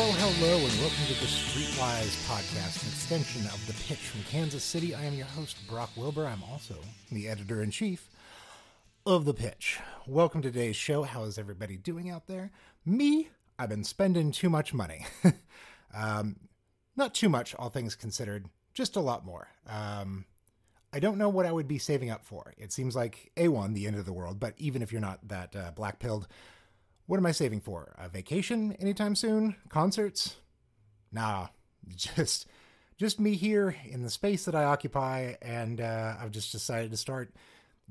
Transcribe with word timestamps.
Hello, 0.00 0.12
hello, 0.12 0.54
and 0.58 0.78
welcome 0.78 1.06
to 1.08 1.14
the 1.14 1.26
Streetwise 1.26 2.24
podcast, 2.28 2.84
an 2.84 2.88
extension 2.88 3.44
of 3.46 3.66
The 3.66 3.72
Pitch 3.72 3.98
from 3.98 4.22
Kansas 4.30 4.62
City. 4.62 4.94
I 4.94 5.02
am 5.02 5.14
your 5.14 5.26
host, 5.26 5.56
Brock 5.66 5.90
Wilbur. 5.96 6.24
I'm 6.24 6.44
also 6.44 6.76
the 7.10 7.28
editor 7.28 7.64
in 7.64 7.72
chief 7.72 8.08
of 9.04 9.24
The 9.24 9.34
Pitch. 9.34 9.80
Welcome 10.06 10.40
to 10.42 10.52
today's 10.52 10.76
show. 10.76 11.02
How 11.02 11.24
is 11.24 11.36
everybody 11.36 11.76
doing 11.76 12.10
out 12.10 12.28
there? 12.28 12.52
Me, 12.86 13.28
I've 13.58 13.70
been 13.70 13.82
spending 13.82 14.30
too 14.30 14.48
much 14.48 14.72
money. 14.72 15.04
um, 15.92 16.36
not 16.94 17.12
too 17.12 17.28
much, 17.28 17.56
all 17.56 17.68
things 17.68 17.96
considered, 17.96 18.46
just 18.74 18.94
a 18.94 19.00
lot 19.00 19.26
more. 19.26 19.48
Um, 19.66 20.26
I 20.92 21.00
don't 21.00 21.18
know 21.18 21.28
what 21.28 21.44
I 21.44 21.50
would 21.50 21.66
be 21.66 21.78
saving 21.78 22.10
up 22.10 22.24
for. 22.24 22.54
It 22.56 22.72
seems 22.72 22.94
like 22.94 23.32
A1, 23.36 23.74
the 23.74 23.88
end 23.88 23.96
of 23.96 24.06
the 24.06 24.12
world, 24.12 24.38
but 24.38 24.54
even 24.58 24.80
if 24.80 24.92
you're 24.92 25.00
not 25.00 25.26
that 25.26 25.56
uh, 25.56 25.72
black 25.72 25.98
pilled, 25.98 26.28
what 27.08 27.16
am 27.16 27.24
I 27.24 27.32
saving 27.32 27.60
for? 27.60 27.94
A 27.98 28.06
vacation 28.08 28.76
anytime 28.78 29.16
soon? 29.16 29.56
Concerts? 29.70 30.36
Nah, 31.10 31.48
just 31.96 32.46
just 32.98 33.18
me 33.18 33.34
here 33.34 33.74
in 33.88 34.02
the 34.02 34.10
space 34.10 34.44
that 34.44 34.54
I 34.54 34.64
occupy, 34.64 35.34
and 35.40 35.80
uh, 35.80 36.16
I've 36.20 36.30
just 36.30 36.52
decided 36.52 36.90
to 36.90 36.98
start 36.98 37.32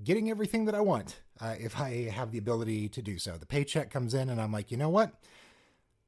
getting 0.03 0.29
everything 0.29 0.65
that 0.65 0.75
I 0.75 0.81
want 0.81 1.19
uh, 1.41 1.55
if 1.59 1.79
I 1.79 2.09
have 2.13 2.31
the 2.31 2.37
ability 2.37 2.89
to 2.89 3.01
do 3.01 3.17
so. 3.17 3.37
The 3.37 3.47
paycheck 3.47 3.89
comes 3.89 4.13
in, 4.13 4.29
and 4.29 4.39
I'm 4.39 4.51
like, 4.51 4.69
you 4.69 4.77
know 4.77 4.89
what? 4.89 5.13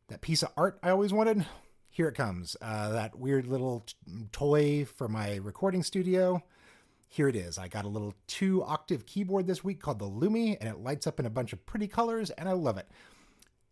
That 0.09 0.21
piece 0.21 0.43
of 0.43 0.49
art 0.55 0.77
I 0.83 0.91
always 0.91 1.11
wanted, 1.11 1.47
here 1.89 2.09
it 2.09 2.15
comes. 2.15 2.57
Uh, 2.61 2.89
that 2.89 3.17
weird 3.17 3.47
little 3.47 3.85
t- 3.87 3.95
toy 4.31 4.85
for 4.85 5.07
my 5.07 5.37
recording 5.37 5.81
studio 5.81 6.43
here 7.11 7.27
it 7.27 7.35
is. 7.35 7.57
I 7.57 7.67
got 7.67 7.85
a 7.85 7.89
little 7.89 8.13
two 8.27 8.63
octave 8.63 9.05
keyboard 9.07 9.47
this 9.47 9.63
week 9.63 9.81
called 9.81 9.97
the 9.97 10.09
Lumi, 10.09 10.55
and 10.59 10.69
it 10.69 10.79
lights 10.79 11.07
up 11.07 11.19
in 11.19 11.25
a 11.25 11.29
bunch 11.29 11.51
of 11.53 11.65
pretty 11.65 11.87
colors, 11.87 12.29
and 12.29 12.47
I 12.47 12.51
love 12.51 12.77
it. 12.77 12.87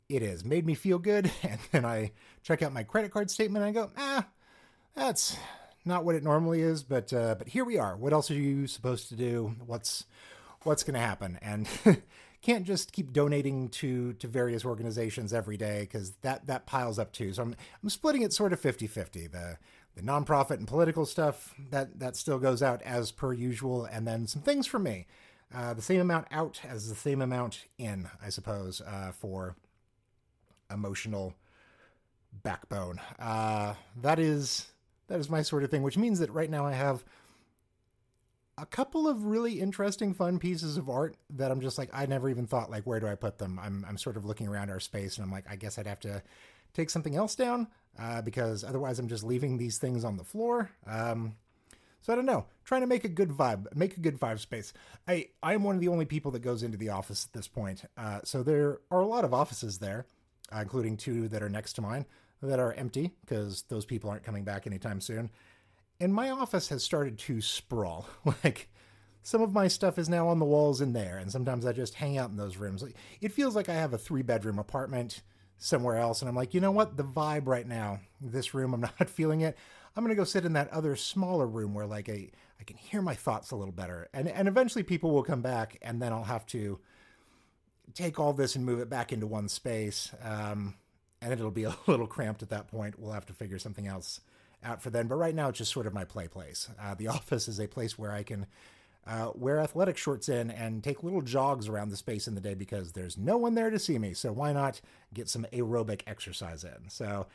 It 0.10 0.24
has 0.24 0.44
made 0.44 0.66
me 0.66 0.74
feel 0.74 0.98
good, 0.98 1.32
and 1.44 1.60
then 1.72 1.86
I 1.86 2.12
check 2.42 2.64
out 2.64 2.74
my 2.74 2.84
credit 2.84 3.12
card 3.12 3.30
statement 3.30 3.64
and 3.64 3.78
I 3.78 3.80
go, 3.80 3.92
ah, 3.96 4.28
that's 4.96 5.38
not 5.86 6.04
what 6.04 6.16
it 6.16 6.24
normally 6.24 6.62
is, 6.62 6.82
but 6.82 7.14
uh, 7.14 7.36
but 7.38 7.48
here 7.48 7.64
we 7.64 7.78
are. 7.78 7.96
What 7.96 8.12
else 8.12 8.32
are 8.32 8.36
you 8.36 8.66
supposed 8.66 9.10
to 9.10 9.16
do? 9.16 9.56
What's 9.66 10.06
what's 10.64 10.84
going 10.84 10.96
to 10.96 11.00
happen? 11.00 11.38
And 11.42 11.68
can't 12.42 12.66
just 12.66 12.92
keep 12.92 13.14
donating 13.14 13.70
to 13.70 14.14
to 14.14 14.28
various 14.28 14.66
organizations 14.66 15.32
every 15.32 15.58
day 15.58 15.82
because 15.82 16.14
that 16.24 16.48
that 16.48 16.66
piles 16.66 16.98
up 16.98 17.14
too. 17.14 17.34
So 17.34 17.44
I'm 17.44 17.56
I'm 17.84 17.90
splitting 17.90 18.24
it 18.24 18.34
sort 18.34 18.52
of 18.52 18.62
50-50. 18.62 19.32
The 19.32 19.58
the 19.98 20.04
nonprofit 20.04 20.58
and 20.58 20.68
political 20.68 21.06
stuff 21.06 21.56
that 21.72 22.00
that 22.00 22.16
still 22.16 22.40
goes 22.40 22.62
out 22.62 22.82
as 22.84 23.12
per 23.12 23.34
usual, 23.34 23.86
and 23.86 24.08
then 24.08 24.28
some 24.28 24.42
things 24.42 24.68
for 24.68 24.80
me. 24.80 25.08
Uh, 25.54 25.74
the 25.74 25.82
same 25.82 26.02
amount 26.02 26.28
out 26.30 26.60
as 26.68 26.90
the 26.90 26.96
same 26.96 27.22
amount 27.22 27.66
in, 27.78 28.10
I 28.22 28.30
suppose, 28.30 28.82
uh, 28.82 29.12
for 29.14 29.56
emotional 30.70 31.34
backbone. 32.44 33.00
Uh, 33.18 33.74
that 34.02 34.20
is 34.20 34.68
that 35.08 35.20
is 35.20 35.30
my 35.30 35.42
sort 35.42 35.64
of 35.64 35.72
thing, 35.72 35.84
which 35.84 35.98
means 35.98 36.20
that 36.20 36.32
right 36.32 36.50
now 36.50 36.66
I 36.66 36.74
have 36.74 37.04
a 38.58 38.66
couple 38.66 39.08
of 39.08 39.26
really 39.26 39.60
interesting, 39.60 40.14
fun 40.14 40.40
pieces 40.40 40.78
of 40.78 40.90
art 40.90 41.16
that 41.30 41.52
I'm 41.52 41.62
just 41.62 41.78
like 41.78 41.90
I 41.94 42.06
never 42.06 42.30
even 42.30 42.46
thought 42.46 42.70
like 42.70 42.84
where 42.84 43.00
do 43.00 43.08
I 43.08 43.16
put 43.16 43.38
them? 43.38 43.60
I'm 43.62 43.86
I'm 43.88 43.98
sort 43.98 44.18
of 44.18 44.26
looking 44.26 44.48
around 44.48 44.70
our 44.70 44.80
space 44.80 45.18
and 45.18 45.26
I'm 45.26 45.32
like 45.32 45.46
I 45.50 45.56
guess 45.56 45.80
I'd 45.80 45.88
have 45.88 46.00
to 46.02 46.22
take 46.78 46.90
something 46.90 47.16
else 47.16 47.36
down 47.36 47.68
uh, 48.00 48.22
because 48.22 48.64
otherwise 48.64 49.00
I'm 49.00 49.08
just 49.08 49.24
leaving 49.24 49.58
these 49.58 49.80
things 49.80 50.06
on 50.06 50.16
the 50.16 50.24
floor. 50.24 50.70
Um, 50.86 51.36
so 52.02 52.14
I 52.14 52.16
don't 52.16 52.26
know. 52.26 52.46
Trying 52.64 52.82
to 52.82 52.88
make 52.88 53.04
a 53.04 53.10
good 53.10 53.32
vibe, 53.32 53.76
make 53.76 53.98
a 53.98 54.00
good 54.00 54.20
vibe 54.20 54.40
space. 54.40 54.72
I 55.08 55.28
I 55.42 55.54
am 55.54 55.64
one 55.64 55.76
of 55.76 55.82
the 55.82 55.88
only 55.90 56.06
people 56.06 56.32
that 56.32 56.42
goes 56.42 56.64
into 56.64 56.78
the 56.78 56.90
office 56.90 57.26
at 57.26 57.34
this 57.34 57.48
point. 57.48 57.84
Uh, 57.98 58.20
so 58.24 58.44
there 58.44 58.80
are 58.92 59.02
a 59.02 59.06
lot 59.06 59.26
of 59.26 59.34
offices 59.34 59.80
there, 59.80 60.06
uh, 60.56 60.60
including 60.60 60.96
two 60.96 61.28
that 61.30 61.44
are 61.44 61.50
next 61.50 61.74
to 61.74 61.82
mine 61.82 62.06
that 62.42 62.60
are 62.60 62.74
empty 62.74 63.12
because 63.22 63.64
those 63.64 63.84
people 63.84 64.10
aren't 64.10 64.24
coming 64.24 64.44
back 64.44 64.68
anytime 64.68 65.02
soon. 65.02 65.32
And 66.00 66.14
my 66.14 66.30
office 66.30 66.70
has 66.70 66.84
started 66.84 67.18
to 67.20 67.42
sprawl. 67.42 68.08
like 68.44 68.70
some 69.24 69.42
of 69.42 69.54
my 69.54 69.68
stuff 69.68 69.98
is 69.98 70.08
now 70.08 70.28
on 70.28 70.40
the 70.40 70.46
walls 70.46 70.80
in 70.80 70.94
there, 70.94 71.18
and 71.18 71.32
sometimes 71.32 71.66
I 71.66 71.74
just 71.74 71.96
hang 71.96 72.18
out 72.18 72.30
in 72.30 72.38
those 72.38 72.58
rooms. 72.58 72.84
It 73.20 73.32
feels 73.32 73.56
like 73.56 73.68
I 73.68 73.74
have 73.74 73.94
a 73.94 73.98
three 73.98 74.22
bedroom 74.22 74.60
apartment 74.60 75.24
somewhere 75.58 75.98
else. 75.98 76.22
And 76.22 76.30
I'm 76.30 76.36
like, 76.36 76.54
you 76.54 76.62
know 76.62 76.72
what? 76.72 76.98
The 76.98 77.04
vibe 77.04 77.48
right 77.48 77.68
now, 77.68 78.00
this 78.22 78.54
room, 78.54 78.74
I'm 78.74 78.82
not 79.00 79.10
feeling 79.10 79.42
it. 79.42 79.58
I'm 79.96 80.08
to 80.08 80.16
go 80.16 80.24
sit 80.24 80.46
in 80.46 80.54
that 80.54 80.72
other 80.72 80.96
smaller 80.96 81.48
room 81.48 81.74
where 81.74 81.88
like 81.88 82.08
I 82.08 82.30
can 82.66 82.78
hear 82.78 83.02
my 83.02 83.16
thoughts 83.16 83.52
a 83.52 83.56
little 83.56 83.72
better. 83.72 84.08
And, 84.14 84.28
and 84.28 84.48
eventually 84.48 84.84
people 84.84 85.12
will 85.12 85.24
come 85.24 85.42
back 85.42 85.78
and 85.82 86.02
then 86.02 86.14
I'll 86.14 86.24
have 86.24 86.46
to 86.48 86.80
take 87.94 88.20
all 88.20 88.34
this 88.34 88.56
and 88.56 88.66
move 88.66 88.80
it 88.80 88.90
back 88.90 89.12
into 89.12 89.26
one 89.26 89.50
space. 89.50 90.12
Um, 90.24 90.76
and 91.22 91.34
it'll 91.34 91.52
be 91.52 91.64
a 91.66 91.76
little 91.88 92.08
cramped 92.08 92.44
at 92.44 92.50
that 92.50 92.68
point. 92.68 93.00
We'll 93.00 93.14
have 93.14 93.26
to 93.28 93.34
figure 93.34 93.58
something 93.60 93.88
else 93.88 94.22
out 94.64 94.82
for 94.82 94.90
then. 94.90 95.08
But 95.08 95.16
right 95.16 95.36
now, 95.36 95.50
it's 95.50 95.58
just 95.58 95.72
sort 95.72 95.88
of 95.88 95.94
my 95.94 96.04
play 96.04 96.28
place. 96.28 96.70
Uh, 96.80 96.94
the 96.94 97.08
office 97.08 97.48
is 97.48 97.60
a 97.60 97.68
place 97.68 97.98
where 97.98 98.12
I 98.12 98.24
can 98.24 98.46
uh, 99.08 99.32
wear 99.36 99.60
athletic 99.60 99.98
shorts 99.98 100.28
in 100.28 100.52
and 100.52 100.84
take 100.84 101.02
little 101.02 101.22
jogs 101.22 101.68
around 101.70 101.90
the 101.90 101.98
space 101.98 102.28
in 102.28 102.36
the 102.36 102.42
day 102.42 102.54
because 102.54 102.92
there's 102.92 103.18
no 103.18 103.38
one 103.38 103.56
there 103.56 103.70
to 103.70 103.80
see 103.80 103.98
me. 103.98 104.14
So 104.14 104.34
why 104.34 104.52
not 104.52 104.82
get 105.14 105.30
some 105.30 105.46
aerobic 105.54 106.02
exercise 106.06 106.64
in? 106.66 106.90
So 106.90 107.26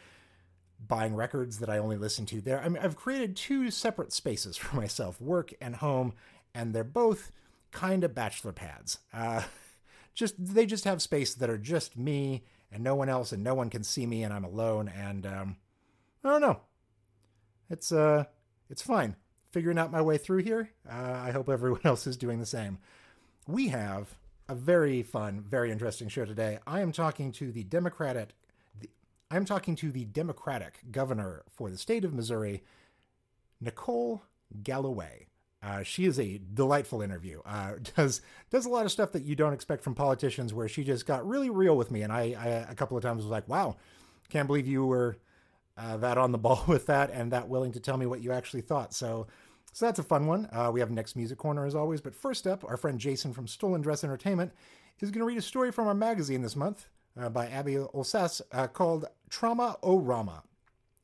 buying 0.87 1.15
records 1.15 1.59
that 1.61 1.71
I 1.71 1.78
only 1.78 1.97
listen 1.97 2.27
to 2.27 2.41
there. 2.43 2.61
I 2.61 2.69
mean, 2.69 2.82
I've 2.82 2.97
created 2.97 3.37
two 3.37 3.71
separate 3.71 4.12
spaces 4.12 4.56
for 4.59 4.77
myself, 4.77 5.21
work 5.21 5.55
and 5.61 5.77
home, 5.77 6.12
and 6.55 6.75
they're 6.75 6.84
both 6.84 7.32
kind 7.71 8.05
of 8.05 8.15
bachelor 8.15 8.53
pads. 8.53 8.99
Uh, 9.12 9.43
just 10.15 10.34
they 10.38 10.66
just 10.66 10.84
have 10.84 11.00
space 11.00 11.34
that 11.34 11.49
are 11.49 11.59
just 11.59 11.97
me 11.97 12.44
and 12.71 12.84
no 12.84 12.94
one 12.94 13.09
else, 13.09 13.32
and 13.32 13.43
no 13.43 13.55
one 13.55 13.71
can 13.71 13.82
see 13.82 14.06
me, 14.06 14.22
and 14.22 14.32
I'm 14.32 14.44
alone. 14.44 14.88
And 14.88 15.27
um, 15.27 15.56
I 16.22 16.28
don't 16.28 16.41
know. 16.43 16.61
It's 17.71 17.93
uh, 17.93 18.25
it's 18.69 18.82
fine 18.82 19.16
figuring 19.52 19.78
out 19.78 19.92
my 19.92 20.00
way 20.00 20.18
through 20.18 20.38
here. 20.38 20.70
Uh, 20.90 21.20
I 21.24 21.30
hope 21.30 21.48
everyone 21.48 21.80
else 21.84 22.06
is 22.06 22.16
doing 22.16 22.40
the 22.40 22.46
same. 22.46 22.78
We 23.46 23.68
have 23.68 24.16
a 24.48 24.54
very 24.54 25.02
fun, 25.02 25.44
very 25.46 25.70
interesting 25.70 26.08
show 26.08 26.24
today. 26.24 26.58
I 26.66 26.80
am 26.80 26.90
talking 26.90 27.30
to 27.32 27.52
the 27.52 27.62
Democratic, 27.62 28.30
the, 28.80 28.88
I'm 29.30 29.44
talking 29.44 29.76
to 29.76 29.92
the 29.92 30.04
Democratic 30.06 30.80
governor 30.90 31.42
for 31.50 31.70
the 31.70 31.78
state 31.78 32.04
of 32.04 32.14
Missouri, 32.14 32.62
Nicole 33.60 34.22
Galloway. 34.62 35.26
Uh, 35.62 35.84
she 35.84 36.06
is 36.06 36.19
a 36.19 36.40
delightful 36.54 37.02
interview. 37.02 37.40
Uh, 37.46 37.74
does 37.96 38.20
does 38.50 38.66
a 38.66 38.69
lot 38.69 38.84
of 38.84 38.90
stuff 38.90 39.12
that 39.12 39.22
you 39.22 39.36
don't 39.36 39.52
expect 39.52 39.84
from 39.84 39.94
politicians. 39.94 40.52
Where 40.52 40.69
she 40.69 40.82
just 40.82 41.06
got 41.06 41.26
really 41.26 41.50
real 41.50 41.76
with 41.76 41.90
me, 41.92 42.02
and 42.02 42.12
I, 42.12 42.34
I 42.36 42.48
a 42.69 42.74
couple 42.74 42.96
of 42.96 43.02
times 43.04 43.22
was 43.22 43.30
like, 43.30 43.48
"Wow, 43.48 43.76
can't 44.28 44.48
believe 44.48 44.66
you 44.66 44.84
were 44.84 45.19
uh, 45.77 45.97
that 45.99 46.19
on 46.19 46.33
the 46.33 46.38
ball 46.38 46.65
with 46.69 46.87
that 46.87 47.10
and 47.10 47.33
that 47.33 47.49
willing 47.49 47.72
to 47.72 47.81
tell 47.81 47.97
me 47.97 48.06
what 48.06 48.22
you 48.22 48.33
actually 48.33 48.62
thought. 48.62 48.93
So, 48.94 49.27
so 49.72 49.87
that's 49.87 49.99
a 49.99 50.05
fun 50.05 50.27
one. 50.27 50.49
Uh, 50.53 50.71
we 50.72 50.81
have 50.81 50.91
next 50.91 51.16
music 51.16 51.38
corner 51.38 51.66
as 51.66 51.75
always. 51.75 52.00
But 52.00 52.15
first 52.15 52.47
up, 52.47 52.65
our 52.65 52.77
friend 52.77 52.99
Jason 52.99 53.33
from 53.33 53.47
Stolen 53.47 53.81
Dress 53.81 54.05
Entertainment 54.05 54.53
is 55.00 55.11
going 55.11 55.21
to 55.21 55.27
read 55.27 55.38
a 55.38 55.43
story 55.43 55.72
from 55.72 55.88
our 55.88 55.94
magazine 55.94 56.43
this 56.43 56.56
month 56.56 56.87
uh, 57.19 57.28
by 57.28 57.47
Abby 57.49 57.78
Olcese 57.78 58.43
uh, 58.53 58.66
called 58.66 59.06
Trauma 59.31 59.77
O 59.82 59.99
Rama, 59.99 60.43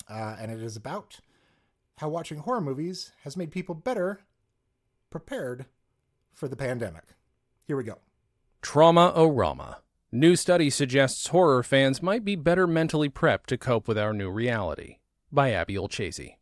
uh, 0.09 0.37
and 0.39 0.51
it 0.51 0.63
is 0.63 0.77
about 0.77 1.19
how 1.99 2.09
watching 2.09 2.39
horror 2.39 2.61
movies 2.61 3.13
has 3.25 3.37
made 3.37 3.51
people 3.51 3.75
better 3.75 4.21
prepared 5.11 5.67
for 6.33 6.47
the 6.47 6.57
pandemic. 6.57 7.05
Here 7.67 7.77
we 7.77 7.85
go. 7.85 7.99
Trauma 8.63 9.13
O 9.15 9.27
Rama 9.27 9.79
New 10.11 10.37
study 10.37 10.71
suggests 10.71 11.27
horror 11.27 11.63
fans 11.63 12.03
might 12.03 12.25
be 12.25 12.35
better 12.35 12.67
mentally 12.67 13.11
prepped 13.11 13.45
to 13.45 13.59
cope 13.59 13.87
with 13.87 13.99
our 13.99 14.15
new 14.15 14.31
reality. 14.31 14.97
By 15.31 15.53
Abby 15.53 15.77
Olcese. 15.77 16.39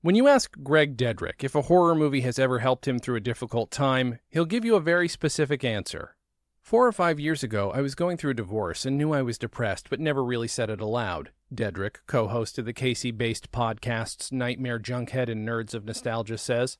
When 0.00 0.14
you 0.14 0.28
ask 0.28 0.56
Greg 0.62 0.96
Dedrick 0.96 1.42
if 1.42 1.56
a 1.56 1.62
horror 1.62 1.96
movie 1.96 2.20
has 2.20 2.38
ever 2.38 2.60
helped 2.60 2.86
him 2.86 3.00
through 3.00 3.16
a 3.16 3.20
difficult 3.20 3.72
time, 3.72 4.20
he'll 4.28 4.44
give 4.44 4.64
you 4.64 4.76
a 4.76 4.80
very 4.80 5.08
specific 5.08 5.64
answer. 5.64 6.14
Four 6.60 6.86
or 6.86 6.92
five 6.92 7.18
years 7.18 7.42
ago, 7.42 7.72
I 7.72 7.80
was 7.80 7.96
going 7.96 8.16
through 8.16 8.30
a 8.30 8.34
divorce 8.34 8.86
and 8.86 8.96
knew 8.96 9.12
I 9.12 9.22
was 9.22 9.36
depressed, 9.36 9.90
but 9.90 9.98
never 9.98 10.22
really 10.22 10.46
said 10.46 10.70
it 10.70 10.80
aloud. 10.80 11.30
Dedrick, 11.52 11.96
co 12.06 12.28
host 12.28 12.60
of 12.60 12.64
the 12.64 12.72
KC 12.72 13.18
based 13.18 13.50
podcasts 13.50 14.30
Nightmare 14.30 14.78
Junkhead 14.78 15.28
and 15.28 15.48
Nerds 15.48 15.74
of 15.74 15.84
Nostalgia, 15.84 16.38
says. 16.38 16.78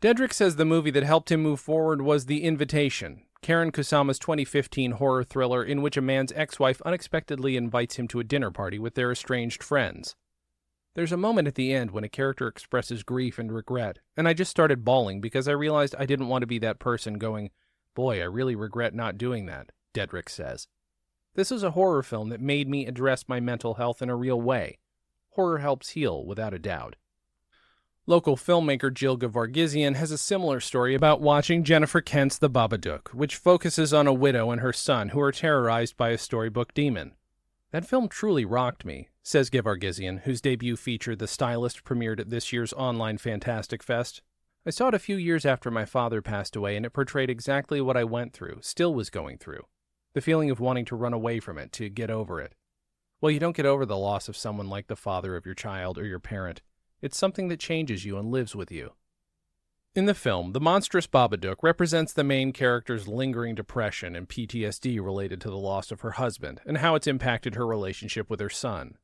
Dedrick 0.00 0.32
says 0.32 0.54
the 0.54 0.64
movie 0.64 0.92
that 0.92 1.02
helped 1.02 1.32
him 1.32 1.42
move 1.42 1.58
forward 1.58 2.00
was 2.00 2.26
The 2.26 2.44
Invitation, 2.44 3.22
Karyn 3.42 3.70
Kusama's 3.70 4.18
2015 4.18 4.92
horror 4.92 5.24
thriller 5.24 5.64
in 5.64 5.80
which 5.80 5.96
a 5.96 6.02
man's 6.02 6.32
ex 6.34 6.58
wife 6.58 6.82
unexpectedly 6.82 7.56
invites 7.56 7.96
him 7.96 8.08
to 8.08 8.20
a 8.20 8.24
dinner 8.24 8.50
party 8.50 8.78
with 8.78 8.94
their 8.94 9.12
estranged 9.12 9.62
friends. 9.62 10.16
There's 10.94 11.12
a 11.12 11.16
moment 11.16 11.46
at 11.46 11.54
the 11.54 11.72
end 11.72 11.92
when 11.92 12.04
a 12.04 12.08
character 12.08 12.48
expresses 12.48 13.04
grief 13.04 13.38
and 13.38 13.52
regret, 13.52 14.00
and 14.16 14.26
I 14.26 14.34
just 14.34 14.50
started 14.50 14.84
bawling 14.84 15.20
because 15.20 15.46
I 15.46 15.52
realized 15.52 15.94
I 15.96 16.06
didn't 16.06 16.28
want 16.28 16.42
to 16.42 16.46
be 16.46 16.58
that 16.58 16.80
person 16.80 17.14
going, 17.14 17.50
Boy, 17.94 18.20
I 18.20 18.24
really 18.24 18.56
regret 18.56 18.94
not 18.94 19.18
doing 19.18 19.46
that, 19.46 19.70
Dedrick 19.94 20.28
says. 20.28 20.66
This 21.34 21.52
is 21.52 21.62
a 21.62 21.72
horror 21.72 22.02
film 22.02 22.30
that 22.30 22.40
made 22.40 22.68
me 22.68 22.86
address 22.86 23.28
my 23.28 23.38
mental 23.38 23.74
health 23.74 24.02
in 24.02 24.10
a 24.10 24.16
real 24.16 24.40
way. 24.40 24.78
Horror 25.30 25.58
helps 25.58 25.90
heal, 25.90 26.24
without 26.24 26.52
a 26.52 26.58
doubt. 26.58 26.96
Local 28.08 28.38
filmmaker 28.38 28.90
Jill 28.90 29.18
Gevargizian 29.18 29.96
has 29.96 30.10
a 30.10 30.16
similar 30.16 30.60
story 30.60 30.94
about 30.94 31.20
watching 31.20 31.62
Jennifer 31.62 32.00
Kent's 32.00 32.38
The 32.38 32.48
Babadook, 32.48 33.08
which 33.08 33.36
focuses 33.36 33.92
on 33.92 34.06
a 34.06 34.14
widow 34.14 34.50
and 34.50 34.62
her 34.62 34.72
son 34.72 35.10
who 35.10 35.20
are 35.20 35.30
terrorized 35.30 35.94
by 35.98 36.08
a 36.08 36.16
storybook 36.16 36.72
demon. 36.72 37.12
That 37.70 37.84
film 37.84 38.08
truly 38.08 38.46
rocked 38.46 38.86
me, 38.86 39.10
says 39.22 39.50
Gevargizian, 39.50 40.22
whose 40.22 40.40
debut 40.40 40.74
feature, 40.74 41.14
The 41.14 41.26
Stylist, 41.26 41.84
premiered 41.84 42.18
at 42.18 42.30
this 42.30 42.50
year's 42.50 42.72
online 42.72 43.18
Fantastic 43.18 43.82
Fest. 43.82 44.22
I 44.64 44.70
saw 44.70 44.88
it 44.88 44.94
a 44.94 44.98
few 44.98 45.16
years 45.16 45.44
after 45.44 45.70
my 45.70 45.84
father 45.84 46.22
passed 46.22 46.56
away, 46.56 46.76
and 46.76 46.86
it 46.86 46.94
portrayed 46.94 47.28
exactly 47.28 47.82
what 47.82 47.98
I 47.98 48.04
went 48.04 48.32
through, 48.32 48.60
still 48.62 48.94
was 48.94 49.10
going 49.10 49.36
through. 49.36 49.66
The 50.14 50.22
feeling 50.22 50.50
of 50.50 50.60
wanting 50.60 50.86
to 50.86 50.96
run 50.96 51.12
away 51.12 51.40
from 51.40 51.58
it, 51.58 51.72
to 51.72 51.90
get 51.90 52.08
over 52.08 52.40
it. 52.40 52.54
Well, 53.20 53.30
you 53.30 53.38
don't 53.38 53.54
get 53.54 53.66
over 53.66 53.84
the 53.84 53.98
loss 53.98 54.30
of 54.30 54.36
someone 54.38 54.70
like 54.70 54.86
the 54.86 54.96
father 54.96 55.36
of 55.36 55.44
your 55.44 55.54
child 55.54 55.98
or 55.98 56.06
your 56.06 56.18
parent. 56.18 56.62
It's 57.00 57.18
something 57.18 57.48
that 57.48 57.60
changes 57.60 58.04
you 58.04 58.18
and 58.18 58.30
lives 58.30 58.56
with 58.56 58.72
you. 58.72 58.92
In 59.94 60.06
the 60.06 60.14
film, 60.14 60.52
the 60.52 60.60
monstrous 60.60 61.06
Babadook 61.06 61.56
represents 61.62 62.12
the 62.12 62.22
main 62.22 62.52
character's 62.52 63.08
lingering 63.08 63.54
depression 63.54 64.14
and 64.14 64.28
PTSD 64.28 65.02
related 65.04 65.40
to 65.40 65.50
the 65.50 65.56
loss 65.56 65.90
of 65.90 66.02
her 66.02 66.12
husband 66.12 66.60
and 66.66 66.78
how 66.78 66.94
it's 66.94 67.06
impacted 67.06 67.54
her 67.54 67.66
relationship 67.66 68.28
with 68.28 68.38
her 68.40 68.50
son. 68.50 68.96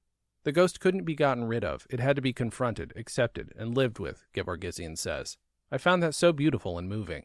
The 0.45 0.53
ghost 0.53 0.79
couldn't 0.79 1.05
be 1.05 1.15
gotten 1.15 1.45
rid 1.45 1.65
of, 1.65 1.87
it 1.89 2.01
had 2.01 2.17
to 2.17 2.23
be 2.23 2.33
confronted, 2.33 2.93
accepted, 2.97 3.53
and 3.57 3.77
lived 3.77 3.99
with, 3.99 4.25
Gevargizian 4.35 4.99
says. 4.99 5.39
I 5.73 5.79
found 5.79 6.03
that 6.03 6.15
so 6.15 6.33
beautiful 6.33 6.79
and 6.79 6.89
moving. 6.89 7.25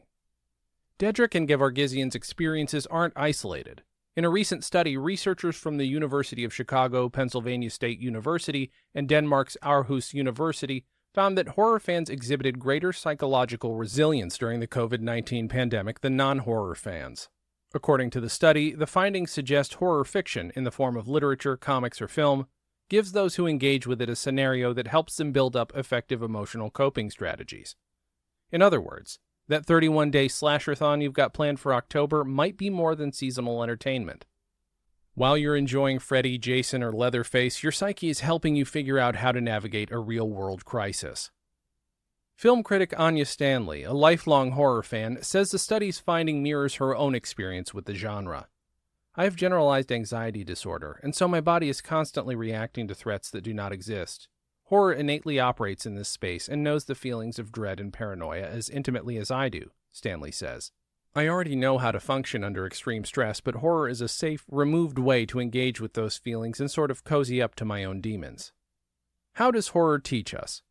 Dedrick 0.98 1.34
and 1.34 1.48
Gevargizian's 1.48 2.14
experiences 2.14 2.86
aren't 2.86 3.12
isolated. 3.16 3.82
In 4.16 4.24
a 4.24 4.30
recent 4.30 4.64
study, 4.64 4.96
researchers 4.96 5.56
from 5.56 5.76
the 5.76 5.86
University 5.86 6.42
of 6.42 6.52
Chicago, 6.52 7.08
Pennsylvania 7.08 7.70
State 7.70 8.00
University, 8.00 8.72
and 8.92 9.08
Denmark's 9.08 9.56
Aarhus 9.62 10.12
University 10.12 10.84
found 11.14 11.38
that 11.38 11.48
horror 11.48 11.78
fans 11.78 12.10
exhibited 12.10 12.58
greater 12.58 12.92
psychological 12.92 13.76
resilience 13.76 14.36
during 14.36 14.58
the 14.58 14.66
COVID 14.66 15.00
19 15.00 15.48
pandemic 15.48 16.00
than 16.00 16.16
non 16.16 16.40
horror 16.40 16.74
fans. 16.74 17.28
According 17.72 18.10
to 18.10 18.20
the 18.20 18.28
study, 18.28 18.72
the 18.72 18.86
findings 18.86 19.30
suggest 19.30 19.74
horror 19.74 20.04
fiction, 20.04 20.50
in 20.56 20.64
the 20.64 20.72
form 20.72 20.96
of 20.96 21.06
literature, 21.06 21.56
comics, 21.56 22.02
or 22.02 22.08
film, 22.08 22.46
gives 22.88 23.12
those 23.12 23.36
who 23.36 23.46
engage 23.46 23.86
with 23.86 24.02
it 24.02 24.10
a 24.10 24.16
scenario 24.16 24.72
that 24.72 24.88
helps 24.88 25.16
them 25.16 25.30
build 25.30 25.54
up 25.54 25.72
effective 25.76 26.20
emotional 26.20 26.68
coping 26.68 27.10
strategies. 27.10 27.76
In 28.50 28.60
other 28.60 28.80
words, 28.80 29.20
that 29.50 29.66
31 29.66 30.12
day 30.12 30.28
slasherthon 30.28 31.02
you've 31.02 31.12
got 31.12 31.34
planned 31.34 31.58
for 31.58 31.74
October 31.74 32.24
might 32.24 32.56
be 32.56 32.70
more 32.70 32.94
than 32.94 33.12
seasonal 33.12 33.64
entertainment. 33.64 34.24
While 35.14 35.36
you're 35.36 35.56
enjoying 35.56 35.98
Freddy, 35.98 36.38
Jason, 36.38 36.84
or 36.84 36.92
Leatherface, 36.92 37.60
your 37.60 37.72
psyche 37.72 38.08
is 38.08 38.20
helping 38.20 38.54
you 38.54 38.64
figure 38.64 38.98
out 38.98 39.16
how 39.16 39.32
to 39.32 39.40
navigate 39.40 39.90
a 39.90 39.98
real 39.98 40.28
world 40.30 40.64
crisis. 40.64 41.32
Film 42.36 42.62
critic 42.62 42.94
Anya 42.96 43.26
Stanley, 43.26 43.82
a 43.82 43.92
lifelong 43.92 44.52
horror 44.52 44.84
fan, 44.84 45.20
says 45.20 45.50
the 45.50 45.58
study's 45.58 45.98
finding 45.98 46.44
mirrors 46.44 46.76
her 46.76 46.96
own 46.96 47.16
experience 47.16 47.74
with 47.74 47.86
the 47.86 47.94
genre. 47.94 48.46
I 49.16 49.24
have 49.24 49.34
generalized 49.34 49.90
anxiety 49.90 50.44
disorder, 50.44 51.00
and 51.02 51.12
so 51.12 51.26
my 51.26 51.40
body 51.40 51.68
is 51.68 51.80
constantly 51.80 52.36
reacting 52.36 52.86
to 52.86 52.94
threats 52.94 53.30
that 53.32 53.42
do 53.42 53.52
not 53.52 53.72
exist. 53.72 54.28
Horror 54.70 54.92
innately 54.92 55.40
operates 55.40 55.84
in 55.84 55.96
this 55.96 56.08
space 56.08 56.48
and 56.48 56.62
knows 56.62 56.84
the 56.84 56.94
feelings 56.94 57.40
of 57.40 57.50
dread 57.50 57.80
and 57.80 57.92
paranoia 57.92 58.46
as 58.46 58.70
intimately 58.70 59.16
as 59.16 59.28
I 59.28 59.48
do, 59.48 59.72
Stanley 59.90 60.30
says. 60.30 60.70
I 61.12 61.26
already 61.26 61.56
know 61.56 61.78
how 61.78 61.90
to 61.90 61.98
function 61.98 62.44
under 62.44 62.64
extreme 62.64 63.04
stress, 63.04 63.40
but 63.40 63.56
horror 63.56 63.88
is 63.88 64.00
a 64.00 64.06
safe, 64.06 64.44
removed 64.48 64.96
way 64.96 65.26
to 65.26 65.40
engage 65.40 65.80
with 65.80 65.94
those 65.94 66.18
feelings 66.18 66.60
and 66.60 66.70
sort 66.70 66.92
of 66.92 67.02
cozy 67.02 67.42
up 67.42 67.56
to 67.56 67.64
my 67.64 67.82
own 67.82 68.00
demons. 68.00 68.52
How 69.34 69.50
does 69.50 69.68
horror 69.68 69.98
teach 69.98 70.32
us? 70.32 70.62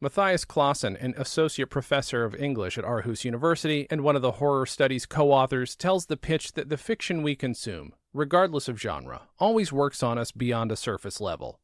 Mathias 0.00 0.44
Clasen, 0.44 0.96
an 0.96 1.14
associate 1.16 1.70
professor 1.70 2.24
of 2.24 2.34
English 2.34 2.76
at 2.76 2.84
Aarhus 2.84 3.24
University 3.24 3.86
and 3.88 4.00
one 4.00 4.16
of 4.16 4.22
the 4.22 4.32
horror 4.32 4.66
studies 4.66 5.06
co 5.06 5.30
authors, 5.30 5.76
tells 5.76 6.06
the 6.06 6.16
pitch 6.16 6.54
that 6.54 6.70
the 6.70 6.76
fiction 6.76 7.22
we 7.22 7.36
consume, 7.36 7.94
regardless 8.12 8.66
of 8.66 8.80
genre, 8.80 9.28
always 9.38 9.72
works 9.72 10.02
on 10.02 10.18
us 10.18 10.32
beyond 10.32 10.72
a 10.72 10.76
surface 10.76 11.20
level. 11.20 11.60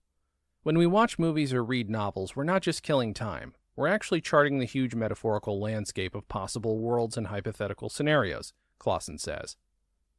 When 0.63 0.77
we 0.77 0.87
watch 0.87 1.19
movies 1.19 1.55
or 1.55 1.65
read 1.65 1.89
novels, 1.89 2.37
we're 2.37 2.45
not 2.45 2.61
just 2.61 2.83
killing 2.83 3.15
time, 3.15 3.55
we're 3.77 3.87
actually 3.87 4.21
charting 4.21 4.59
the 4.59 4.67
huge 4.67 4.95
metaphorical 4.95 5.59
landscape 5.59 6.15
of 6.15 6.29
possible 6.29 6.79
worlds 6.79 7.17
and 7.17 7.29
hypothetical 7.29 7.89
scenarios, 7.89 8.53
Clasen 8.79 9.19
says. 9.19 9.57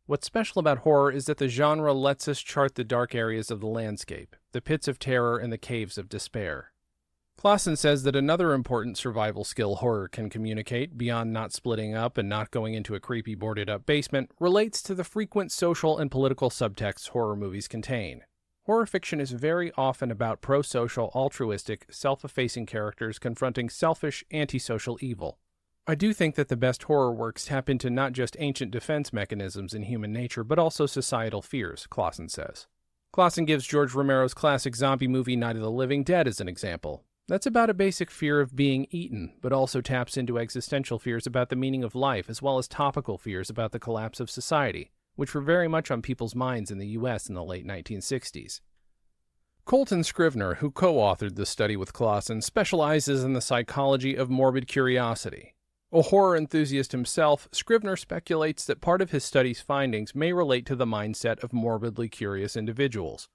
What's 0.08 0.26
special 0.26 0.60
about 0.60 0.80
horror 0.80 1.12
is 1.12 1.26
that 1.26 1.38
the 1.38 1.48
genre 1.48 1.94
lets 1.94 2.28
us 2.28 2.42
chart 2.42 2.74
the 2.74 2.84
dark 2.84 3.14
areas 3.14 3.52
of 3.52 3.60
the 3.60 3.68
landscape, 3.68 4.36
the 4.52 4.62
pits 4.62 4.88
of 4.88 4.98
terror 4.98 5.38
and 5.38 5.54
the 5.54 5.60
caves 5.60 6.00
of 6.00 6.10
despair. 6.10 6.72
Clasen 7.38 7.78
says 7.78 8.02
that 8.02 8.16
another 8.16 8.54
important 8.54 8.98
survival 8.98 9.44
skill 9.44 9.76
horror 9.76 10.08
can 10.08 10.28
communicate, 10.28 10.98
beyond 10.98 11.32
not 11.32 11.54
splitting 11.54 11.94
up 11.94 12.18
and 12.18 12.28
not 12.28 12.50
going 12.50 12.74
into 12.74 12.96
a 12.96 13.00
creepy 13.00 13.36
boarded 13.36 13.70
up 13.70 13.86
basement, 13.86 14.32
relates 14.40 14.82
to 14.82 14.96
the 14.96 15.04
frequent 15.04 15.52
social 15.52 16.00
and 16.00 16.10
political 16.10 16.50
subtexts 16.50 17.10
horror 17.10 17.36
movies 17.36 17.68
contain. 17.68 18.24
Horror 18.72 18.86
fiction 18.86 19.20
is 19.20 19.32
very 19.32 19.70
often 19.76 20.12
about 20.12 20.40
pro 20.40 20.62
social, 20.62 21.12
altruistic, 21.14 21.88
self 21.90 22.24
effacing 22.24 22.66
characters 22.66 23.20
confronting 23.20 23.70
selfish, 23.70 24.24
antisocial 24.32 24.98
evil. 25.02 25.40
I 25.88 25.96
do 25.96 26.14
think 26.14 26.36
that 26.36 26.48
the 26.48 26.56
best 26.56 26.84
horror 26.84 27.12
works 27.12 27.48
tap 27.48 27.70
into 27.70 27.90
not 27.90 28.14
just 28.14 28.38
ancient 28.40 28.72
defense 28.72 29.12
mechanisms 29.12 29.74
in 29.74 29.84
human 29.84 30.14
nature, 30.14 30.46
but 30.46 30.58
also 30.58 30.86
societal 30.86 31.42
fears, 31.42 31.86
Clasen 31.92 32.32
says. 32.32 32.68
Clasen 33.14 33.46
gives 33.46 33.68
George 33.68 33.94
Romero's 33.94 34.34
classic 34.34 34.74
zombie 34.78 35.06
movie 35.06 35.36
Night 35.36 35.58
of 35.58 35.62
the 35.62 35.70
Living 35.70 36.06
Dead 36.06 36.26
as 36.26 36.40
an 36.40 36.48
example. 36.48 37.04
That's 37.28 37.46
about 37.46 37.70
a 37.70 37.74
basic 37.74 38.10
fear 38.10 38.40
of 38.40 38.56
being 38.56 38.88
eaten, 38.90 39.34
but 39.42 39.52
also 39.52 39.82
taps 39.82 40.16
into 40.16 40.40
existential 40.40 40.98
fears 40.98 41.28
about 41.28 41.50
the 41.50 41.58
meaning 41.58 41.84
of 41.84 41.94
life, 41.94 42.30
as 42.30 42.42
well 42.42 42.58
as 42.58 42.70
topical 42.70 43.18
fears 43.18 43.50
about 43.50 43.74
the 43.74 43.80
collapse 43.80 44.22
of 44.22 44.32
society 44.32 44.92
which 45.22 45.36
were 45.36 45.42
very 45.42 45.68
much 45.68 45.92
on 45.92 46.02
people's 46.02 46.34
minds 46.34 46.72
in 46.72 46.80
the 46.80 46.88
U.S. 46.98 47.30
in 47.30 47.36
the 47.36 47.44
late 47.44 47.64
1960s. 47.64 48.60
Coltan 49.68 50.04
Scrivner, 50.04 50.58
who 50.58 50.72
co 50.72 50.96
authored 50.96 51.36
the 51.36 51.46
study 51.46 51.78
with 51.78 51.94
Clasen, 51.94 52.42
specializes 52.42 53.24
in 53.24 53.34
the 53.34 53.40
psychology 53.40 54.16
of 54.16 54.32
morbid 54.32 54.68
curiosity. 54.68 55.54
A 55.92 56.02
horror 56.02 56.36
enthusiast 56.36 56.92
himself, 56.92 57.48
Scrivener 57.52 57.96
speculates 57.96 58.66
that 58.66 58.82
part 58.82 59.00
of 59.00 59.12
his 59.12 59.24
study's 59.24 59.62
findings 59.62 60.16
may 60.16 60.34
relate 60.34 60.66
to 60.66 60.76
the 60.76 60.88
mindset 60.88 61.44
of 61.44 61.54
morbidly 61.54 62.10
curious 62.10 62.56
individuals. 62.56 63.30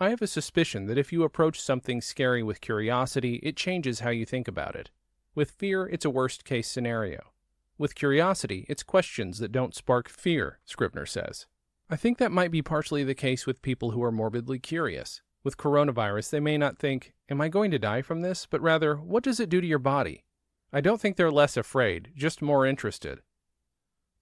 I 0.00 0.10
have 0.10 0.22
a 0.22 0.26
suspicion 0.26 0.86
that 0.86 0.98
if 0.98 1.12
you 1.12 1.22
approach 1.22 1.60
something 1.60 2.00
scary 2.00 2.42
with 2.42 2.60
curiosity, 2.60 3.36
it 3.44 3.56
changes 3.56 4.00
how 4.00 4.10
you 4.10 4.26
think 4.26 4.48
about 4.48 4.74
it. 4.74 4.90
With 5.36 5.52
fear, 5.52 5.86
it's 5.86 6.04
a 6.04 6.10
worst 6.10 6.44
case 6.44 6.66
scenario. 6.66 7.30
With 7.78 7.94
curiosity, 7.94 8.64
it's 8.68 8.82
questions 8.82 9.38
that 9.38 9.52
don't 9.52 9.74
spark 9.74 10.08
fear, 10.08 10.60
Scrivner 10.66 11.06
says. 11.06 11.46
I 11.90 11.96
think 11.96 12.18
that 12.18 12.32
might 12.32 12.50
be 12.50 12.62
partially 12.62 13.04
the 13.04 13.14
case 13.14 13.46
with 13.46 13.62
people 13.62 13.90
who 13.90 14.02
are 14.02 14.10
morbidly 14.12 14.58
curious. 14.58 15.20
With 15.44 15.58
coronavirus, 15.58 16.30
they 16.30 16.40
may 16.40 16.56
not 16.58 16.78
think, 16.78 17.12
Am 17.28 17.40
I 17.40 17.48
going 17.48 17.70
to 17.70 17.78
die 17.78 18.02
from 18.02 18.22
this? 18.22 18.46
but 18.46 18.62
rather, 18.62 18.96
What 18.96 19.22
does 19.22 19.38
it 19.40 19.48
do 19.48 19.60
to 19.60 19.66
your 19.66 19.78
body? 19.78 20.24
I 20.72 20.80
don't 20.80 21.00
think 21.00 21.16
they're 21.16 21.30
less 21.30 21.56
afraid, 21.56 22.10
just 22.16 22.42
more 22.42 22.66
interested. 22.66 23.20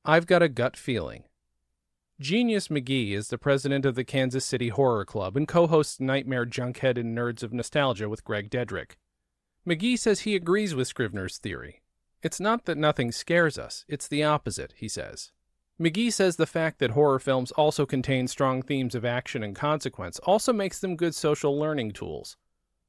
I've 0.05 0.27
got 0.27 0.43
a 0.43 0.49
gut 0.49 0.77
feeling. 0.77 1.25
Genius 2.21 2.69
McGee 2.69 3.13
is 3.13 3.29
the 3.29 3.39
president 3.39 3.87
of 3.87 3.95
the 3.95 4.05
Kansas 4.05 4.45
City 4.45 4.69
Horror 4.69 5.05
Club 5.05 5.37
and 5.37 5.49
co 5.49 5.67
hosts 5.67 5.99
Nightmare 6.01 6.45
Junkhead 6.47 6.99
and 6.99 7.17
Nerds 7.17 7.43
of 7.43 7.53
Nostalgia 7.53 8.09
with 8.09 8.25
Greg 8.25 8.51
Dedrick. 8.51 8.93
McGee 9.67 9.99
says 9.99 10.21
he 10.21 10.37
agrees 10.37 10.75
with 10.75 10.93
Scrivner's 10.93 11.39
theory. 11.39 11.81
It's 12.25 12.41
not 12.41 12.65
that 12.65 12.79
nothing 12.79 13.13
scares 13.13 13.59
us, 13.59 13.85
it's 13.87 14.09
the 14.09 14.25
opposite, 14.25 14.73
he 14.79 14.89
says. 14.89 15.31
McGee 15.79 16.11
says 16.11 16.37
the 16.37 16.47
fact 16.47 16.79
that 16.79 16.93
horror 16.93 17.19
films 17.19 17.53
also 17.53 17.85
contain 17.85 18.29
strong 18.29 18.63
themes 18.63 18.95
of 18.95 19.05
action 19.05 19.43
and 19.43 19.55
consequence 19.55 20.19
also 20.21 20.51
makes 20.51 20.79
them 20.79 20.97
good 20.97 21.15
social 21.15 21.59
learning 21.59 21.91
tools. 21.93 22.39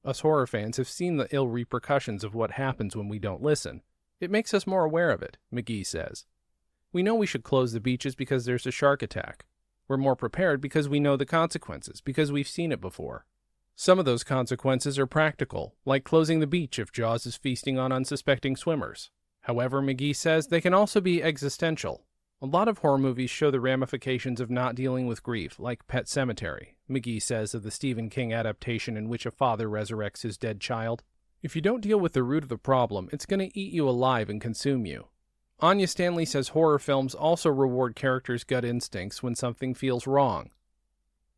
Us 0.06 0.22
horror 0.22 0.48
fans 0.48 0.78
have 0.78 0.88
seen 0.88 1.18
the 1.18 1.28
ill 1.36 1.50
repercussions 1.50 2.24
of 2.24 2.34
what 2.34 2.52
happens 2.52 2.96
when 2.96 3.10
we 3.10 3.20
don't 3.20 3.44
listen. 3.44 3.82
It 4.22 4.32
makes 4.32 4.54
us 4.54 4.66
more 4.66 4.86
aware 4.86 5.12
of 5.12 5.22
it, 5.22 5.36
McGee 5.54 5.86
says. 5.86 6.26
We 6.94 7.04
know 7.04 7.16
we 7.16 7.28
should 7.28 7.44
close 7.44 7.74
the 7.74 7.82
beaches 7.82 8.16
because 8.16 8.46
there's 8.46 8.66
a 8.66 8.72
shark 8.72 9.04
attack. 9.04 9.44
We're 9.90 9.98
more 9.98 10.16
prepared 10.16 10.62
because 10.62 10.88
we 10.88 11.02
know 11.02 11.18
the 11.18 11.26
consequences, 11.26 12.00
because 12.00 12.32
we've 12.32 12.48
seen 12.48 12.72
it 12.72 12.80
before. 12.80 13.26
Some 13.76 14.00
of 14.00 14.06
those 14.06 14.24
consequences 14.24 14.98
are 14.98 15.06
practical, 15.06 15.76
like 15.84 16.06
closing 16.06 16.40
the 16.40 16.48
beach 16.48 16.80
if 16.80 16.94
Jaws 16.94 17.26
is 17.26 17.36
feasting 17.36 17.78
on 17.78 17.92
unsuspecting 17.92 18.56
swimmers. 18.56 19.12
However, 19.46 19.80
McGee 19.80 20.16
says 20.16 20.48
they 20.48 20.60
can 20.60 20.74
also 20.74 21.00
be 21.00 21.22
existential. 21.22 22.04
A 22.42 22.48
lot 22.48 22.68
of 22.68 22.80
horror 22.80 22.98
movies 22.98 23.30
show 23.30 23.52
the 23.52 23.60
ramifications 23.60 24.42
of 24.42 24.50
not 24.50 24.74
dealing 24.74 25.06
with 25.06 25.22
grief, 25.22 25.60
like 25.60 25.86
Pet 25.86 26.06
Sematary, 26.06 26.70
McGee 26.90 27.22
says 27.22 27.54
of 27.54 27.62
the 27.62 27.70
Stephen 27.70 28.10
King 28.10 28.34
adaptation 28.34 28.98
in 28.98 29.08
which 29.08 29.24
a 29.24 29.32
father 29.32 29.68
resurrects 29.68 30.24
his 30.24 30.36
dead 30.36 30.60
child. 30.60 31.04
If 31.44 31.56
you 31.56 31.62
don't 31.62 31.82
deal 31.82 32.00
with 32.00 32.14
the 32.14 32.24
root 32.24 32.42
of 32.42 32.50
the 32.50 32.58
problem, 32.58 33.08
it's 33.12 33.28
going 33.28 33.40
to 33.40 33.60
eat 33.60 33.72
you 33.72 33.88
alive 33.88 34.32
and 34.32 34.42
consume 34.42 34.88
you. 34.88 35.10
Anya 35.60 35.86
Stanley 35.86 36.26
says 36.26 36.50
horror 36.50 36.80
films 36.80 37.14
also 37.14 37.52
reward 37.52 37.96
characters' 37.96 38.44
gut 38.44 38.66
instincts 38.66 39.22
when 39.22 39.36
something 39.36 39.76
feels 39.76 40.08
wrong. 40.08 40.50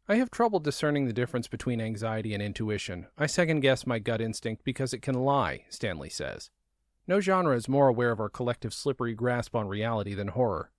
I 0.07 0.15
have 0.15 0.31
trouble 0.31 0.61
discerning 0.61 1.07
the 1.07 1.13
difference 1.13 1.49
between 1.49 1.81
anxiety 1.81 2.33
and 2.33 2.41
intuition. 2.41 3.07
I 3.17 3.27
second 3.27 3.59
guess 3.59 3.85
my 3.85 3.99
gut 3.99 4.21
instinct 4.21 4.63
because 4.63 4.93
it 4.93 5.01
can 5.01 5.15
lie, 5.15 5.65
Stanley 5.67 6.09
says. 6.09 6.51
No 7.07 7.21
genre 7.21 7.55
is 7.55 7.69
more 7.69 7.87
aware 7.87 8.11
of 8.11 8.19
our 8.19 8.29
collective 8.29 8.73
slippery 8.73 9.13
grasp 9.13 9.55
on 9.55 9.67
reality 9.67 10.13
than 10.13 10.29
horror. 10.29 10.71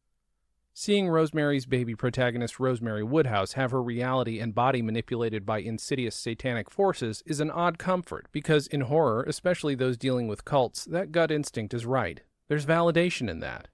Seeing 0.74 1.08
Rosemary's 1.08 1.66
Baby 1.66 1.96
protagonist 1.96 2.60
Rosemary 2.60 3.02
Woodhouse 3.02 3.54
have 3.54 3.72
her 3.72 3.82
reality 3.82 4.38
and 4.38 4.54
body 4.54 4.80
manipulated 4.80 5.44
by 5.44 5.58
insidious 5.58 6.14
satanic 6.14 6.70
forces 6.70 7.22
is 7.26 7.40
an 7.40 7.50
odd 7.50 7.78
comfort 7.78 8.28
because 8.30 8.68
in 8.68 8.82
horror, 8.82 9.24
especially 9.24 9.74
those 9.74 9.96
dealing 9.96 10.28
with 10.28 10.44
cults, 10.44 10.84
that 10.84 11.10
gut 11.10 11.32
instinct 11.32 11.74
is 11.74 11.84
right. 11.84 12.20
There's 12.46 12.66
validation 12.66 13.28
in 13.28 13.40
that. 13.40 13.68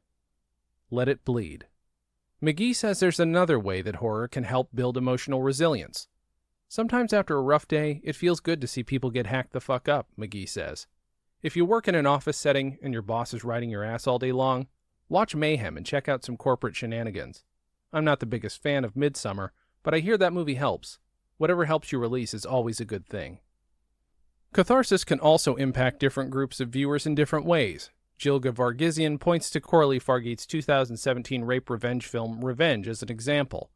Let 0.91 1.09
it 1.09 1.25
bleed. 1.25 1.67
McGee 2.43 2.75
says 2.75 3.01
there's 3.01 3.21
another 3.21 3.59
way 3.59 3.83
that 3.83 3.97
horror 3.97 4.29
can 4.29 4.45
help 4.45 4.71
build 4.75 4.97
emotional 4.97 5.43
resilience. 5.43 6.09
Sometimes 6.69 7.13
after 7.13 7.37
a 7.37 7.43
rough 7.43 7.69
day, 7.69 8.01
it 8.03 8.17
feels 8.17 8.41
good 8.41 8.61
to 8.61 8.67
see 8.67 8.83
people 8.83 9.11
get 9.11 9.27
hacked 9.27 9.53
the 9.53 9.61
fuck 9.61 9.89
up, 9.89 10.09
McGee 10.19 10.49
says. 10.49 10.87
If 11.45 11.57
you 11.57 11.67
work 11.67 11.89
in 11.89 11.95
an 11.95 12.07
office 12.07 12.39
setting 12.39 12.79
and 12.83 12.95
your 12.95 13.03
boss 13.03 13.35
is 13.35 13.45
riding 13.45 13.69
your 13.69 13.85
ass 13.85 14.07
all 14.07 14.19
day 14.19 14.33
long, 14.33 14.67
watch 15.11 15.35
Mayhem 15.35 15.77
and 15.77 15.85
check 15.85 16.09
out 16.09 16.25
some 16.25 16.39
corporate 16.39 16.75
shenanigans. 16.75 17.45
I'm 17.93 18.03
not 18.03 18.21
the 18.21 18.25
biggest 18.25 18.63
fan 18.63 18.83
of 18.83 18.95
Midsommar, 18.95 19.51
but 19.83 19.93
I 19.93 19.99
hear 19.99 20.17
that 20.17 20.33
movie 20.33 20.55
helps. 20.55 20.99
Whatever 21.37 21.67
helps 21.67 21.93
you 21.93 21.99
release 21.99 22.33
is 22.33 22.47
always 22.47 22.81
a 22.81 22.87
good 22.87 23.07
thing. 23.07 23.41
Catharsis 24.55 25.05
can 25.05 25.21
also 25.21 25.57
impact 25.57 26.01
different 26.01 26.31
groups 26.31 26.61
of 26.61 26.71
viewers 26.71 27.05
in 27.05 27.15
different 27.15 27.45
ways. 27.45 27.91
Jill 28.17 28.41
Gevargizian 28.41 29.21
points 29.21 29.51
to 29.51 29.61
Coralie 29.61 30.01
Fargeat's 30.01 30.47
2017 30.47 31.45
rape 31.45 31.69
revenge 31.69 32.07
film 32.07 32.43
Revenge 32.43 32.89
as 32.89 33.03
an 33.03 33.11
example. 33.11 33.71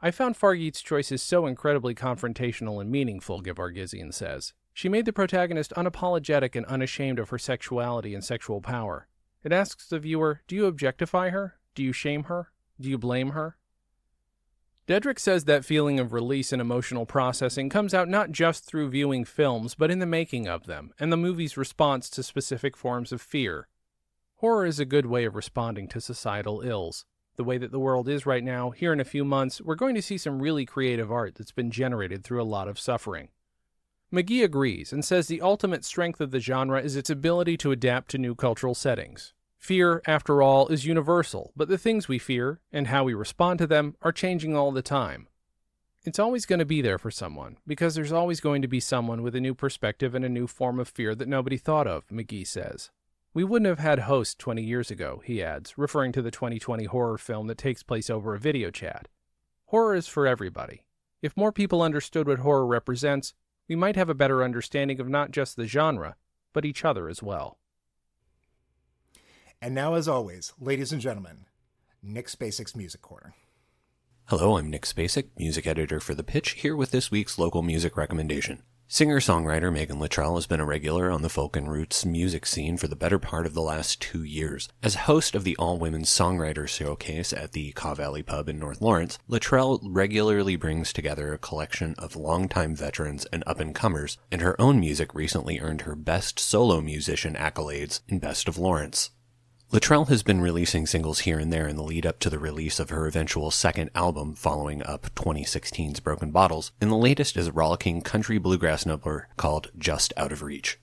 I 0.00 0.12
found 0.12 0.36
Fargeat's 0.36 0.80
choices 0.80 1.20
so 1.20 1.44
incredibly 1.44 1.94
confrontational 1.94 2.80
and 2.80 2.90
meaningful, 2.90 3.42
Gevargizian 3.42 4.14
says. 4.14 4.54
She 4.72 4.88
made 4.88 5.04
the 5.04 5.12
protagonist 5.12 5.72
unapologetic 5.76 6.56
and 6.56 6.66
unashamed 6.66 7.18
of 7.18 7.30
her 7.30 7.38
sexuality 7.38 8.14
and 8.14 8.24
sexual 8.24 8.60
power. 8.60 9.06
It 9.44 9.52
asks 9.52 9.88
the 9.88 9.98
viewer 9.98 10.40
Do 10.46 10.54
you 10.54 10.66
objectify 10.66 11.30
her? 11.30 11.58
Do 11.74 11.82
you 11.82 11.92
shame 11.92 12.24
her? 12.24 12.52
Do 12.80 12.88
you 12.88 12.98
blame 12.98 13.30
her? 13.30 13.56
Dedrick 14.88 15.18
says 15.18 15.44
that 15.44 15.64
feeling 15.64 16.00
of 16.00 16.12
release 16.12 16.52
and 16.52 16.60
emotional 16.60 17.06
processing 17.06 17.68
comes 17.68 17.94
out 17.94 18.08
not 18.08 18.32
just 18.32 18.64
through 18.64 18.90
viewing 18.90 19.24
films, 19.24 19.74
but 19.74 19.90
in 19.90 20.00
the 20.00 20.06
making 20.06 20.48
of 20.48 20.66
them, 20.66 20.92
and 20.98 21.12
the 21.12 21.16
movie's 21.16 21.56
response 21.56 22.10
to 22.10 22.22
specific 22.22 22.76
forms 22.76 23.12
of 23.12 23.22
fear. 23.22 23.68
Horror 24.36 24.66
is 24.66 24.80
a 24.80 24.84
good 24.84 25.06
way 25.06 25.24
of 25.24 25.36
responding 25.36 25.86
to 25.88 26.00
societal 26.00 26.62
ills 26.62 27.04
the 27.36 27.44
way 27.44 27.58
that 27.58 27.72
the 27.72 27.80
world 27.80 28.08
is 28.08 28.26
right 28.26 28.44
now, 28.44 28.70
here 28.70 28.92
in 28.92 29.00
a 29.00 29.04
few 29.04 29.24
months, 29.24 29.60
we're 29.60 29.74
going 29.74 29.94
to 29.94 30.02
see 30.02 30.18
some 30.18 30.42
really 30.42 30.66
creative 30.66 31.10
art 31.10 31.34
that's 31.34 31.52
been 31.52 31.70
generated 31.70 32.22
through 32.22 32.42
a 32.42 32.44
lot 32.44 32.68
of 32.68 32.78
suffering. 32.78 33.28
McGee 34.12 34.44
agrees 34.44 34.92
and 34.92 35.02
says 35.02 35.26
the 35.26 35.40
ultimate 35.40 35.86
strength 35.86 36.20
of 36.20 36.32
the 36.32 36.40
genre 36.40 36.82
is 36.82 36.96
its 36.96 37.08
ability 37.08 37.56
to 37.56 37.72
adapt 37.72 38.10
to 38.10 38.18
new 38.18 38.34
cultural 38.34 38.74
settings. 38.74 39.32
Fear, 39.56 40.02
after 40.06 40.42
all, 40.42 40.68
is 40.68 40.84
universal, 40.84 41.52
but 41.56 41.68
the 41.68 41.78
things 41.78 42.08
we 42.08 42.18
fear 42.18 42.60
and 42.72 42.88
how 42.88 43.04
we 43.04 43.14
respond 43.14 43.58
to 43.60 43.66
them 43.66 43.96
are 44.02 44.12
changing 44.12 44.54
all 44.54 44.70
the 44.70 44.82
time. 44.82 45.28
It's 46.04 46.18
always 46.18 46.44
going 46.44 46.58
to 46.58 46.66
be 46.66 46.82
there 46.82 46.98
for 46.98 47.10
someone, 47.10 47.56
because 47.66 47.94
there's 47.94 48.12
always 48.12 48.40
going 48.40 48.60
to 48.60 48.68
be 48.68 48.80
someone 48.80 49.22
with 49.22 49.34
a 49.34 49.40
new 49.40 49.54
perspective 49.54 50.14
and 50.14 50.24
a 50.24 50.28
new 50.28 50.46
form 50.46 50.78
of 50.78 50.88
fear 50.88 51.14
that 51.14 51.28
nobody 51.28 51.56
thought 51.56 51.86
of, 51.86 52.06
McGee 52.08 52.46
says. 52.46 52.90
We 53.32 53.44
wouldn't 53.44 53.68
have 53.68 53.78
had 53.78 54.00
Host 54.00 54.38
20 54.40 54.62
years 54.62 54.90
ago, 54.90 55.22
he 55.24 55.42
adds, 55.42 55.78
referring 55.78 56.12
to 56.12 56.22
the 56.22 56.30
2020 56.30 56.84
horror 56.84 57.16
film 57.16 57.46
that 57.46 57.56
takes 57.56 57.82
place 57.82 58.10
over 58.10 58.34
a 58.34 58.38
video 58.38 58.70
chat. 58.70 59.08
Horror 59.66 59.94
is 59.94 60.06
for 60.06 60.26
everybody. 60.26 60.84
If 61.22 61.36
more 61.36 61.52
people 61.52 61.80
understood 61.80 62.26
what 62.26 62.40
horror 62.40 62.66
represents, 62.66 63.32
we 63.68 63.76
might 63.76 63.96
have 63.96 64.08
a 64.08 64.14
better 64.14 64.42
understanding 64.42 65.00
of 65.00 65.08
not 65.08 65.30
just 65.30 65.56
the 65.56 65.66
genre, 65.66 66.16
but 66.52 66.64
each 66.64 66.84
other 66.84 67.08
as 67.08 67.22
well. 67.22 67.58
And 69.60 69.74
now, 69.74 69.94
as 69.94 70.08
always, 70.08 70.52
ladies 70.60 70.92
and 70.92 71.00
gentlemen, 71.00 71.46
Nick 72.02 72.26
Spacek's 72.26 72.74
Music 72.74 73.00
Corner. 73.00 73.34
Hello, 74.26 74.56
I'm 74.56 74.70
Nick 74.70 74.82
Spacek, 74.82 75.28
music 75.38 75.66
editor 75.66 76.00
for 76.00 76.14
The 76.14 76.24
Pitch, 76.24 76.50
here 76.50 76.74
with 76.74 76.90
this 76.90 77.10
week's 77.10 77.38
local 77.38 77.62
music 77.62 77.96
recommendation. 77.96 78.62
Singer-songwriter 78.94 79.72
Megan 79.72 79.98
Luttrell 79.98 80.34
has 80.34 80.46
been 80.46 80.60
a 80.60 80.66
regular 80.66 81.10
on 81.10 81.22
the 81.22 81.30
folk 81.30 81.56
and 81.56 81.72
roots 81.72 82.04
music 82.04 82.44
scene 82.44 82.76
for 82.76 82.88
the 82.88 82.94
better 82.94 83.18
part 83.18 83.46
of 83.46 83.54
the 83.54 83.62
last 83.62 84.02
two 84.02 84.22
years. 84.22 84.68
As 84.82 85.06
host 85.06 85.34
of 85.34 85.44
the 85.44 85.56
all-women 85.56 86.02
songwriter 86.02 86.68
showcase 86.68 87.32
at 87.32 87.52
the 87.52 87.72
Kaw 87.72 87.94
Valley 87.94 88.22
Pub 88.22 88.50
in 88.50 88.58
North 88.58 88.82
Lawrence, 88.82 89.18
Luttrell 89.26 89.80
regularly 89.82 90.56
brings 90.56 90.92
together 90.92 91.32
a 91.32 91.38
collection 91.38 91.94
of 91.96 92.16
longtime 92.16 92.76
veterans 92.76 93.24
and 93.32 93.42
up-and-comers, 93.46 94.18
and 94.30 94.42
her 94.42 94.60
own 94.60 94.78
music 94.78 95.14
recently 95.14 95.58
earned 95.58 95.80
her 95.80 95.96
Best 95.96 96.38
Solo 96.38 96.82
Musician 96.82 97.32
accolades 97.32 98.02
in 98.08 98.18
Best 98.18 98.46
of 98.46 98.58
Lawrence. 98.58 99.08
Luttrell 99.72 100.04
has 100.04 100.22
been 100.22 100.42
releasing 100.42 100.86
singles 100.86 101.20
here 101.20 101.38
and 101.38 101.50
there 101.50 101.66
in 101.66 101.76
the 101.76 101.82
lead 101.82 102.04
up 102.04 102.18
to 102.18 102.28
the 102.28 102.38
release 102.38 102.78
of 102.78 102.90
her 102.90 103.06
eventual 103.06 103.50
second 103.50 103.88
album 103.94 104.34
following 104.34 104.82
up 104.82 105.06
2016's 105.14 105.98
Broken 105.98 106.30
Bottles, 106.30 106.72
and 106.78 106.90
the 106.90 106.94
latest 106.94 107.38
is 107.38 107.46
a 107.46 107.52
rollicking 107.52 108.02
country 108.02 108.36
bluegrass 108.36 108.84
number 108.84 109.28
called 109.38 109.70
Just 109.78 110.12
Out 110.14 110.30
of 110.30 110.42
Reach. 110.42 110.78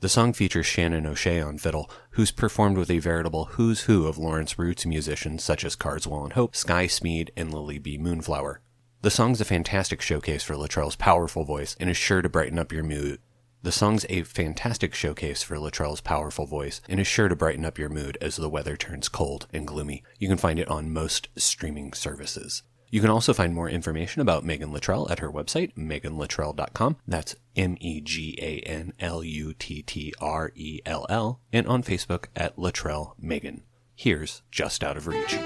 The 0.00 0.10
song 0.10 0.34
features 0.34 0.66
Shannon 0.66 1.06
O'Shea 1.06 1.40
on 1.40 1.56
fiddle, 1.56 1.90
who's 2.10 2.30
performed 2.30 2.76
with 2.76 2.90
a 2.90 2.98
veritable 2.98 3.46
who's 3.46 3.84
who 3.84 4.06
of 4.06 4.18
Lawrence 4.18 4.58
roots 4.58 4.84
musicians 4.84 5.42
such 5.42 5.64
as 5.64 5.74
Carswell 5.74 6.24
and 6.24 6.34
Hope, 6.34 6.54
Sky 6.54 6.86
Smead, 6.86 7.30
and 7.38 7.50
Lily 7.50 7.78
B. 7.78 7.96
Moonflower. 7.96 8.60
The 9.00 9.10
song's 9.10 9.40
a 9.40 9.46
fantastic 9.46 10.02
showcase 10.02 10.42
for 10.42 10.54
Luttrell's 10.54 10.96
powerful 10.96 11.44
voice 11.44 11.76
and 11.80 11.88
is 11.88 11.96
sure 11.96 12.20
to 12.20 12.28
brighten 12.28 12.58
up 12.58 12.72
your 12.72 12.84
mood 12.84 13.20
the 13.64 13.72
song's 13.72 14.04
a 14.10 14.22
fantastic 14.24 14.94
showcase 14.94 15.42
for 15.42 15.58
Luttrell's 15.58 16.02
powerful 16.02 16.44
voice 16.44 16.82
and 16.86 17.00
is 17.00 17.06
sure 17.06 17.28
to 17.28 17.34
brighten 17.34 17.64
up 17.64 17.78
your 17.78 17.88
mood 17.88 18.18
as 18.20 18.36
the 18.36 18.50
weather 18.50 18.76
turns 18.76 19.08
cold 19.08 19.46
and 19.54 19.66
gloomy. 19.66 20.04
You 20.18 20.28
can 20.28 20.36
find 20.36 20.58
it 20.58 20.68
on 20.68 20.92
most 20.92 21.28
streaming 21.36 21.94
services. 21.94 22.62
You 22.90 23.00
can 23.00 23.08
also 23.08 23.32
find 23.32 23.54
more 23.54 23.70
information 23.70 24.20
about 24.20 24.44
Megan 24.44 24.70
Luttrell 24.70 25.10
at 25.10 25.20
her 25.20 25.32
website, 25.32 25.74
meganluttrell.com. 25.76 26.98
That's 27.08 27.36
M 27.56 27.78
E 27.80 28.02
G 28.02 28.38
A 28.40 28.60
N 28.68 28.92
L 29.00 29.24
U 29.24 29.54
T 29.54 29.82
T 29.82 30.12
R 30.20 30.52
E 30.54 30.80
L 30.84 31.06
L, 31.08 31.40
and 31.50 31.66
on 31.66 31.82
Facebook 31.82 32.26
at 32.36 32.58
Luttrell 32.58 33.16
Megan. 33.18 33.62
Here's 33.96 34.42
Just 34.50 34.84
Out 34.84 34.98
of 34.98 35.06
Reach. 35.06 35.38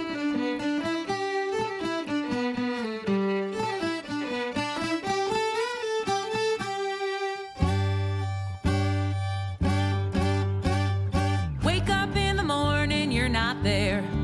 From 13.63 14.18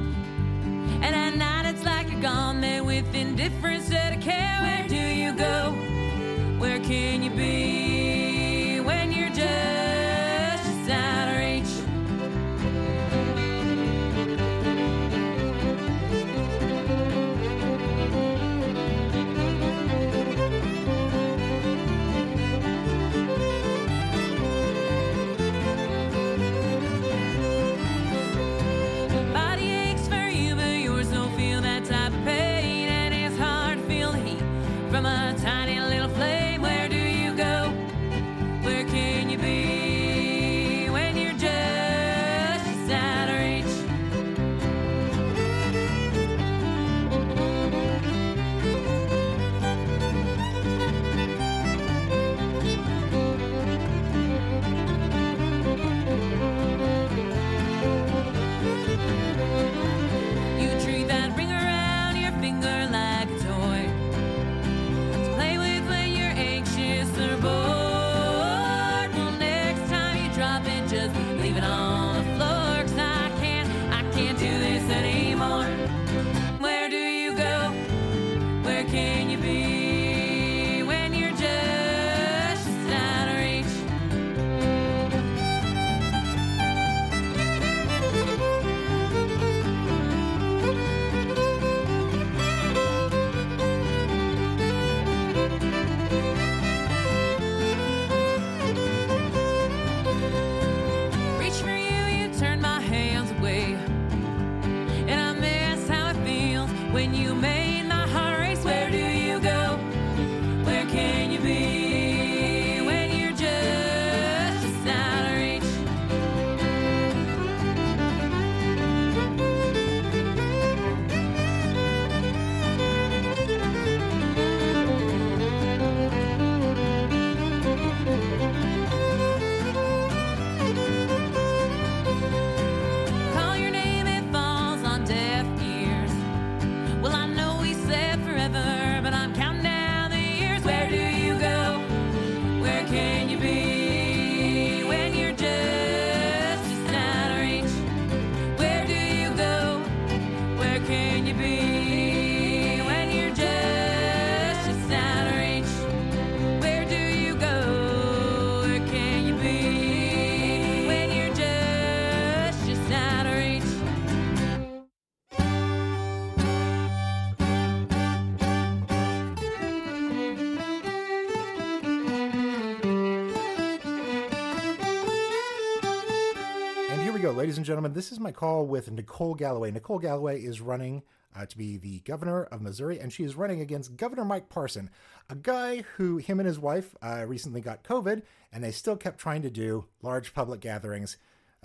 and 177.65 177.69
gentlemen. 177.69 177.95
This 177.95 178.13
is 178.13 178.21
my 178.21 178.31
call 178.31 178.67
with 178.67 178.91
Nicole 178.91 179.35
Galloway. 179.35 179.71
Nicole 179.71 179.99
Galloway 179.99 180.39
is 180.39 180.61
running 180.61 181.03
uh, 181.35 181.47
to 181.47 181.57
be 181.57 181.79
the 181.79 182.01
governor 182.01 182.43
of 182.45 182.61
Missouri, 182.61 183.01
and 183.01 183.11
she 183.11 183.25
is 183.25 183.37
running 183.37 183.63
against 183.63 183.97
Governor 183.97 184.27
Mike 184.27 184.51
Parson, 184.51 184.91
a 185.31 185.35
guy 185.35 185.83
who 185.97 186.19
him 186.19 186.41
and 186.41 186.47
his 186.47 186.59
wife 186.59 186.95
uh, 187.01 187.25
recently 187.27 187.63
got 187.63 187.83
COVID, 187.83 188.21
and 188.53 188.63
they 188.63 188.71
still 188.71 188.99
kept 188.99 189.17
trying 189.17 189.41
to 189.41 189.49
do 189.49 189.87
large 190.03 190.35
public 190.35 190.61
gatherings 190.61 191.17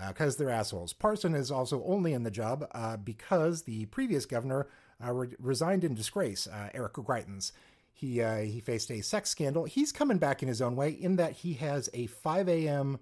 because 0.08 0.36
uh, 0.36 0.38
they're 0.38 0.50
assholes. 0.50 0.94
Parson 0.94 1.36
is 1.36 1.52
also 1.52 1.84
only 1.84 2.14
in 2.14 2.24
the 2.24 2.32
job 2.32 2.66
uh, 2.72 2.96
because 2.96 3.64
the 3.64 3.86
previous 3.88 4.26
governor 4.26 4.68
uh, 5.06 5.12
re- 5.12 5.36
resigned 5.38 5.84
in 5.84 5.96
disgrace, 5.96 6.48
uh, 6.48 6.70
Eric 6.74 6.94
Greitens. 6.94 7.52
He 7.92 8.22
he 8.50 8.62
faced 8.62 8.90
a 8.90 9.02
sex 9.02 9.32
scandal. 9.32 9.66
He's 9.66 9.92
coming 9.92 10.18
back 10.18 10.42
in 10.42 10.48
his 10.48 10.62
own 10.62 10.78
way 10.78 10.92
in 10.92 11.18
that 11.18 11.34
he 11.34 11.56
has 11.56 11.90
a 11.94 12.06
5 12.06 12.48
a.m. 12.48 13.00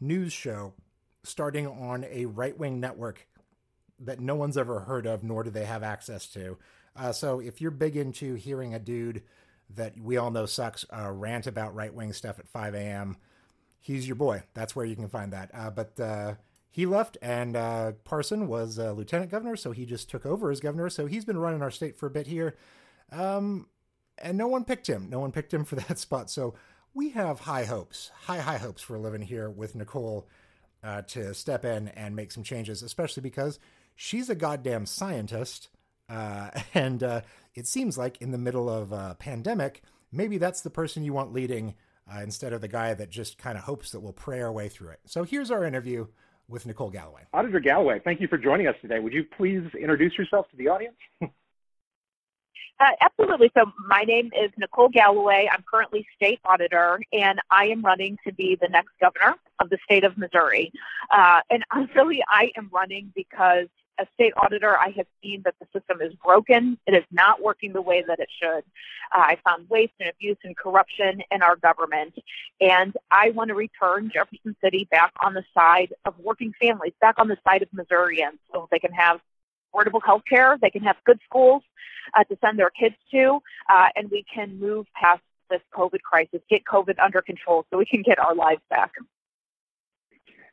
news 0.00 0.32
show 0.32 0.72
starting 1.24 1.66
on 1.66 2.04
a 2.10 2.26
right 2.26 2.56
wing 2.58 2.80
network 2.80 3.26
that 3.98 4.20
no 4.20 4.34
one's 4.34 4.56
ever 4.56 4.80
heard 4.80 5.06
of, 5.06 5.22
nor 5.22 5.44
do 5.44 5.50
they 5.50 5.64
have 5.64 5.82
access 5.82 6.26
to. 6.26 6.58
Uh, 6.96 7.12
so 7.12 7.40
if 7.40 7.60
you're 7.60 7.70
big 7.70 7.96
into 7.96 8.34
hearing 8.34 8.74
a 8.74 8.78
dude 8.78 9.22
that 9.70 9.98
we 9.98 10.16
all 10.16 10.30
know 10.30 10.44
sucks 10.44 10.84
uh, 10.96 11.10
rant 11.10 11.46
about 11.46 11.74
right 11.74 11.94
wing 11.94 12.12
stuff 12.12 12.38
at 12.38 12.48
5 12.48 12.74
a.m., 12.74 13.16
he's 13.80 14.06
your 14.06 14.16
boy. 14.16 14.42
That's 14.54 14.76
where 14.76 14.84
you 14.84 14.96
can 14.96 15.08
find 15.08 15.32
that. 15.32 15.50
Uh, 15.54 15.70
but 15.70 15.98
uh, 16.00 16.34
he 16.70 16.84
left, 16.86 17.16
and 17.22 17.56
uh, 17.56 17.92
Parson 18.04 18.48
was 18.48 18.78
lieutenant 18.78 19.30
governor, 19.30 19.56
so 19.56 19.72
he 19.72 19.86
just 19.86 20.10
took 20.10 20.26
over 20.26 20.50
as 20.50 20.60
governor. 20.60 20.90
So 20.90 21.06
he's 21.06 21.24
been 21.24 21.38
running 21.38 21.62
our 21.62 21.70
state 21.70 21.96
for 21.96 22.06
a 22.06 22.10
bit 22.10 22.26
here. 22.26 22.56
Um, 23.10 23.68
and 24.18 24.38
no 24.38 24.46
one 24.46 24.64
picked 24.64 24.88
him. 24.88 25.08
No 25.08 25.20
one 25.20 25.32
picked 25.32 25.54
him 25.54 25.64
for 25.64 25.76
that 25.88 25.98
spot. 25.98 26.30
So 26.30 26.54
we 26.94 27.10
have 27.10 27.40
high 27.40 27.64
hopes, 27.64 28.10
high, 28.22 28.40
high 28.40 28.58
hopes 28.58 28.82
for 28.82 28.98
living 28.98 29.22
here 29.22 29.48
with 29.48 29.74
Nicole 29.74 30.28
uh, 30.82 31.02
to 31.02 31.34
step 31.34 31.64
in 31.64 31.88
and 31.88 32.16
make 32.16 32.32
some 32.32 32.42
changes, 32.42 32.82
especially 32.82 33.22
because 33.22 33.58
she's 33.94 34.28
a 34.28 34.34
goddamn 34.34 34.86
scientist. 34.86 35.68
Uh, 36.08 36.50
and 36.74 37.02
uh, 37.02 37.20
it 37.54 37.66
seems 37.66 37.96
like 37.96 38.20
in 38.20 38.30
the 38.30 38.38
middle 38.38 38.68
of 38.68 38.92
a 38.92 39.16
pandemic, 39.18 39.82
maybe 40.10 40.38
that's 40.38 40.62
the 40.62 40.70
person 40.70 41.04
you 41.04 41.12
want 41.12 41.32
leading 41.32 41.74
uh, 42.12 42.20
instead 42.20 42.52
of 42.52 42.60
the 42.60 42.68
guy 42.68 42.94
that 42.94 43.10
just 43.10 43.38
kind 43.38 43.56
of 43.56 43.64
hopes 43.64 43.92
that 43.92 44.00
we'll 44.00 44.12
pray 44.12 44.40
our 44.40 44.52
way 44.52 44.68
through 44.68 44.90
it. 44.90 45.00
So 45.06 45.24
here's 45.24 45.50
our 45.50 45.64
interview 45.64 46.06
with 46.48 46.66
Nicole 46.66 46.90
Galloway. 46.90 47.22
Auditor 47.32 47.60
Galloway, 47.60 48.00
thank 48.04 48.20
you 48.20 48.28
for 48.28 48.36
joining 48.36 48.66
us 48.66 48.74
today. 48.82 48.98
Would 48.98 49.12
you 49.12 49.24
please 49.36 49.62
introduce 49.80 50.18
yourself 50.18 50.50
to 50.50 50.56
the 50.56 50.68
audience? 50.68 50.96
Uh, 52.82 52.90
absolutely. 53.00 53.48
So 53.56 53.70
my 53.86 54.02
name 54.02 54.32
is 54.36 54.50
Nicole 54.58 54.88
Galloway. 54.88 55.48
I'm 55.52 55.62
currently 55.70 56.04
state 56.16 56.40
auditor, 56.44 56.98
and 57.12 57.38
I 57.48 57.66
am 57.66 57.80
running 57.82 58.18
to 58.26 58.34
be 58.34 58.58
the 58.60 58.66
next 58.66 58.90
governor 59.00 59.36
of 59.60 59.70
the 59.70 59.78
state 59.84 60.02
of 60.02 60.18
Missouri. 60.18 60.72
Uh, 61.16 61.42
and 61.48 61.64
really, 61.94 62.24
I 62.28 62.50
am 62.56 62.68
running 62.72 63.12
because 63.14 63.68
as 64.00 64.08
state 64.14 64.32
auditor, 64.36 64.76
I 64.76 64.88
have 64.96 65.06
seen 65.22 65.42
that 65.44 65.54
the 65.60 65.66
system 65.72 66.00
is 66.00 66.12
broken. 66.24 66.76
It 66.88 66.94
is 66.94 67.04
not 67.12 67.40
working 67.40 67.72
the 67.72 67.82
way 67.82 68.02
that 68.04 68.18
it 68.18 68.28
should. 68.42 68.64
Uh, 69.14 69.20
I 69.20 69.38
found 69.46 69.70
waste 69.70 69.92
and 70.00 70.08
abuse 70.08 70.38
and 70.42 70.56
corruption 70.56 71.22
in 71.30 71.40
our 71.40 71.54
government. 71.54 72.14
And 72.60 72.96
I 73.12 73.30
want 73.30 73.48
to 73.48 73.54
return 73.54 74.10
Jefferson 74.12 74.56
City 74.60 74.88
back 74.90 75.12
on 75.22 75.34
the 75.34 75.44
side 75.54 75.94
of 76.04 76.18
working 76.18 76.52
families, 76.60 76.94
back 77.00 77.20
on 77.20 77.28
the 77.28 77.36
side 77.46 77.62
of 77.62 77.68
Missourians, 77.72 78.40
so 78.52 78.66
they 78.72 78.80
can 78.80 78.92
have 78.92 79.20
affordable 79.72 80.00
health 80.04 80.22
care, 80.28 80.56
they 80.60 80.70
can 80.70 80.82
have 80.82 80.96
good 81.04 81.18
schools 81.24 81.62
uh, 82.18 82.24
to 82.24 82.36
send 82.40 82.58
their 82.58 82.70
kids 82.70 82.96
to, 83.12 83.40
uh, 83.72 83.86
and 83.96 84.10
we 84.10 84.24
can 84.32 84.58
move 84.58 84.86
past 85.00 85.22
this 85.50 85.60
COVID 85.74 86.00
crisis, 86.00 86.40
get 86.48 86.62
COVID 86.64 86.98
under 87.02 87.20
control 87.22 87.64
so 87.70 87.78
we 87.78 87.86
can 87.86 88.02
get 88.02 88.18
our 88.18 88.34
lives 88.34 88.62
back. 88.70 88.92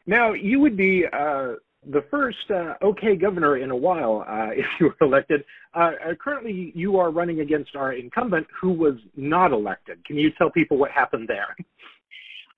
Now, 0.05 0.33
you 0.33 0.59
would 0.59 0.75
be 0.75 1.05
uh, 1.05 1.53
the 1.87 2.03
first 2.11 2.49
uh, 2.49 2.73
OK 2.81 3.15
governor 3.15 3.57
in 3.57 3.71
a 3.71 3.75
while 3.75 4.25
uh, 4.27 4.49
if 4.51 4.65
you 4.79 4.87
were 4.87 5.07
elected. 5.07 5.43
Uh, 5.73 5.91
currently, 6.19 6.71
you 6.75 6.97
are 6.97 7.11
running 7.11 7.41
against 7.41 7.75
our 7.75 7.93
incumbent 7.93 8.47
who 8.59 8.71
was 8.71 8.95
not 9.15 9.51
elected. 9.51 10.03
Can 10.05 10.17
you 10.17 10.31
tell 10.37 10.49
people 10.49 10.77
what 10.77 10.91
happened 10.91 11.27
there? 11.27 11.55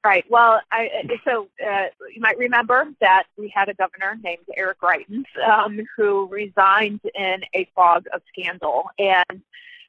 Right. 0.04 0.26
Well, 0.30 0.60
I, 0.72 0.90
so 1.24 1.48
uh, 1.64 1.86
you 2.14 2.22
might 2.22 2.38
remember 2.40 2.88
that 3.02 3.26
we 3.38 3.54
had 3.54 3.70
a 3.70 3.76
governor 3.76 4.18
named 4.24 4.46
Eric 4.58 4.80
Greitens 4.82 5.26
um, 5.48 5.80
who 5.96 6.28
resigned 6.28 7.02
in 7.14 7.42
a 7.54 7.70
fog 7.76 8.06
of 8.12 8.22
scandal, 8.30 8.86
and 8.98 9.42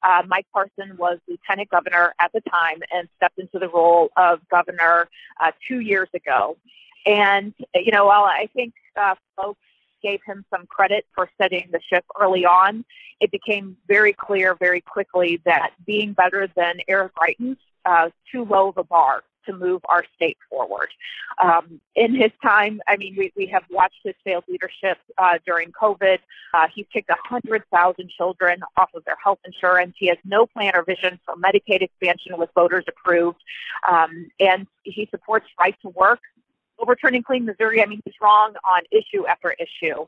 uh, 0.03 0.23
Mike 0.27 0.47
Parson 0.53 0.99
was 0.99 1.19
lieutenant 1.27 1.71
governor 1.71 2.15
at 2.21 2.31
the 2.33 2.43
time 2.43 2.81
and 2.93 3.09
stepped 3.17 3.39
into 3.39 3.59
the 3.59 3.71
role 3.71 4.11
of 4.19 4.41
governor 4.51 5.09
uh, 5.41 5.53
two 5.67 5.81
years 5.81 6.09
ago. 6.15 6.59
And 7.07 7.55
you 7.75 7.91
know, 7.91 8.05
while 8.05 8.25
I 8.25 8.51
think 8.55 8.75
uh, 9.01 9.15
folks 9.35 9.61
gave 10.03 10.21
him 10.27 10.45
some 10.51 10.67
credit 10.67 11.07
for 11.15 11.31
setting 11.41 11.71
the 11.73 11.81
ship 11.91 12.05
early 12.21 12.45
on, 12.45 12.85
it 13.21 13.31
became 13.31 13.79
very 13.89 14.13
clear 14.13 14.57
very 14.57 14.83
quickly 14.83 15.41
that 15.47 15.71
being 15.87 16.13
better 16.13 16.49
than 16.55 16.81
Eric 16.87 17.13
Greitens 17.15 17.57
uh, 17.87 18.11
too 18.31 18.45
low 18.45 18.69
of 18.69 18.77
a 18.77 18.85
bar 18.85 19.23
to 19.47 19.53
move 19.53 19.81
our 19.89 20.05
state 20.17 20.37
forward. 20.49 20.89
Um, 21.43 21.81
in 21.95 22.15
his 22.15 22.31
time, 22.43 22.81
I 22.89 22.97
mean, 22.97 23.15
we, 23.17 23.33
we 23.37 23.47
have 23.47 23.65
watched 23.71 24.01
his 24.05 24.15
failed 24.25 24.45
leadership 24.49 24.99
uh, 25.19 25.39
during 25.47 25.73
COVID. 25.73 26.19
Uh, 26.55 26.67
he's 26.75 26.87
kicked 26.93 27.09
100,000 27.09 28.11
children 28.17 28.61
off 28.77 28.91
of 28.95 29.05
their 29.05 29.17
health 29.23 29.39
insurance. 29.45 29.95
He 29.99 30.09
has 30.09 30.19
no 30.25 30.47
plan 30.47 30.73
or 30.75 30.85
vision 30.85 31.19
for 31.25 31.35
Medicaid 31.37 31.83
expansion 31.83 32.37
with 32.39 32.51
voters 32.55 32.85
approved. 32.89 33.41
Um, 33.89 34.29
and 34.41 34.67
he 34.85 35.09
supports 35.11 35.47
right 35.59 35.77
to 35.83 35.89
work. 35.91 36.21
Overturning 36.79 37.23
Clean 37.23 37.45
Missouri, 37.45 37.83
I 37.83 37.87
mean, 37.87 38.01
he's 38.05 38.15
wrong 38.21 38.55
on 38.69 38.83
issue 38.91 39.27
after 39.27 39.53
issue. 39.53 40.05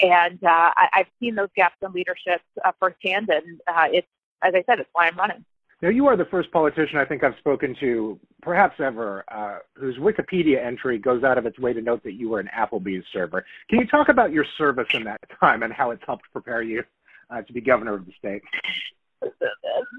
And 0.00 0.42
uh, 0.42 0.72
I, 0.76 0.88
I've 0.92 1.06
seen 1.20 1.36
those 1.36 1.50
gaps 1.54 1.76
in 1.82 1.92
leadership 1.92 2.40
uh, 2.64 2.72
firsthand, 2.80 3.28
and 3.28 3.60
uh, 3.68 3.88
it's, 3.92 4.08
as 4.42 4.54
I 4.54 4.64
said, 4.66 4.80
it's 4.80 4.88
why 4.92 5.06
I'm 5.06 5.16
running. 5.16 5.44
Now, 5.86 5.92
you 5.92 6.08
are 6.08 6.16
the 6.16 6.24
first 6.24 6.50
politician 6.50 6.98
I 6.98 7.04
think 7.04 7.22
I've 7.22 7.36
spoken 7.38 7.76
to, 7.78 8.18
perhaps 8.42 8.74
ever, 8.80 9.22
uh, 9.32 9.58
whose 9.74 9.96
Wikipedia 9.98 10.60
entry 10.60 10.98
goes 10.98 11.22
out 11.22 11.38
of 11.38 11.46
its 11.46 11.60
way 11.60 11.72
to 11.72 11.80
note 11.80 12.02
that 12.02 12.14
you 12.14 12.28
were 12.28 12.40
an 12.40 12.50
Applebee's 12.58 13.04
server. 13.12 13.44
Can 13.70 13.78
you 13.78 13.86
talk 13.86 14.08
about 14.08 14.32
your 14.32 14.44
service 14.58 14.88
in 14.94 15.04
that 15.04 15.20
time 15.38 15.62
and 15.62 15.72
how 15.72 15.92
it's 15.92 16.02
helped 16.04 16.24
prepare 16.32 16.62
you 16.62 16.82
uh, 17.30 17.42
to 17.42 17.52
be 17.52 17.60
governor 17.60 17.94
of 17.94 18.04
the 18.04 18.10
state? 18.18 18.42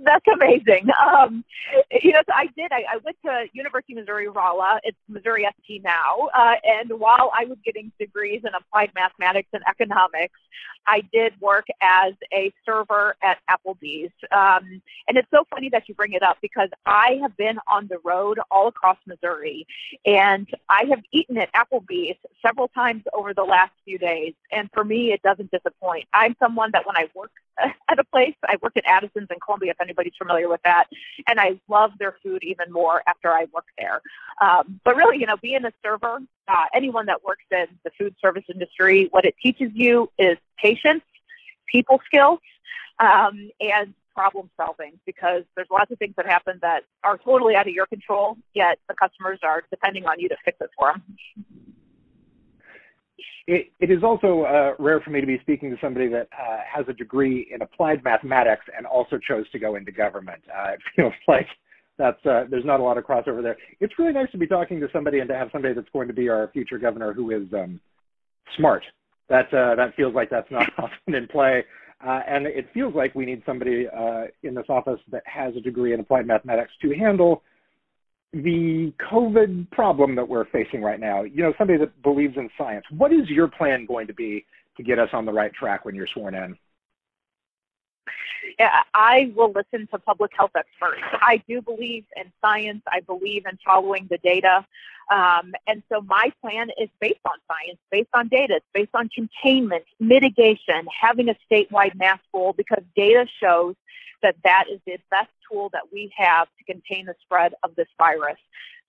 That's 0.04 0.26
amazing. 0.34 0.88
Um, 1.08 1.44
you 1.92 2.12
know, 2.12 2.22
so 2.26 2.34
I 2.34 2.48
did. 2.56 2.72
I, 2.72 2.84
I 2.94 2.98
went 3.04 3.18
to 3.26 3.46
University 3.54 3.94
of 3.94 4.00
Missouri 4.00 4.28
Rolla. 4.28 4.80
It's 4.84 4.98
Missouri 5.08 5.48
ST 5.64 5.84
now. 5.84 6.30
Uh, 6.36 6.56
and 6.64 7.00
while 7.00 7.32
I 7.38 7.46
was 7.46 7.58
getting 7.66 7.92
degrees 8.00 8.42
in 8.44 8.52
applied 8.54 8.92
mathematics 8.96 9.50
and 9.54 9.64
economics, 9.68 10.40
I 10.86 11.02
did 11.12 11.34
work 11.42 11.66
as 11.82 12.14
a 12.34 12.52
server 12.66 13.16
at 13.22 13.38
Applebee's. 13.50 14.12
Um, 14.32 14.82
and 15.08 15.18
it's 15.18 15.30
so 15.32 15.44
funny 15.50 15.70
that 15.70 15.84
you 15.88 15.96
bring 15.96 16.14
it 16.14 16.24
up 16.24 16.38
because 16.42 16.70
I 16.86 17.20
have 17.22 17.36
been 17.38 17.58
on 17.68 17.88
the 17.88 17.98
road 18.04 18.40
all 18.50 18.68
across 18.68 18.98
Missouri, 19.06 19.66
and 20.06 20.48
I 20.70 20.84
have 20.90 21.00
eaten 21.12 21.38
at 21.38 21.50
Applebee's 21.54 22.18
several 22.46 22.70
times 22.70 23.04
over 23.14 23.34
the 23.34 23.44
last 23.44 23.72
few 23.84 23.98
days. 23.98 24.34
And 24.52 24.70
for 24.74 24.84
me, 24.84 25.12
it 25.12 25.22
doesn't 25.22 25.52
disappoint. 25.52 26.06
I'm 26.14 26.36
someone 26.40 26.70
that 26.74 26.86
when 26.86 26.96
I 26.96 27.08
work 27.14 27.32
at 27.90 28.00
a 28.00 28.04
place, 28.06 28.36
I 28.46 28.58
work 28.62 28.74
at 28.78 28.86
Addison's 28.86 29.28
in 29.30 29.38
Columbia, 29.44 29.72
if 29.72 29.82
anybody's 29.82 30.14
familiar 30.18 30.50
with 30.50 30.62
that, 30.64 30.86
and 31.28 31.40
I 31.40 31.60
love 31.68 31.92
their 32.00 32.16
food 32.24 32.44
even 32.44 32.72
more 32.72 33.02
after 33.08 33.30
I 33.30 33.48
worked 33.54 33.72
there. 33.78 34.02
Um, 34.42 34.80
but 34.84 34.96
really, 34.96 35.18
you 35.20 35.26
know, 35.26 35.38
being 35.42 35.66
a 35.66 35.72
server, 35.84 36.20
uh, 36.48 36.66
anyone 36.74 37.06
that 37.08 37.24
works 37.24 37.46
in 37.52 37.68
the 37.84 37.92
food 37.98 38.16
service 38.22 38.44
industry, 38.52 39.08
what 39.12 39.26
it 39.26 39.36
teaches 39.42 39.72
you 39.74 40.10
is 40.18 40.38
patience, 40.62 41.04
people 41.72 42.02
skills, 42.06 42.40
um, 43.00 43.50
and 43.60 43.94
problem 44.16 44.50
solving 44.58 44.94
because 45.06 45.44
there's 45.56 45.68
lots 45.72 45.92
of 45.92 46.00
things 46.00 46.16
that 46.18 46.26
happen 46.26 46.58
that 46.64 46.82
are 47.04 47.20
totally 47.20 47.56
out 47.56 47.68
of 47.68 47.74
your 47.74 47.86
control, 47.86 48.36
yet 48.56 48.80
the 48.88 48.96
customers 48.96 49.40
are 49.44 49.64
depending 49.70 50.08
on 50.08 50.20
you 50.20 50.28
to 50.28 50.36
fix 50.44 50.58
it 50.60 50.72
for 50.76 50.94
them. 50.94 51.04
It, 53.48 53.72
it 53.80 53.90
is 53.90 54.04
also 54.04 54.44
uh, 54.44 54.74
rare 54.78 55.00
for 55.00 55.10
me 55.10 55.22
to 55.22 55.28
be 55.28 55.40
speaking 55.42 55.72
to 55.72 55.78
somebody 55.82 56.08
that 56.10 56.28
uh, 56.38 56.58
has 56.72 56.86
a 56.90 56.94
degree 56.94 57.50
in 57.54 57.62
applied 57.62 58.04
mathematics 58.04 58.66
and 58.76 58.86
also 58.86 59.18
chose 59.18 59.50
to 59.52 59.60
go 59.60 59.76
into 59.76 59.92
government. 59.92 60.42
Uh, 60.54 60.72
it 60.72 60.80
feels 60.96 61.14
like 61.28 61.48
that's 61.98 62.24
uh, 62.26 62.44
there's 62.50 62.66
not 62.66 62.80
a 62.80 62.84
lot 62.84 62.98
of 62.98 63.06
crossover 63.06 63.42
there. 63.42 63.58
It's 63.80 63.98
really 63.98 64.14
nice 64.14 64.30
to 64.32 64.38
be 64.38 64.48
talking 64.48 64.80
to 64.82 64.88
somebody 64.94 65.20
and 65.20 65.28
to 65.30 65.36
have 65.36 65.50
somebody 65.52 65.74
that's 65.74 65.90
going 65.92 66.08
to 66.08 66.14
be 66.14 66.30
our 66.30 66.50
future 66.54 66.78
governor 66.78 67.14
who 67.14 67.32
is 67.32 67.52
um, 67.54 67.80
smart. 68.56 68.84
That 69.30 69.52
uh, 69.54 69.76
that 69.76 69.96
feels 69.96 70.14
like 70.14 70.30
that's 70.30 70.52
not 70.52 70.70
often 70.78 71.16
in 71.16 71.28
play, 71.28 71.64
uh, 72.06 72.22
and 72.28 72.46
it 72.46 72.68
feels 72.74 72.94
like 72.94 73.16
we 73.16 73.26
need 73.26 73.42
somebody 73.46 73.88
in 74.44 74.54
this 74.54 74.66
office 74.70 75.00
that 75.12 75.24
has 75.26 75.56
a 75.56 75.62
degree 75.62 75.94
in 75.94 76.00
applied 76.00 76.28
mathematics 76.28 76.72
to 76.82 76.94
handle 76.96 77.42
the 78.34 78.94
COVID 79.12 79.72
problem 79.72 80.16
that 80.16 80.28
we're 80.28 80.46
facing 80.46 80.82
right 80.82 81.00
now, 81.00 81.24
you 81.24 81.44
know, 81.44 81.54
somebody 81.58 81.80
that 81.80 82.02
believes 82.04 82.36
in 82.38 82.50
science, 82.58 82.86
what 82.96 83.14
is 83.14 83.30
your 83.30 83.48
plan 83.48 83.86
going 83.86 84.08
to 84.08 84.14
be 84.14 84.46
to 84.76 84.84
get 84.84 85.00
us 85.00 85.10
on 85.14 85.26
the 85.26 85.32
right 85.32 85.54
track 85.54 85.86
when 85.86 85.96
you're 85.96 86.08
sworn 86.14 86.36
in? 86.36 86.58
I 88.60 89.32
will 89.36 89.52
listen 89.52 89.88
to 89.92 90.00
public 90.00 90.32
health 90.36 90.52
experts. 90.56 91.02
I 91.14 91.44
do 91.48 91.62
believe 91.62 92.06
in 92.16 92.32
science. 92.44 92.82
I 92.92 93.02
believe 93.02 93.46
in 93.46 93.58
following 93.64 94.08
the 94.10 94.18
data. 94.18 94.66
Um, 95.12 95.54
and 95.68 95.84
so 95.92 96.02
my 96.02 96.32
plan 96.42 96.70
is 96.80 96.90
based 97.00 97.20
on 97.26 97.38
science, 97.48 97.80
based 97.92 98.10
on 98.14 98.28
data, 98.28 98.56
it's 98.56 98.66
based 98.74 98.94
on 98.94 99.10
containment, 99.10 99.86
mitigation, 100.00 100.86
having 101.00 101.30
a 101.30 101.36
statewide 101.50 101.96
mask 101.96 102.24
rule, 102.34 102.54
because 102.54 102.84
data 102.96 103.26
shows 103.42 103.76
that 104.22 104.36
that 104.44 104.66
is 104.72 104.80
the 104.86 104.98
best 105.10 105.30
tool 105.50 105.70
that 105.72 105.84
we 105.94 106.12
have 106.18 106.48
to 106.58 106.64
contain 106.66 107.06
the 107.06 107.16
spread 107.22 107.54
of 107.64 107.74
this 107.76 107.88
virus. 107.98 108.38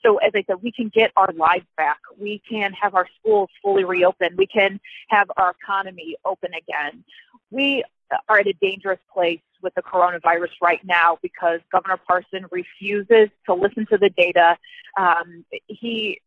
So 0.05 0.17
as 0.19 0.33
I 0.35 0.45
said, 0.47 0.57
we 0.63 0.73
can 0.73 0.89
get 0.89 1.13
our 1.17 1.33
lives 1.33 1.67
back. 1.77 1.99
We 2.19 2.41
can 2.49 2.73
have 2.73 2.95
our 2.95 3.07
schools 3.21 3.51
fully 3.63 3.85
reopened. 3.85 4.39
We 4.39 4.47
can 4.47 4.81
have 5.09 5.31
our 5.37 5.55
economy 5.63 6.17
open 6.25 6.51
again. 6.55 7.05
We 7.51 7.85
are 8.29 8.39
at 8.39 8.47
a 8.47 8.55
dangerous 8.61 9.01
place 9.13 9.41
with 9.63 9.75
the 9.75 9.83
coronavirus 9.83 10.51
right 10.63 10.81
now 10.85 11.19
because 11.23 11.61
Governor 11.71 11.99
Parson 12.07 12.47
refuses 12.51 13.29
to 13.47 13.55
listen 13.55 13.87
to 13.87 13.99
the 13.99 14.11
data. 14.11 14.57
Um, 14.99 15.45
he 15.67 16.21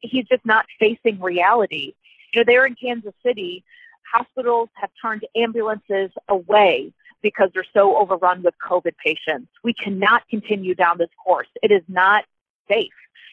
he's 0.00 0.26
just 0.26 0.44
not 0.44 0.66
facing 0.78 1.20
reality. 1.20 1.94
You 2.32 2.40
know, 2.40 2.44
there 2.46 2.66
in 2.66 2.74
Kansas 2.74 3.14
City, 3.24 3.64
hospitals 4.10 4.68
have 4.74 4.90
turned 5.00 5.26
ambulances 5.36 6.10
away 6.28 6.92
because 7.22 7.50
they're 7.54 7.64
so 7.74 7.96
overrun 7.96 8.42
with 8.42 8.54
COVID 8.66 8.96
patients. 9.04 9.48
We 9.62 9.74
cannot 9.74 10.26
continue 10.28 10.74
down 10.74 10.98
this 10.98 11.10
course. 11.22 11.48
It 11.62 11.70
is 11.70 11.82
not 11.88 12.24
safe 12.68 12.92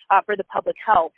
uh, 0.09 0.21
for 0.25 0.35
the 0.35 0.43
public 0.45 0.75
health. 0.83 1.13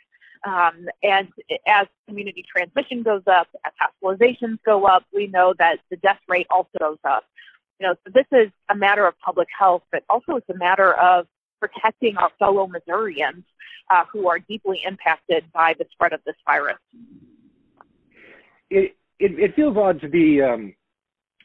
Um, 0.46 0.88
and 1.02 1.28
as 1.66 1.86
community 2.08 2.44
transmission 2.50 3.02
goes 3.02 3.22
up, 3.26 3.48
as 3.64 3.72
hospitalizations 3.80 4.58
go 4.64 4.86
up, 4.86 5.04
we 5.12 5.26
know 5.26 5.54
that 5.58 5.80
the 5.90 5.96
death 5.96 6.20
rate 6.28 6.46
also 6.50 6.70
goes 6.78 6.98
up. 7.04 7.24
You 7.80 7.86
know, 7.86 7.94
so 8.04 8.12
this 8.14 8.26
is 8.30 8.52
a 8.68 8.74
matter 8.74 9.06
of 9.06 9.18
public 9.24 9.48
health, 9.58 9.82
but 9.90 10.04
also 10.10 10.36
it's 10.36 10.48
a 10.50 10.58
matter 10.58 10.92
of 10.94 11.26
protecting 11.60 12.16
our 12.18 12.30
fellow 12.38 12.66
Missourians 12.66 13.42
uh, 13.88 14.04
who 14.12 14.28
are 14.28 14.38
deeply 14.38 14.82
impacted 14.86 15.44
by 15.52 15.74
the 15.78 15.86
spread 15.90 16.12
of 16.12 16.20
this 16.26 16.36
virus. 16.46 16.76
It 18.68 18.94
it, 19.18 19.38
it 19.38 19.56
feels 19.56 19.76
odd 19.76 20.00
to 20.02 20.08
be 20.08 20.42
um, 20.42 20.74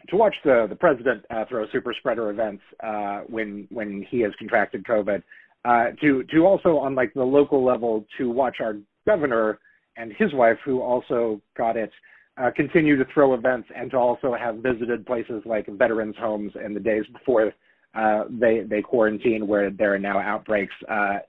to 0.09 0.17
watch 0.17 0.35
the 0.43 0.67
the 0.69 0.75
president 0.75 1.23
uh, 1.29 1.45
throw 1.47 1.65
super 1.71 1.93
spreader 1.97 2.29
events 2.29 2.63
uh, 2.83 3.21
when 3.27 3.67
when 3.71 4.05
he 4.09 4.19
has 4.21 4.33
contracted 4.37 4.83
COVID. 4.83 5.23
Uh, 5.63 5.85
to 6.01 6.23
to 6.25 6.45
also 6.45 6.77
on 6.77 6.95
like 6.95 7.13
the 7.13 7.23
local 7.23 7.63
level 7.63 8.05
to 8.17 8.29
watch 8.29 8.57
our 8.59 8.75
governor 9.07 9.59
and 9.97 10.11
his 10.17 10.33
wife 10.33 10.57
who 10.65 10.81
also 10.81 11.41
got 11.57 11.77
it 11.77 11.91
uh, 12.37 12.51
continue 12.55 12.97
to 12.97 13.05
throw 13.13 13.33
events 13.33 13.69
and 13.75 13.91
to 13.91 13.97
also 13.97 14.33
have 14.33 14.57
visited 14.57 15.05
places 15.05 15.41
like 15.45 15.67
veterans 15.67 16.15
homes 16.17 16.51
in 16.63 16.73
the 16.73 16.79
days 16.79 17.05
before 17.13 17.53
uh, 17.93 18.25
they 18.29 18.61
they 18.61 18.81
quarantine 18.81 19.47
where 19.47 19.69
there 19.69 19.93
are 19.93 19.99
now 19.99 20.19
outbreaks. 20.19 20.75
Uh, 20.87 21.19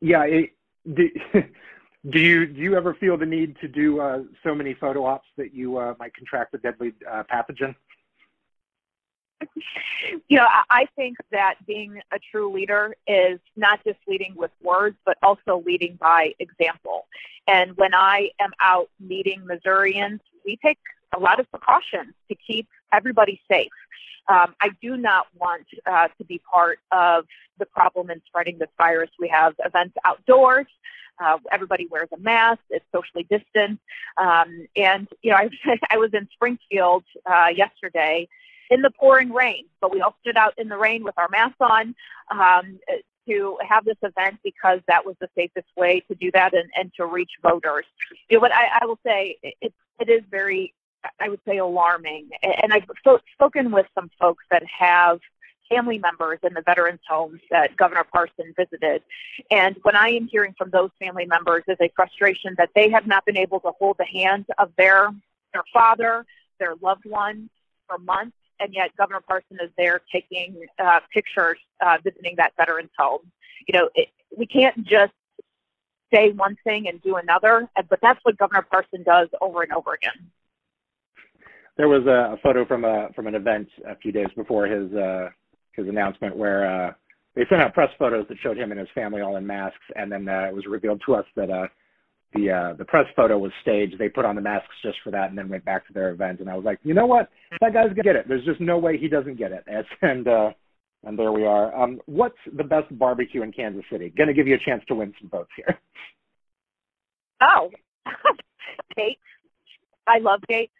yeah, 0.00 0.24
it, 0.24 0.50
do, 0.94 1.08
do, 2.10 2.18
you 2.18 2.46
do 2.46 2.60
you 2.60 2.76
ever 2.76 2.94
feel 2.94 3.16
the 3.16 3.26
need 3.26 3.56
to 3.60 3.68
do 3.68 4.00
uh, 4.00 4.22
so 4.42 4.54
many 4.54 4.74
photo 4.74 5.04
ops 5.04 5.28
that 5.36 5.54
you 5.54 5.78
uh, 5.78 5.94
might 5.98 6.14
contract 6.14 6.54
a 6.54 6.58
deadly 6.58 6.92
uh, 7.10 7.22
pathogen? 7.32 7.74
you 10.28 10.36
know, 10.36 10.46
I 10.70 10.86
think 10.96 11.16
that 11.30 11.54
being 11.66 12.00
a 12.12 12.18
true 12.30 12.52
leader 12.52 12.94
is 13.06 13.38
not 13.56 13.80
just 13.84 13.98
leading 14.06 14.34
with 14.36 14.50
words, 14.62 14.96
but 15.04 15.18
also 15.22 15.62
leading 15.64 15.96
by 15.96 16.34
example. 16.38 17.06
And 17.46 17.76
when 17.76 17.94
I 17.94 18.30
am 18.40 18.52
out 18.60 18.88
meeting 19.00 19.46
Missourians, 19.46 20.20
we 20.44 20.58
take 20.64 20.78
a 21.14 21.20
lot 21.20 21.40
of 21.40 21.50
precautions 21.50 22.14
to 22.28 22.36
keep 22.46 22.68
everybody 22.92 23.40
safe. 23.50 23.70
Um, 24.28 24.54
I 24.60 24.70
do 24.82 24.96
not 24.96 25.26
want 25.38 25.66
uh, 25.86 26.08
to 26.18 26.24
be 26.24 26.40
part 26.50 26.80
of 26.90 27.26
the 27.58 27.66
problem 27.66 28.10
in 28.10 28.20
spreading 28.26 28.58
this 28.58 28.68
virus. 28.76 29.10
We 29.20 29.28
have 29.28 29.54
events 29.64 29.94
outdoors. 30.04 30.66
Uh, 31.18 31.38
everybody 31.50 31.86
wears 31.90 32.08
a 32.12 32.18
mask. 32.18 32.60
It's 32.68 32.84
socially 32.92 33.26
distant. 33.30 33.80
Um, 34.18 34.66
and, 34.76 35.08
you 35.22 35.30
know, 35.30 35.36
I, 35.36 35.48
I 35.90 35.96
was 35.96 36.10
in 36.12 36.28
Springfield 36.34 37.04
uh, 37.24 37.48
yesterday 37.54 38.28
in 38.70 38.82
the 38.82 38.90
pouring 38.90 39.32
rain, 39.32 39.64
but 39.80 39.92
we 39.92 40.00
all 40.00 40.16
stood 40.20 40.36
out 40.36 40.54
in 40.58 40.68
the 40.68 40.76
rain 40.76 41.04
with 41.04 41.14
our 41.18 41.28
masks 41.28 41.56
on 41.60 41.94
um, 42.30 42.78
to 43.28 43.58
have 43.68 43.84
this 43.84 43.96
event 44.02 44.38
because 44.44 44.80
that 44.88 45.04
was 45.04 45.16
the 45.20 45.28
safest 45.34 45.66
way 45.76 46.00
to 46.08 46.14
do 46.14 46.30
that 46.32 46.54
and, 46.54 46.70
and 46.76 46.92
to 46.96 47.06
reach 47.06 47.32
voters. 47.42 47.84
You 48.28 48.36
know, 48.36 48.40
but 48.40 48.52
I, 48.52 48.66
I 48.82 48.86
will 48.86 48.98
say 49.04 49.36
it, 49.42 49.72
it 50.00 50.08
is 50.08 50.22
very, 50.30 50.74
I 51.20 51.28
would 51.28 51.40
say, 51.46 51.58
alarming. 51.58 52.30
And 52.42 52.72
I've 52.72 52.84
spoken 53.34 53.72
with 53.72 53.86
some 53.94 54.10
folks 54.20 54.44
that 54.50 54.62
have 54.78 55.20
family 55.68 55.98
members 55.98 56.38
in 56.44 56.54
the 56.54 56.62
veterans 56.62 57.00
homes 57.08 57.40
that 57.50 57.76
Governor 57.76 58.04
Parson 58.04 58.54
visited. 58.56 59.02
And 59.50 59.76
when 59.82 59.96
I 59.96 60.10
am 60.10 60.28
hearing 60.28 60.54
from 60.56 60.70
those 60.70 60.90
family 61.00 61.26
members 61.26 61.64
is 61.66 61.76
a 61.80 61.90
frustration 61.96 62.54
that 62.58 62.70
they 62.76 62.90
have 62.90 63.06
not 63.06 63.24
been 63.24 63.36
able 63.36 63.58
to 63.60 63.72
hold 63.78 63.96
the 63.98 64.04
hand 64.04 64.46
of 64.58 64.70
their 64.78 65.10
their 65.52 65.64
father, 65.72 66.26
their 66.58 66.74
loved 66.82 67.04
one 67.04 67.48
for 67.88 67.98
months 67.98 68.36
and 68.60 68.74
yet 68.74 68.90
Governor 68.96 69.20
Parson 69.20 69.58
is 69.62 69.70
there 69.76 70.00
taking 70.10 70.66
uh, 70.78 71.00
pictures, 71.12 71.58
uh, 71.80 71.98
visiting 72.02 72.34
that 72.36 72.52
veterans 72.56 72.90
home. 72.98 73.20
You 73.66 73.78
know, 73.78 73.88
it, 73.94 74.08
we 74.36 74.46
can't 74.46 74.84
just 74.84 75.12
say 76.12 76.30
one 76.30 76.56
thing 76.64 76.88
and 76.88 77.02
do 77.02 77.16
another, 77.16 77.68
but 77.88 77.98
that's 78.00 78.20
what 78.22 78.38
Governor 78.38 78.62
Parson 78.62 79.02
does 79.02 79.28
over 79.40 79.62
and 79.62 79.72
over 79.72 79.94
again. 79.94 80.30
There 81.76 81.88
was 81.88 82.06
a, 82.06 82.38
photo 82.42 82.64
from 82.64 82.84
a 82.84 83.08
from 83.14 83.26
an 83.26 83.34
event 83.34 83.68
a 83.86 83.96
few 83.96 84.12
days 84.12 84.28
before 84.34 84.66
his 84.66 84.92
uh, 84.94 85.28
his 85.72 85.86
announcement 85.88 86.36
where 86.36 86.66
uh, 86.66 86.92
they 87.34 87.44
sent 87.50 87.60
out 87.60 87.74
press 87.74 87.90
photos 87.98 88.26
that 88.28 88.38
showed 88.42 88.56
him 88.56 88.70
and 88.70 88.80
his 88.80 88.88
family 88.94 89.20
all 89.20 89.36
in 89.36 89.46
masks, 89.46 89.84
and 89.94 90.10
then 90.10 90.26
uh, 90.28 90.46
it 90.48 90.54
was 90.54 90.64
revealed 90.66 91.02
to 91.04 91.14
us 91.14 91.26
that 91.36 91.50
uh, 91.50 91.66
the 92.36 92.50
uh, 92.50 92.74
the 92.74 92.84
press 92.84 93.06
photo 93.14 93.38
was 93.38 93.52
staged. 93.62 93.98
They 93.98 94.08
put 94.08 94.24
on 94.24 94.34
the 94.36 94.40
masks 94.40 94.74
just 94.82 94.98
for 95.02 95.10
that, 95.10 95.30
and 95.30 95.38
then 95.38 95.48
went 95.48 95.64
back 95.64 95.86
to 95.86 95.92
their 95.92 96.10
event. 96.10 96.40
And 96.40 96.50
I 96.50 96.54
was 96.54 96.64
like, 96.64 96.78
you 96.82 96.94
know 96.94 97.06
what, 97.06 97.30
that 97.60 97.72
guy's 97.72 97.88
gonna 97.88 98.02
get 98.02 98.16
it. 98.16 98.28
There's 98.28 98.44
just 98.44 98.60
no 98.60 98.78
way 98.78 98.98
he 98.98 99.08
doesn't 99.08 99.36
get 99.36 99.52
it. 99.52 99.64
And 99.66 99.84
and, 100.02 100.28
uh, 100.28 100.50
and 101.04 101.18
there 101.18 101.32
we 101.32 101.44
are. 101.44 101.74
Um, 101.74 102.00
what's 102.06 102.38
the 102.52 102.64
best 102.64 102.86
barbecue 102.98 103.42
in 103.42 103.52
Kansas 103.52 103.84
City? 103.90 104.12
To 104.16 104.34
give 104.34 104.46
you 104.46 104.54
a 104.54 104.64
chance 104.64 104.82
to 104.88 104.94
win 104.94 105.12
some 105.20 105.30
votes 105.30 105.50
here. 105.56 105.78
Oh, 107.38 107.70
Gates. 108.96 109.20
I 110.06 110.20
love 110.20 110.40
Gates. 110.48 110.72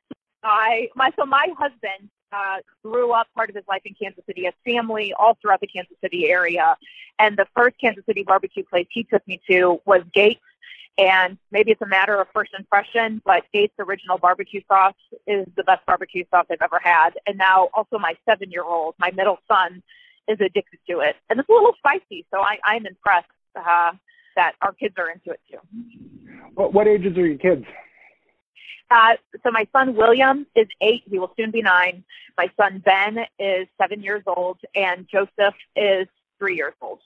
I 0.42 0.88
my 0.95 1.11
so 1.19 1.27
my 1.27 1.49
husband 1.59 2.09
uh, 2.33 2.57
grew 2.83 3.12
up 3.12 3.27
part 3.35 3.51
of 3.51 3.57
his 3.57 3.64
life 3.69 3.83
in 3.85 3.95
Kansas 3.95 4.25
City, 4.27 4.45
has 4.45 4.55
family 4.64 5.12
all 5.19 5.37
throughout 5.40 5.61
the 5.61 5.66
Kansas 5.66 5.97
City 6.01 6.31
area, 6.31 6.77
and 7.19 7.37
the 7.37 7.47
first 7.55 7.77
Kansas 7.81 8.05
City 8.07 8.23
barbecue 8.23 8.64
place 8.64 8.87
he 8.90 9.05
took 9.05 9.27
me 9.29 9.40
to 9.51 9.81
was 9.85 10.03
Gates 10.14 10.40
and 10.99 11.37
maybe 11.51 11.73
it's 11.73 11.83
a 11.83 11.87
matter 11.87 12.21
of 12.21 12.29
first 12.33 12.53
impression, 12.59 13.21
but 13.25 13.45
Gates 13.53 13.75
original 13.79 14.19
barbecue 14.19 14.63
sauce 14.67 14.95
is 15.27 15.47
the 15.57 15.65
best 15.65 15.85
barbecue 15.87 16.25
sauce 16.31 16.47
I've 16.51 16.63
ever 16.63 16.81
had. 16.83 17.11
And 17.27 17.37
now 17.37 17.69
also 17.75 17.99
my 17.99 18.15
seven 18.29 18.51
year 18.51 18.65
old, 18.65 18.95
my 18.99 19.11
middle 19.11 19.39
son, 19.47 19.83
is 20.29 20.39
addicted 20.41 20.79
to 20.89 21.01
it. 21.01 21.17
And 21.29 21.39
it's 21.39 21.49
a 21.49 21.53
little 21.53 21.75
spicy, 21.79 22.27
so 22.33 22.41
I, 22.41 22.59
I'm 22.65 22.87
impressed 22.87 23.29
uh, 23.55 23.93
that 24.37 24.53
our 24.63 24.73
kids 24.73 24.95
are 24.99 25.11
into 25.11 25.31
it 25.31 25.41
too. 25.51 25.59
What, 26.55 26.73
what 26.73 26.89
ages 26.89 27.17
are 27.17 27.27
your 27.27 27.39
kids? 27.39 27.65
Uh, 28.91 29.15
so 29.43 29.51
my 29.51 29.67
son 29.73 29.97
William 29.97 30.47
is 30.55 30.67
eight. 30.81 31.03
He 31.11 31.19
will 31.19 31.33
soon 31.37 31.51
be 31.51 31.61
nine. 31.61 32.05
My 32.39 32.51
son 32.59 32.83
Ben 32.85 33.19
is 33.39 33.67
seven 33.81 34.03
years 34.03 34.23
old, 34.27 34.59
and 34.75 35.07
Joseph 35.11 35.55
is 35.75 36.07
three 36.39 36.57
years 36.57 36.75
old. 36.81 37.01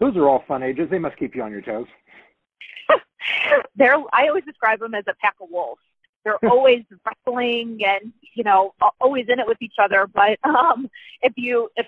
Those 0.00 0.16
are 0.16 0.28
all 0.28 0.42
fun 0.48 0.62
ages. 0.62 0.88
They 0.90 0.98
must 0.98 1.16
keep 1.18 1.34
you 1.34 1.42
on 1.42 1.52
your 1.52 1.60
toes. 1.62 1.86
they're 3.76 3.96
I 4.12 4.28
always 4.28 4.44
describe 4.44 4.80
them 4.80 4.94
as 4.94 5.04
a 5.08 5.14
pack 5.20 5.34
of 5.40 5.48
wolves. 5.50 5.80
They're 6.24 6.44
always 6.50 6.84
wrestling 7.04 7.80
and 7.84 8.12
you 8.34 8.44
know 8.44 8.74
always 9.00 9.26
in 9.28 9.38
it 9.38 9.46
with 9.46 9.60
each 9.60 9.76
other. 9.78 10.06
But 10.06 10.38
um, 10.44 10.90
if 11.22 11.32
you 11.36 11.70
if 11.76 11.86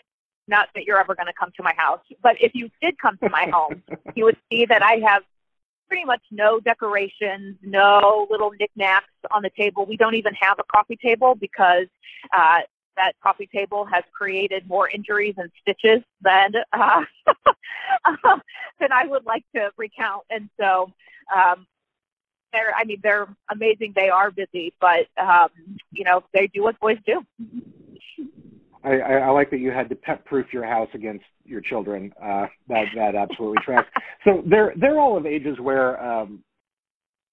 not 0.49 0.69
that 0.75 0.85
you're 0.85 0.99
ever 0.99 1.15
going 1.15 1.27
to 1.27 1.33
come 1.39 1.53
to 1.57 1.63
my 1.63 1.73
house, 1.77 2.01
but 2.23 2.37
if 2.41 2.53
you 2.55 2.69
did 2.81 2.99
come 2.99 3.17
to 3.19 3.31
my 3.31 3.49
home, 3.53 3.83
you 4.15 4.25
would 4.25 4.37
see 4.51 4.67
that 4.67 4.83
I 4.83 5.01
have 5.07 5.23
pretty 5.89 6.05
much 6.05 6.23
no 6.31 6.59
decorations, 6.59 7.57
no 7.63 8.27
little 8.31 8.51
knickknacks 8.59 9.07
on 9.31 9.43
the 9.43 9.51
table. 9.57 9.87
We 9.87 9.97
don't 9.97 10.15
even 10.15 10.35
have 10.41 10.59
a 10.59 10.65
coffee 10.65 10.97
table 10.97 11.35
because 11.35 11.87
uh, 12.37 12.61
that 12.97 13.13
coffee 13.23 13.49
table 13.53 13.85
has 13.85 14.05
created 14.13 14.69
more 14.69 14.89
injuries 14.89 15.35
and 15.37 15.51
stitches 15.61 16.03
than 16.23 16.53
uh, 16.73 17.05
than 18.81 18.93
I 18.93 19.07
would 19.07 19.25
like 19.25 19.45
to 19.55 19.71
recount. 19.77 20.25
And 20.31 20.49
so, 20.61 20.93
um, 21.35 21.67
they're 22.53 22.75
I 22.77 22.85
mean 22.85 23.01
they're 23.03 23.29
amazing. 23.51 23.93
They 23.97 24.09
are 24.09 24.31
busy, 24.31 24.73
but 24.81 25.07
um, 25.21 25.49
you 25.91 26.05
know 26.05 26.23
they 26.33 26.49
do 26.49 26.63
what 26.63 26.79
boys 26.81 26.99
do. 27.07 27.25
I, 28.85 28.99
I, 28.99 29.31
like 29.31 29.49
that 29.51 29.59
you 29.59 29.71
had 29.71 29.89
to 29.91 29.95
pet 29.95 30.25
proof 30.25 30.47
your 30.53 30.67
house 30.67 30.89
against 30.93 31.25
your 31.45 31.61
children. 31.61 32.13
Uh, 32.23 32.47
that 32.69 32.87
that 32.97 33.15
absolutely 33.15 33.63
tracks. 33.65 33.89
So 34.25 34.43
they're 34.47 34.73
they're 34.77 34.99
all 34.99 35.17
of 35.17 35.27
ages 35.27 35.59
where. 35.61 36.03
Um, 36.03 36.43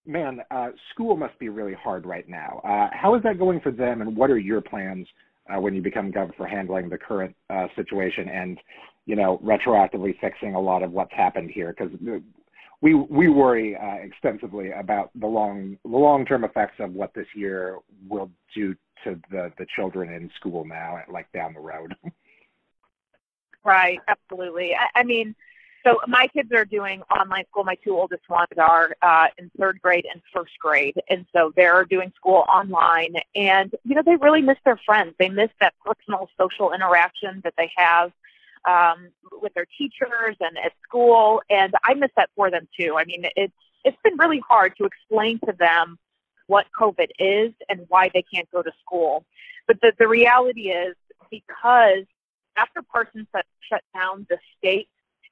man, 0.05 0.39
uh, 0.49 0.69
school 0.91 1.15
must 1.15 1.37
be 1.37 1.49
really 1.49 1.75
hard 1.75 2.03
right 2.03 2.27
now. 2.27 2.61
Uh, 2.63 2.89
how 2.91 3.13
is 3.13 3.21
that 3.21 3.37
going 3.37 3.59
for 3.59 3.71
them, 3.71 4.01
and 4.01 4.15
what 4.15 4.31
are 4.31 4.39
your 4.39 4.59
plans 4.59 5.05
uh, 5.53 5.59
when 5.59 5.73
you 5.73 5.81
become 5.81 6.12
governor 6.12 6.33
for 6.38 6.47
handling 6.47 6.89
the 6.89 6.97
current 6.97 7.35
uh, 7.49 7.67
situation 7.75 8.29
and 8.29 8.59
you 9.05 9.15
know 9.15 9.39
retroactively 9.43 10.17
fixing 10.19 10.55
a 10.55 10.59
lot 10.59 10.83
of 10.83 10.91
what's 10.91 11.13
happened 11.13 11.49
here 11.51 11.75
because 11.77 11.91
we 12.81 12.93
we 12.93 13.27
worry 13.27 13.75
uh, 13.75 13.95
extensively 13.95 14.71
about 14.71 15.12
the 15.19 15.27
long 15.27 15.77
the 15.83 15.97
long 15.97 16.25
term 16.25 16.43
effects 16.43 16.75
of 16.79 16.93
what 16.93 17.13
this 17.13 17.27
year 17.35 17.77
will 18.07 18.31
do 18.55 18.75
to 19.03 19.19
the 19.31 19.51
the 19.57 19.65
children 19.75 20.13
in 20.13 20.29
school 20.35 20.65
now, 20.65 20.97
and 20.97 21.13
like 21.13 21.31
down 21.31 21.53
the 21.53 21.59
road. 21.59 21.95
Right, 23.65 23.99
absolutely. 24.07 24.73
I, 24.73 24.99
I 25.01 25.03
mean, 25.03 25.35
so 25.85 25.99
my 26.07 26.27
kids 26.27 26.51
are 26.51 26.65
doing 26.65 27.01
online 27.09 27.45
school. 27.49 27.63
My 27.63 27.75
two 27.75 27.95
oldest 27.95 28.27
ones 28.29 28.47
are 28.57 28.95
uh, 29.01 29.27
in 29.37 29.49
third 29.57 29.81
grade 29.81 30.05
and 30.11 30.21
first 30.33 30.51
grade, 30.59 30.99
and 31.09 31.25
so 31.33 31.53
they're 31.55 31.85
doing 31.85 32.11
school 32.15 32.45
online. 32.53 33.15
And 33.35 33.73
you 33.83 33.95
know, 33.95 34.01
they 34.05 34.17
really 34.17 34.41
miss 34.41 34.57
their 34.65 34.79
friends. 34.85 35.13
They 35.19 35.29
miss 35.29 35.49
that 35.61 35.73
personal 35.85 36.29
social 36.37 36.73
interaction 36.73 37.41
that 37.43 37.53
they 37.57 37.71
have 37.77 38.11
um, 38.67 39.09
with 39.41 39.53
their 39.53 39.67
teachers 39.77 40.35
and 40.39 40.57
at 40.57 40.73
school. 40.87 41.41
And 41.49 41.73
I 41.83 41.93
miss 41.93 42.11
that 42.17 42.29
for 42.35 42.51
them 42.51 42.67
too. 42.79 42.95
I 42.97 43.05
mean, 43.05 43.25
it's 43.35 43.53
it's 43.85 43.97
been 44.03 44.17
really 44.17 44.41
hard 44.47 44.75
to 44.77 44.85
explain 44.85 45.39
to 45.45 45.53
them 45.57 45.97
what 46.47 46.65
COVID 46.77 47.09
is 47.19 47.53
and 47.69 47.85
why 47.87 48.09
they 48.13 48.23
can't 48.33 48.49
go 48.51 48.61
to 48.61 48.71
school. 48.81 49.23
But 49.67 49.79
the, 49.81 49.93
the 49.97 50.07
reality 50.07 50.71
is 50.71 50.95
because 51.29 52.05
after 52.57 52.81
Parsons 52.81 53.27
shut 53.69 53.83
down 53.93 54.25
the 54.29 54.39
state 54.57 54.89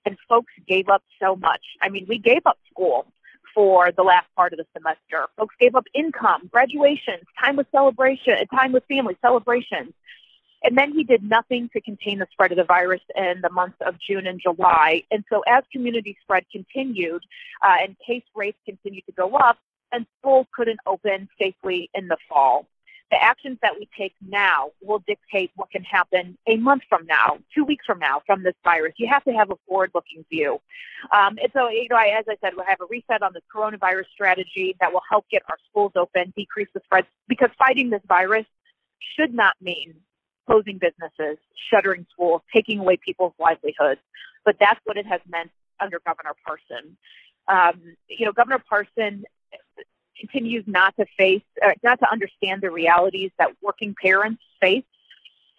and 0.08 0.18
folks 0.30 0.54
gave 0.68 0.88
up 0.88 1.04
so 1.22 1.36
much. 1.36 1.62
I 1.82 1.90
mean, 1.90 2.06
we 2.08 2.18
gave 2.18 2.44
up 2.46 2.58
school 2.72 3.06
for 3.54 3.92
the 3.92 4.04
last 4.04 4.28
part 4.36 4.54
of 4.54 4.58
the 4.58 4.66
semester. 4.74 5.28
Folks 5.36 5.56
gave 5.60 5.76
up 5.76 5.84
income, 5.94 6.48
graduations, 6.50 7.24
time 7.44 7.58
with 7.58 7.68
celebration, 7.72 8.36
time 8.48 8.72
with 8.72 8.84
family, 8.88 9.18
celebrations. 9.22 9.94
And 10.64 10.78
then 10.78 10.94
he 10.94 11.04
did 11.04 11.24
nothing 11.24 11.70
to 11.74 11.82
contain 11.82 12.20
the 12.20 12.28
spread 12.32 12.52
of 12.52 12.58
the 12.58 12.64
virus 12.64 13.02
in 13.16 13.42
the 13.42 13.50
months 13.50 13.78
of 13.82 13.96
June 14.00 14.26
and 14.26 14.40
July. 14.42 15.04
And 15.12 15.26
so 15.30 15.44
as 15.46 15.64
community 15.72 16.18
spread 16.24 16.46
continued 16.52 17.24
uh, 17.64 17.76
and 17.82 17.96
case 18.06 18.24
rates 18.34 18.58
continued 18.66 19.06
to 19.08 19.12
go 19.12 19.36
up, 19.36 19.58
and 19.92 20.06
schools 20.20 20.48
couldn't 20.56 20.80
open 20.86 21.28
safely 21.40 21.90
in 21.94 22.08
the 22.08 22.18
fall. 22.30 22.66
The 23.10 23.24
actions 23.24 23.58
that 23.62 23.74
we 23.80 23.88
take 23.98 24.14
now 24.22 24.72
will 24.82 25.00
dictate 25.08 25.52
what 25.56 25.72
can 25.72 25.84
happen 25.84 26.38
a 26.46 26.58
month 26.58 26.84
from 26.90 27.06
now, 27.06 27.38
two 27.56 27.64
weeks 27.64 27.86
from 27.86 28.00
now 28.00 28.22
from 28.26 28.44
this 28.44 28.56
virus. 28.66 28.94
You 28.98 29.08
have 29.10 29.24
to 29.24 29.32
have 29.32 29.50
a 29.50 29.56
forward-looking 29.68 30.26
view. 30.30 30.60
Um, 31.16 31.38
and 31.42 31.50
so, 31.54 31.70
you 31.70 31.88
know, 31.90 31.96
I, 31.96 32.18
as 32.20 32.26
I 32.28 32.36
said, 32.42 32.54
we'll 32.56 32.66
have 32.66 32.82
a 32.82 32.86
reset 32.90 33.22
on 33.22 33.32
the 33.34 33.42
coronavirus 33.54 34.08
strategy 34.14 34.76
that 34.82 34.92
will 34.92 35.04
help 35.10 35.26
get 35.32 35.42
our 35.50 35.58
schools 35.70 35.94
open, 35.96 36.34
decrease 36.36 36.68
the 36.74 36.82
spread, 36.84 37.06
because 37.30 37.50
fighting 37.58 37.90
this 37.90 38.02
virus 38.08 38.46
should 39.16 39.34
not 39.34 39.54
mean 39.62 39.94
closing 40.46 40.78
businesses, 40.78 41.38
shuttering 41.72 42.06
schools, 42.12 42.42
taking 42.54 42.80
away 42.80 42.98
people's 42.98 43.34
livelihoods. 43.40 44.02
But 44.44 44.58
that's 44.60 44.80
what 44.84 44.98
it 44.98 45.06
has 45.06 45.22
meant 45.30 45.52
under 45.80 46.00
Governor 46.06 46.36
Parson. 46.46 46.98
Um, 47.48 47.96
you 48.10 48.26
know, 48.26 48.34
Governor 48.34 48.62
Parson 48.68 49.24
continues 50.20 50.64
not 50.68 50.96
to 50.98 51.06
face, 51.18 51.44
uh, 51.66 51.72
not 51.84 52.00
to 52.00 52.12
understand 52.12 52.62
the 52.62 52.72
realities 52.72 53.32
that 53.40 53.52
working 53.62 53.96
parents 54.02 54.42
face. 54.62 54.84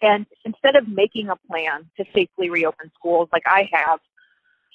And 0.01 0.25
instead 0.45 0.75
of 0.75 0.87
making 0.87 1.29
a 1.29 1.35
plan 1.35 1.89
to 1.97 2.05
safely 2.13 2.49
reopen 2.49 2.91
schools 2.95 3.29
like 3.33 3.43
I 3.45 3.69
have, 3.71 3.99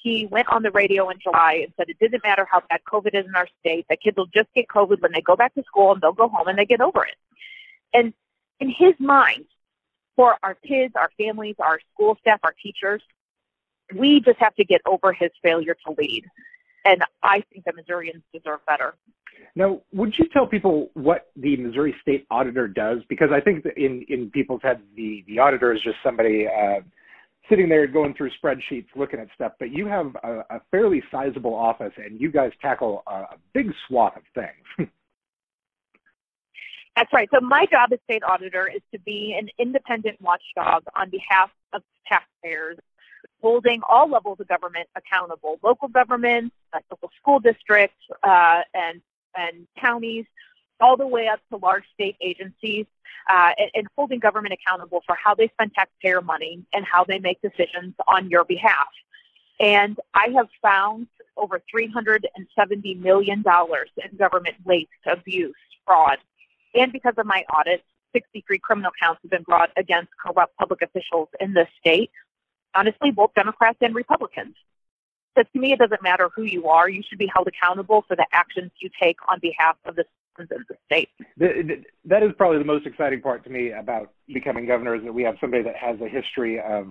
he 0.02 0.26
went 0.26 0.48
on 0.48 0.62
the 0.62 0.70
radio 0.70 1.08
in 1.08 1.18
July 1.22 1.60
and 1.64 1.72
said 1.76 1.88
it 1.88 1.98
didn't 1.98 2.22
matter 2.22 2.46
how 2.50 2.60
bad 2.68 2.80
COVID 2.90 3.14
is 3.14 3.24
in 3.26 3.34
our 3.34 3.48
state, 3.60 3.86
that 3.88 4.02
kids 4.02 4.16
will 4.18 4.26
just 4.26 4.48
get 4.54 4.66
COVID 4.68 5.00
when 5.00 5.12
they 5.12 5.22
go 5.22 5.34
back 5.34 5.54
to 5.54 5.62
school 5.62 5.92
and 5.92 6.02
they'll 6.02 6.12
go 6.12 6.28
home 6.28 6.46
and 6.46 6.58
they 6.58 6.66
get 6.66 6.82
over 6.82 7.04
it. 7.04 7.14
And 7.94 8.12
in 8.60 8.68
his 8.68 8.94
mind, 8.98 9.46
for 10.16 10.36
our 10.42 10.54
kids, 10.54 10.94
our 10.96 11.10
families, 11.18 11.56
our 11.58 11.80
school 11.92 12.16
staff, 12.20 12.40
our 12.44 12.54
teachers. 12.62 13.02
We 13.94 14.20
just 14.20 14.38
have 14.38 14.54
to 14.56 14.64
get 14.64 14.80
over 14.86 15.12
his 15.12 15.30
failure 15.42 15.76
to 15.86 15.94
lead. 15.96 16.26
And 16.84 17.02
I 17.22 17.42
think 17.52 17.64
the 17.64 17.72
Missourians 17.74 18.22
deserve 18.32 18.60
better. 18.66 18.94
Now, 19.56 19.80
would 19.92 20.14
you 20.18 20.26
tell 20.32 20.46
people 20.46 20.90
what 20.94 21.30
the 21.36 21.56
Missouri 21.56 21.94
State 22.02 22.26
Auditor 22.30 22.68
does? 22.68 22.98
Because 23.08 23.30
I 23.32 23.40
think 23.40 23.64
in, 23.76 24.04
in 24.08 24.30
people's 24.30 24.60
heads, 24.62 24.80
the, 24.96 25.24
the 25.28 25.38
auditor 25.38 25.72
is 25.72 25.80
just 25.82 25.96
somebody 26.02 26.46
uh, 26.46 26.80
sitting 27.48 27.68
there 27.68 27.86
going 27.86 28.14
through 28.14 28.30
spreadsheets, 28.42 28.86
looking 28.96 29.20
at 29.20 29.28
stuff. 29.34 29.52
But 29.58 29.70
you 29.70 29.86
have 29.86 30.16
a, 30.22 30.44
a 30.50 30.60
fairly 30.70 31.02
sizable 31.10 31.54
office, 31.54 31.92
and 31.96 32.20
you 32.20 32.30
guys 32.30 32.50
tackle 32.60 33.02
a, 33.06 33.12
a 33.12 33.36
big 33.52 33.72
swath 33.86 34.16
of 34.16 34.22
things. 34.34 34.90
That's 36.96 37.12
right. 37.12 37.28
So 37.34 37.40
my 37.40 37.66
job 37.70 37.90
as 37.92 37.98
state 38.04 38.22
auditor 38.22 38.70
is 38.72 38.80
to 38.92 39.00
be 39.00 39.36
an 39.38 39.48
independent 39.58 40.20
watchdog 40.20 40.84
on 40.94 41.10
behalf 41.10 41.50
of 41.72 41.82
taxpayers, 42.08 42.78
holding 43.40 43.80
all 43.88 44.08
levels 44.08 44.38
of 44.40 44.48
government 44.48 44.88
accountable: 44.96 45.58
local 45.62 45.88
governments, 45.88 46.54
uh, 46.72 46.80
local 46.90 47.10
school 47.20 47.40
districts, 47.40 47.96
uh, 48.22 48.62
and 48.74 49.00
and 49.36 49.66
counties, 49.80 50.24
all 50.80 50.96
the 50.96 51.06
way 51.06 51.28
up 51.28 51.40
to 51.50 51.56
large 51.56 51.84
state 51.94 52.16
agencies, 52.20 52.86
uh, 53.28 53.50
and, 53.58 53.70
and 53.74 53.86
holding 53.96 54.18
government 54.18 54.54
accountable 54.54 55.02
for 55.06 55.16
how 55.16 55.34
they 55.34 55.48
spend 55.48 55.72
taxpayer 55.74 56.20
money 56.20 56.64
and 56.72 56.84
how 56.84 57.04
they 57.04 57.18
make 57.18 57.40
decisions 57.40 57.94
on 58.06 58.30
your 58.30 58.44
behalf. 58.44 58.88
And 59.60 59.98
I 60.14 60.28
have 60.36 60.48
found 60.62 61.06
over 61.36 61.60
$370 61.74 63.00
million 63.00 63.44
in 63.46 64.16
government 64.16 64.56
waste, 64.64 64.90
abuse, 65.06 65.54
fraud, 65.86 66.18
and 66.74 66.92
because 66.92 67.14
of 67.16 67.26
my 67.26 67.44
audits, 67.50 67.84
63 68.12 68.58
criminal 68.58 68.92
counts 69.00 69.20
have 69.22 69.30
been 69.30 69.42
brought 69.42 69.70
against 69.76 70.10
corrupt 70.24 70.56
public 70.56 70.82
officials 70.82 71.28
in 71.40 71.52
the 71.52 71.66
state. 71.80 72.10
Honestly, 72.74 73.10
both 73.10 73.32
Democrats 73.34 73.78
and 73.80 73.94
Republicans. 73.94 74.54
So 75.36 75.42
to 75.42 75.58
me, 75.58 75.72
it 75.72 75.78
doesn't 75.78 76.02
matter 76.02 76.30
who 76.34 76.42
you 76.42 76.68
are. 76.68 76.88
You 76.88 77.02
should 77.08 77.18
be 77.18 77.30
held 77.32 77.48
accountable 77.48 78.04
for 78.06 78.16
the 78.16 78.26
actions 78.32 78.70
you 78.80 78.88
take 79.00 79.16
on 79.30 79.40
behalf 79.40 79.76
of 79.84 79.96
the 79.96 80.04
citizens 80.36 80.60
of 80.60 80.66
the 80.68 80.76
state. 80.86 81.08
That 82.04 82.22
is 82.22 82.30
probably 82.36 82.58
the 82.58 82.64
most 82.64 82.86
exciting 82.86 83.20
part 83.20 83.44
to 83.44 83.50
me 83.50 83.72
about 83.72 84.12
becoming 84.28 84.66
governor 84.66 84.94
is 84.94 85.02
that 85.04 85.12
we 85.12 85.22
have 85.24 85.36
somebody 85.40 85.62
that 85.64 85.76
has 85.76 86.00
a 86.00 86.08
history 86.08 86.60
of 86.60 86.90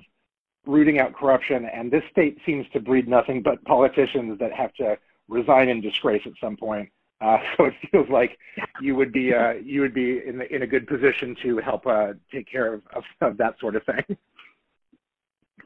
rooting 0.65 0.99
out 0.99 1.13
corruption, 1.13 1.65
and 1.65 1.91
this 1.91 2.03
state 2.11 2.37
seems 2.45 2.65
to 2.73 2.79
breed 2.79 3.07
nothing 3.07 3.41
but 3.41 3.63
politicians 3.65 4.39
that 4.39 4.53
have 4.53 4.73
to 4.75 4.97
resign 5.27 5.69
in 5.69 5.81
disgrace 5.81 6.21
at 6.25 6.33
some 6.39 6.55
point. 6.57 6.89
Uh, 7.21 7.37
so 7.57 7.65
it 7.65 7.73
feels 7.91 8.09
like 8.09 8.37
you 8.81 8.95
would 8.95 9.11
be 9.11 9.33
uh, 9.33 9.53
you 9.53 9.81
would 9.81 9.93
be 9.93 10.21
in 10.25 10.37
the, 10.37 10.53
in 10.53 10.61
a 10.61 10.67
good 10.67 10.87
position 10.87 11.35
to 11.41 11.57
help 11.57 11.85
uh, 11.87 12.13
take 12.31 12.49
care 12.49 12.73
of, 12.73 12.81
of, 12.95 13.03
of, 13.21 13.37
that 13.37 13.59
sort 13.59 13.75
of 13.75 13.83
thing. 13.83 14.03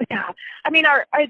Yeah, 0.09 0.31
I 0.65 0.69
mean, 0.69 0.85
our, 0.85 1.05
our 1.13 1.25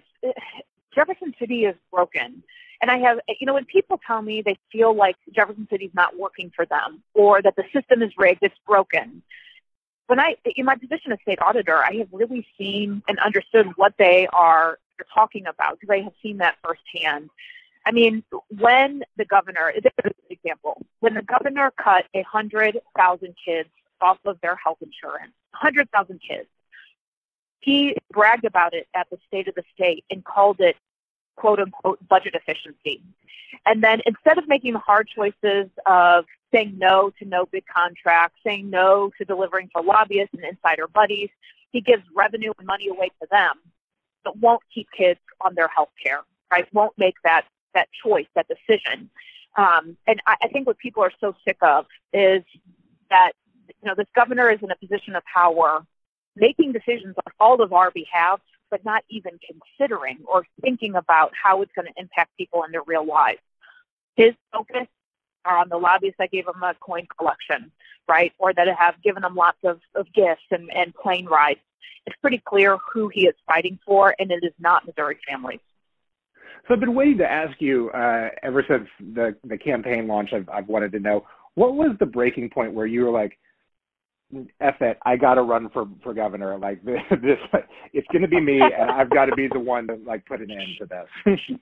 Jefferson 0.93 1.33
City 1.39 1.65
is 1.65 1.75
broken, 1.91 2.43
and 2.81 2.91
I 2.91 2.97
have 2.99 3.19
you 3.39 3.45
know 3.45 3.53
when 3.53 3.65
people 3.65 3.99
tell 4.05 4.21
me 4.21 4.41
they 4.41 4.57
feel 4.71 4.95
like 4.95 5.15
Jefferson 5.33 5.67
City 5.69 5.85
is 5.85 5.93
not 5.93 6.17
working 6.17 6.51
for 6.55 6.65
them 6.65 7.03
or 7.13 7.41
that 7.41 7.55
the 7.55 7.63
system 7.73 8.01
is 8.01 8.11
rigged, 8.17 8.39
it's 8.41 8.57
broken. 8.65 9.21
When 10.07 10.19
I 10.19 10.35
in 10.55 10.65
my 10.65 10.75
position 10.75 11.11
as 11.11 11.19
state 11.21 11.41
auditor, 11.41 11.77
I 11.77 11.93
have 11.99 12.07
really 12.11 12.47
seen 12.57 13.03
and 13.07 13.19
understood 13.19 13.67
what 13.75 13.93
they 13.97 14.27
are 14.33 14.79
talking 15.13 15.45
about 15.47 15.79
because 15.79 15.93
I 15.93 16.01
have 16.03 16.13
seen 16.21 16.37
that 16.37 16.55
firsthand. 16.63 17.29
I 17.85 17.91
mean, 17.91 18.23
when 18.49 19.03
the 19.15 19.23
governor, 19.23 19.71
this 19.73 19.93
is 20.03 20.11
an 20.11 20.11
example, 20.29 20.85
when 20.99 21.13
the 21.13 21.21
governor 21.21 21.71
cut 21.81 22.05
100,000 22.11 23.35
kids 23.45 23.69
off 24.01 24.17
of 24.25 24.41
their 24.41 24.55
health 24.55 24.79
insurance, 24.81 25.31
100,000 25.51 26.19
kids, 26.27 26.49
he 27.59 27.95
bragged 28.11 28.45
about 28.45 28.73
it 28.73 28.87
at 28.93 29.09
the 29.09 29.17
State 29.27 29.47
of 29.47 29.55
the 29.55 29.63
State 29.73 30.05
and 30.09 30.23
called 30.23 30.59
it, 30.59 30.75
quote 31.35 31.59
unquote, 31.59 31.99
budget 32.07 32.35
efficiency. 32.35 33.01
And 33.65 33.83
then 33.83 34.01
instead 34.05 34.37
of 34.37 34.47
making 34.47 34.73
the 34.73 34.79
hard 34.79 35.07
choices 35.13 35.69
of 35.85 36.25
saying 36.53 36.77
no 36.77 37.11
to 37.19 37.25
no 37.25 37.45
big 37.45 37.65
contracts, 37.65 38.39
saying 38.45 38.69
no 38.69 39.11
to 39.17 39.25
delivering 39.25 39.69
for 39.71 39.81
lobbyists 39.81 40.33
and 40.33 40.43
insider 40.43 40.87
buddies, 40.87 41.29
he 41.71 41.81
gives 41.81 42.03
revenue 42.15 42.53
and 42.57 42.67
money 42.67 42.87
away 42.87 43.09
to 43.21 43.27
them, 43.29 43.55
but 44.23 44.37
won't 44.37 44.61
keep 44.73 44.87
kids 44.95 45.19
on 45.41 45.55
their 45.55 45.67
health 45.67 45.89
care, 46.01 46.21
right? 46.51 46.67
Won't 46.73 46.97
make 46.97 47.15
that 47.23 47.45
that 47.73 47.89
choice, 48.03 48.25
that 48.35 48.47
decision. 48.47 49.09
Um, 49.55 49.97
and 50.07 50.21
I, 50.25 50.35
I 50.43 50.47
think 50.47 50.67
what 50.67 50.77
people 50.77 51.03
are 51.03 51.11
so 51.19 51.35
sick 51.45 51.57
of 51.61 51.85
is 52.13 52.43
that 53.09 53.33
you 53.67 53.87
know 53.87 53.95
this 53.95 54.07
governor 54.15 54.49
is 54.49 54.59
in 54.61 54.71
a 54.71 54.75
position 54.75 55.15
of 55.15 55.23
power, 55.25 55.85
making 56.39 56.71
decisions 56.71 57.15
on 57.25 57.33
all 57.39 57.61
of 57.61 57.73
our 57.73 57.91
behalf, 57.91 58.39
but 58.69 58.83
not 58.85 59.03
even 59.09 59.39
considering 59.49 60.19
or 60.25 60.45
thinking 60.61 60.95
about 60.95 61.31
how 61.41 61.61
it's 61.61 61.71
going 61.73 61.87
to 61.87 61.93
impact 61.97 62.31
people 62.37 62.63
in 62.63 62.71
their 62.71 62.83
real 62.85 63.05
lives. 63.05 63.39
His 64.15 64.33
focus 64.51 64.87
are 65.45 65.57
on 65.57 65.69
the 65.69 65.77
lobbyists 65.77 66.17
that 66.19 66.31
gave 66.31 66.45
him 66.47 66.61
a 66.61 66.73
coin 66.79 67.07
collection, 67.17 67.71
right, 68.07 68.33
or 68.37 68.53
that 68.53 68.67
have 68.77 69.01
given 69.03 69.23
him 69.23 69.35
lots 69.35 69.59
of, 69.63 69.79
of 69.95 70.11
gifts 70.13 70.43
and, 70.51 70.69
and 70.73 70.93
plane 70.93 71.25
rides. 71.25 71.59
It's 72.05 72.17
pretty 72.21 72.41
clear 72.45 72.77
who 72.93 73.09
he 73.09 73.27
is 73.27 73.35
fighting 73.45 73.79
for, 73.85 74.15
and 74.19 74.31
it 74.31 74.43
is 74.43 74.53
not 74.59 74.85
Missouri 74.85 75.17
families. 75.27 75.59
So 76.67 76.73
I've 76.73 76.79
been 76.79 76.95
waiting 76.95 77.17
to 77.19 77.29
ask 77.29 77.61
you 77.61 77.89
uh, 77.91 78.29
ever 78.43 78.63
since 78.67 78.87
the 78.99 79.35
the 79.45 79.57
campaign 79.57 80.07
launch. 80.07 80.33
I've 80.33 80.49
I've 80.49 80.67
wanted 80.67 80.91
to 80.93 80.99
know 80.99 81.25
what 81.55 81.75
was 81.75 81.95
the 81.99 82.05
breaking 82.05 82.49
point 82.49 82.73
where 82.73 82.85
you 82.85 83.05
were 83.05 83.11
like, 83.11 83.37
F 84.59 84.81
it, 84.81 84.97
I 85.05 85.15
got 85.15 85.35
to 85.35 85.41
run 85.41 85.69
for 85.69 85.87
for 86.03 86.13
governor. 86.13 86.57
Like 86.57 86.83
this, 86.85 87.01
this 87.09 87.39
it's 87.93 88.07
going 88.11 88.23
to 88.23 88.27
be 88.27 88.41
me, 88.41 88.61
and 88.61 88.91
I've 88.91 89.09
got 89.09 89.25
to 89.25 89.35
be 89.35 89.47
the 89.47 89.59
one 89.59 89.87
to 89.87 89.95
like 90.05 90.25
put 90.25 90.41
an 90.41 90.51
end 90.51 90.77
to 90.79 90.85
this. 90.85 91.39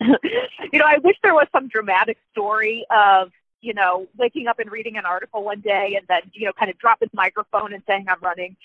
you 0.00 0.78
know, 0.78 0.84
I 0.86 0.98
wish 1.02 1.16
there 1.22 1.34
was 1.34 1.46
some 1.52 1.68
dramatic 1.68 2.18
story 2.32 2.84
of 2.90 3.30
you 3.66 3.74
know, 3.74 4.06
waking 4.16 4.46
up 4.46 4.58
and 4.60 4.70
reading 4.70 4.96
an 4.96 5.04
article 5.04 5.42
one 5.42 5.60
day 5.60 5.96
and 5.98 6.06
then, 6.08 6.20
you 6.32 6.46
know, 6.46 6.52
kind 6.58 6.70
of 6.70 6.78
dropping 6.78 7.08
the 7.12 7.16
microphone 7.16 7.72
and 7.72 7.82
saying 7.86 8.06
I'm 8.08 8.20
running. 8.22 8.56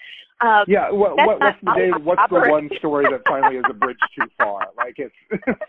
Um, 0.41 0.65
yeah, 0.67 0.91
what, 0.91 1.17
what, 1.17 1.39
what's 1.39 1.58
the 1.63 1.74
day, 1.74 1.89
what's 2.04 2.22
the 2.30 2.39
one 2.50 2.70
story 2.78 3.06
that 3.10 3.22
finally 3.28 3.58
is 3.58 3.65
a 3.70 3.74
bridge 3.74 3.98
too 4.17 4.28
far? 4.38 4.67
Like 4.78 4.98
it's. 4.98 5.15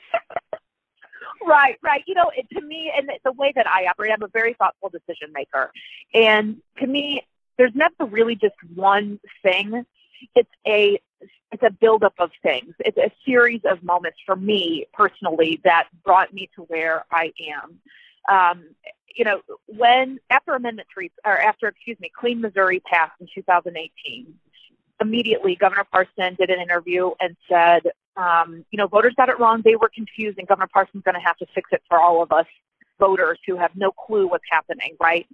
right, 1.47 1.77
right. 1.83 2.03
You 2.07 2.15
know, 2.15 2.31
it, 2.37 2.47
to 2.55 2.61
me, 2.61 2.93
and 2.97 3.11
the 3.25 3.33
way 3.33 3.53
that 3.55 3.67
I 3.67 3.87
operate, 3.87 4.13
I'm 4.13 4.23
a 4.23 4.29
very 4.29 4.55
thoughtful 4.55 4.89
decision 4.89 5.33
maker, 5.33 5.71
and 6.15 6.61
to 6.79 6.87
me, 6.87 7.27
there's 7.59 7.75
never 7.75 8.05
really 8.07 8.35
just 8.35 8.55
one 8.75 9.21
thing. 9.43 9.85
It's 10.35 10.51
a 10.67 11.01
it's 11.53 11.63
a 11.63 11.71
buildup 11.71 12.15
of 12.19 12.31
things. 12.43 12.75
It's 12.81 12.97
a 12.97 13.13
series 13.27 13.61
of 13.65 13.83
moments 13.83 14.19
for 14.25 14.35
me 14.35 14.87
personally 14.93 15.61
that 15.65 15.89
brought 16.05 16.33
me 16.33 16.49
to 16.57 16.63
where 16.63 17.05
I 17.13 17.33
am. 17.53 17.79
Um, 18.29 18.65
you 19.15 19.25
know, 19.25 19.41
when 19.67 20.19
after 20.31 20.55
Amendment 20.55 20.89
Three 20.93 21.11
or 21.25 21.39
after 21.39 21.69
excuse 21.69 22.01
me, 22.01 22.11
Clean 22.19 22.41
Missouri 22.41 22.81
passed 22.81 23.13
in 23.21 23.29
2018, 23.35 24.35
immediately 25.03 25.55
Governor 25.55 25.85
Parson 25.91 26.35
did 26.39 26.51
an 26.51 26.61
interview 26.61 27.11
and 27.21 27.37
said, 27.49 27.83
um, 28.17 28.65
you 28.71 28.79
know, 28.79 28.87
voters 28.87 29.15
got 29.17 29.29
it 29.29 29.39
wrong. 29.39 29.63
They 29.65 29.77
were 29.77 29.91
confused, 29.95 30.39
and 30.39 30.49
Governor 30.49 30.69
Parson's 30.73 31.03
going 31.03 31.15
to 31.15 31.21
have 31.21 31.37
to 31.39 31.47
fix 31.55 31.69
it 31.73 31.83
for 31.89 32.01
all 32.01 32.23
of 32.23 32.33
us 32.33 32.47
voters 32.99 33.39
who 33.47 33.57
have 33.57 33.73
no 33.75 33.91
clue 33.91 34.27
what's 34.29 34.45
happening, 34.51 34.97
right? 35.01 35.27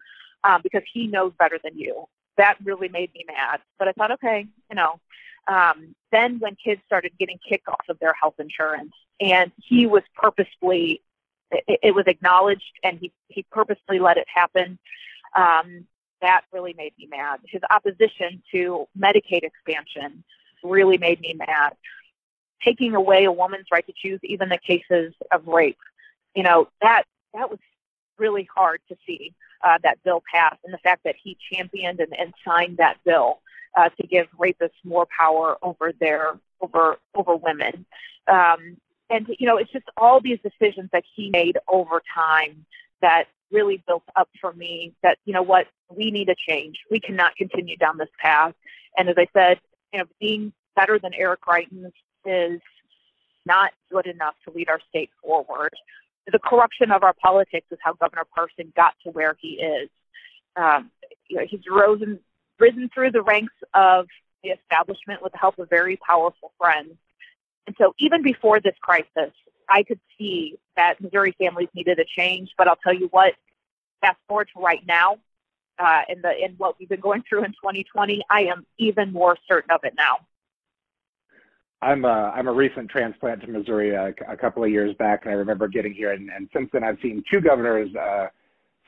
Um, 0.45 0.61
because 0.63 0.83
he 0.93 1.07
knows 1.07 1.33
better 1.39 1.59
than 1.63 1.79
you. 1.79 2.07
That 2.37 2.57
really 2.65 2.89
made 2.89 3.13
me 3.15 3.25
mad. 3.27 3.61
But 3.79 3.89
I 3.89 3.93
thought, 3.93 4.13
okay, 4.13 4.47
you 4.71 4.77
know. 4.77 5.01
Um, 5.49 5.95
then 6.13 6.39
when 6.41 6.57
kids 6.63 6.83
started 6.85 7.13
getting 7.19 7.39
kicked 7.49 7.69
off 7.69 7.89
of 7.89 7.99
their 8.01 8.13
health 8.13 8.35
insurance, 8.39 8.93
and 9.21 9.51
he 9.57 9.87
was 9.87 10.03
purposefully 10.15 11.03
it, 11.51 11.81
it 11.83 11.95
was 11.95 12.05
acknowledged 12.07 12.79
and 12.83 12.99
he, 12.99 13.13
he 13.29 13.45
purposely 13.51 13.99
let 13.99 14.17
it 14.17 14.27
happen. 14.33 14.79
Um, 15.37 15.87
that 16.21 16.43
really 16.53 16.75
made 16.77 16.93
me 16.99 17.07
mad. 17.07 17.41
His 17.47 17.63
opposition 17.71 18.43
to 18.53 18.87
Medicaid 18.99 19.43
expansion 19.43 20.25
really 20.63 20.99
made 20.99 21.21
me 21.21 21.35
mad. 21.35 21.75
Taking 22.65 22.95
away 22.95 23.25
a 23.25 23.33
woman's 23.33 23.67
right 23.71 23.87
to 23.87 23.93
choose, 23.97 24.21
even 24.23 24.49
the 24.49 24.59
cases 24.59 25.15
of 25.33 25.47
rape, 25.47 25.79
you 26.35 26.43
know 26.43 26.69
that 26.83 27.05
that 27.35 27.51
was 27.51 27.61
really 28.19 28.49
hard 28.53 28.81
to 28.89 28.97
see 29.07 29.33
uh, 29.65 29.79
that 29.83 30.03
bill 30.03 30.23
pass, 30.33 30.57
and 30.65 30.75
the 30.75 30.79
fact 30.79 31.05
that 31.05 31.15
he 31.23 31.37
championed 31.53 32.01
and, 32.01 32.13
and 32.19 32.35
signed 32.45 32.79
that 32.79 32.97
bill 33.05 33.41
uh, 33.77 33.89
to 34.01 34.07
give 34.07 34.27
rapists 34.39 34.71
more 34.85 35.07
power 35.17 35.57
over 35.63 35.93
their 36.01 36.39
over 36.61 36.97
over 37.15 37.37
women. 37.37 37.87
Um, 38.27 38.77
and 39.11 39.27
you 39.39 39.47
know 39.47 39.57
it's 39.57 39.73
just 39.73 39.87
all 39.97 40.21
these 40.21 40.39
decisions 40.43 40.91
that 40.93 41.05
he 41.15 41.31
made 41.31 41.59
over 41.69 42.03
time 42.15 42.65
that 43.01 43.25
really 43.51 43.83
built 43.87 44.03
up 44.17 44.29
for 44.41 44.53
me 44.53 44.93
that 45.03 45.19
you 45.25 45.33
know 45.33 45.43
what 45.43 45.67
we 45.95 46.11
need 46.11 46.29
a 46.29 46.35
change. 46.49 46.77
We 46.91 47.01
cannot 47.01 47.37
continue 47.37 47.77
down 47.77 47.99
this 47.99 48.09
path. 48.21 48.55
And 48.97 49.09
as 49.09 49.17
i 49.19 49.27
said 49.33 49.59
you 49.93 50.01
know 50.01 50.07
being 50.21 50.53
better 50.77 50.99
than 50.99 51.13
eric 51.15 51.41
greitens 51.41 51.93
is 52.25 52.61
not 53.47 53.73
good 53.91 54.07
enough 54.07 54.35
to 54.45 54.55
lead 54.55 54.69
our 54.69 54.81
state 54.89 55.11
forward. 55.23 55.73
The 56.31 56.39
corruption 56.39 56.91
of 56.91 57.03
our 57.03 57.15
politics 57.15 57.67
is 57.71 57.79
how 57.83 57.95
governor 57.95 58.25
parson 58.35 58.73
got 58.77 58.95
to 59.05 59.11
where 59.11 59.35
he 59.41 59.61
is. 59.61 59.89
Um, 60.57 60.91
you 61.29 61.39
know, 61.39 61.47
he's 61.49 61.61
risen 61.71 62.21
risen 62.59 62.91
through 62.93 63.13
the 63.13 63.23
ranks 63.23 63.55
of 63.73 64.07
the 64.43 64.51
establishment 64.51 65.23
with 65.23 65.33
the 65.33 65.39
help 65.39 65.59
of 65.59 65.71
very 65.71 65.97
powerful 65.97 66.53
friends. 66.59 66.95
And 67.67 67.75
so 67.79 67.95
even 67.99 68.23
before 68.23 68.61
this 68.61 68.75
crisis, 68.81 69.33
I 69.69 69.83
could 69.83 70.01
see 70.17 70.59
that 70.77 71.01
Missouri 71.01 71.35
families 71.39 71.69
needed 71.75 71.99
a 71.99 72.05
change. 72.05 72.51
But 72.57 72.69
I'll 72.69 72.77
tell 72.77 72.95
you 72.95 73.09
what, 73.09 73.35
fast 74.01 74.19
forward 74.29 74.49
to 74.55 74.63
right 74.63 74.83
now, 74.87 75.19
uh, 75.79 76.03
in 76.09 76.21
the 76.23 76.33
in 76.45 76.55
what 76.59 76.77
we've 76.79 76.89
been 76.89 77.01
going 77.01 77.23
through 77.29 77.45
in 77.45 77.53
2020, 77.53 78.23
I 78.31 78.43
am 78.43 78.67
even 78.79 79.13
more 79.13 79.37
certain 79.49 79.71
of 79.71 79.81
it 79.85 79.95
now. 79.97 80.19
I'm 81.81 82.05
a, 82.05 82.33
I'm 82.35 82.49
a 82.49 82.53
recent 82.53 82.91
transplant 82.91 83.43
to 83.43 83.47
Missouri 83.47 83.95
a, 83.95 84.13
a 84.29 84.37
couple 84.37 84.65
of 84.65 84.71
years 84.71 84.97
back, 84.97 85.25
and 85.25 85.33
I 85.33 85.37
remember 85.37 85.69
getting 85.69 85.95
here. 85.95 86.11
And, 86.11 86.29
and 86.29 86.49
since 86.53 86.69
then, 86.73 86.83
I've 86.83 86.99
seen 87.01 87.23
two 87.31 87.41
governors 87.41 87.95
uh, 87.95 88.27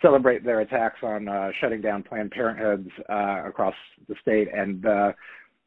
celebrate 0.02 0.44
their 0.44 0.60
attacks 0.60 0.98
on 1.02 1.28
uh, 1.28 1.50
shutting 1.60 1.80
down 1.80 2.02
Planned 2.02 2.32
Parenthoods 2.32 2.90
uh, 3.08 3.48
across 3.48 3.74
the 4.08 4.16
state. 4.20 4.48
And 4.52 4.84
uh, 4.84 5.12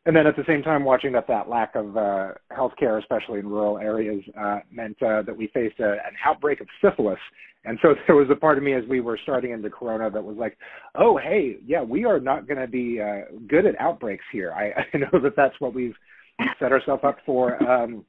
and 0.05 0.15
then 0.15 0.27
at 0.27 0.35
the 0.35 0.43
same 0.47 0.61
time, 0.61 0.83
watching 0.83 1.13
that 1.13 1.27
that 1.27 1.47
lack 1.47 1.75
of 1.75 1.95
uh, 1.95 2.31
health 2.51 2.73
care, 2.77 2.97
especially 2.97 3.39
in 3.39 3.47
rural 3.47 3.77
areas, 3.77 4.21
uh, 4.39 4.59
meant 4.69 5.01
uh, 5.01 5.21
that 5.21 5.35
we 5.35 5.47
faced 5.47 5.79
a, 5.79 5.93
an 5.93 6.15
outbreak 6.25 6.59
of 6.59 6.67
syphilis. 6.83 7.19
And 7.63 7.79
so 7.81 7.95
there 8.07 8.15
was 8.15 8.27
a 8.29 8.35
part 8.35 8.57
of 8.57 8.63
me 8.63 8.73
as 8.73 8.83
we 8.89 8.99
were 8.99 9.17
starting 9.23 9.51
into 9.51 9.69
Corona 9.69 10.09
that 10.09 10.23
was 10.23 10.35
like, 10.37 10.57
oh, 10.95 11.17
hey, 11.17 11.57
yeah, 11.65 11.81
we 11.81 12.03
are 12.03 12.19
not 12.19 12.47
going 12.47 12.59
to 12.59 12.67
be 12.67 12.99
uh, 12.99 13.31
good 13.47 13.65
at 13.65 13.79
outbreaks 13.79 14.25
here. 14.31 14.51
I, 14.51 14.71
I 14.93 14.97
know 14.97 15.19
that 15.21 15.35
that's 15.37 15.60
what 15.60 15.73
we've 15.73 15.95
set 16.60 16.73
ourselves 16.73 17.04
up 17.06 17.17
for. 17.25 17.62
Um, 17.63 18.06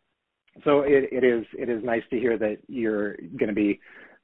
so 0.64 0.80
it, 0.80 1.08
it 1.10 1.24
is 1.24 1.44
it 1.58 1.68
is 1.68 1.82
nice 1.82 2.02
to 2.10 2.18
hear 2.18 2.38
that 2.38 2.58
you're 2.68 3.16
going 3.16 3.48
to 3.48 3.54
be 3.54 3.80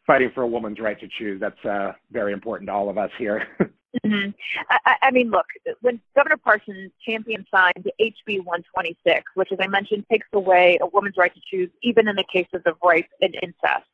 fighting 0.07 0.31
for 0.35 0.43
a 0.43 0.49
woman's 0.49 0.79
right 0.81 0.99
to 1.01 1.09
choose. 1.19 1.41
That's 1.41 1.65
uh, 1.65 1.93
very 2.13 2.33
important 2.33 2.69
to 2.69 2.73
all 2.73 2.89
of 2.89 2.99
us 2.99 3.11
here. 3.19 3.47
Mm-hmm. 4.05 4.31
I, 4.71 4.97
I 5.03 5.11
mean, 5.11 5.31
look, 5.31 5.47
when 5.81 6.01
Governor 6.15 6.37
Parsons 6.37 6.93
championed 7.05 7.47
signed 7.51 7.91
HB 8.01 8.45
126, 8.45 9.25
which, 9.35 9.51
as 9.51 9.59
I 9.61 9.67
mentioned, 9.67 10.05
takes 10.11 10.29
away 10.33 10.79
a 10.81 10.87
woman's 10.87 11.17
right 11.17 11.35
to 11.35 11.41
choose, 11.51 11.71
even 11.83 12.07
in 12.07 12.17
the 12.17 12.25
cases 12.33 12.63
of 12.67 12.77
rape 12.85 13.09
and 13.21 13.35
incest, 13.43 13.87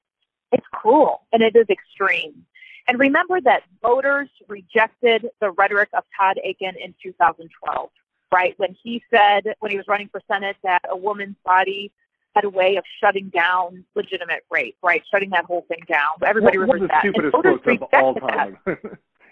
it's 0.53 0.67
cruel 0.73 1.23
and 1.33 1.43
it 1.43 1.57
is 1.57 1.67
extreme. 1.71 2.45
And 2.89 2.99
remember 2.99 3.41
that 3.41 3.63
voters 3.83 4.29
rejected 4.49 5.29
the 5.41 5.51
rhetoric 5.51 5.89
of 5.93 6.05
Todd 6.17 6.39
Akin 6.39 6.75
in 6.81 6.95
2012, 7.03 7.91
right? 8.33 8.55
When 8.59 8.77
he 8.81 9.03
said, 9.11 9.55
when 9.59 9.71
he 9.71 9.77
was 9.77 9.89
running 9.89 10.09
for 10.09 10.21
Senate, 10.31 10.57
that 10.63 10.83
a 10.89 10.97
woman's 10.97 11.37
body 11.45 11.91
had 12.37 12.45
a 12.45 12.51
way 12.51 12.77
of 12.77 12.85
shutting 13.01 13.31
down 13.31 13.85
legitimate 13.95 14.45
rape, 14.51 14.77
right? 14.83 15.03
Shutting 15.11 15.31
that 15.31 15.47
whole 15.47 15.65
thing 15.69 15.83
down. 15.89 16.13
Everybody 16.25 16.59
what, 16.59 16.69
remembers 16.69 16.91
that. 16.91 17.05
And 17.05 17.33
voters 17.33 17.61
all 17.93 18.15
time. 18.15 18.59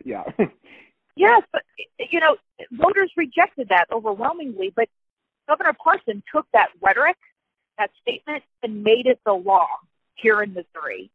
yeah. 0.04 0.24
yes, 1.16 1.42
but 1.52 1.62
you 2.10 2.20
know, 2.20 2.36
voters 2.70 3.10
rejected 3.16 3.70
that 3.70 3.86
overwhelmingly. 3.90 4.72
But 4.74 4.88
Governor 5.48 5.74
Parson 5.82 6.22
took 6.32 6.46
that 6.52 6.68
rhetoric, 6.80 7.16
that 7.78 7.90
statement, 8.02 8.44
and 8.62 8.82
made 8.82 9.06
it 9.06 9.20
the 9.24 9.32
law 9.32 9.66
here 10.14 10.42
in 10.42 10.54
Missouri. 10.54 11.10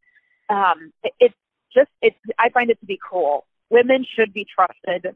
Um, 0.50 0.92
it, 1.04 1.14
it's 1.20 1.36
just, 1.74 1.90
it's. 2.02 2.18
I 2.38 2.50
find 2.50 2.70
it 2.70 2.80
to 2.80 2.86
be 2.86 2.98
cruel. 2.98 3.46
Women 3.70 4.06
should 4.16 4.34
be 4.34 4.46
trusted 4.46 5.16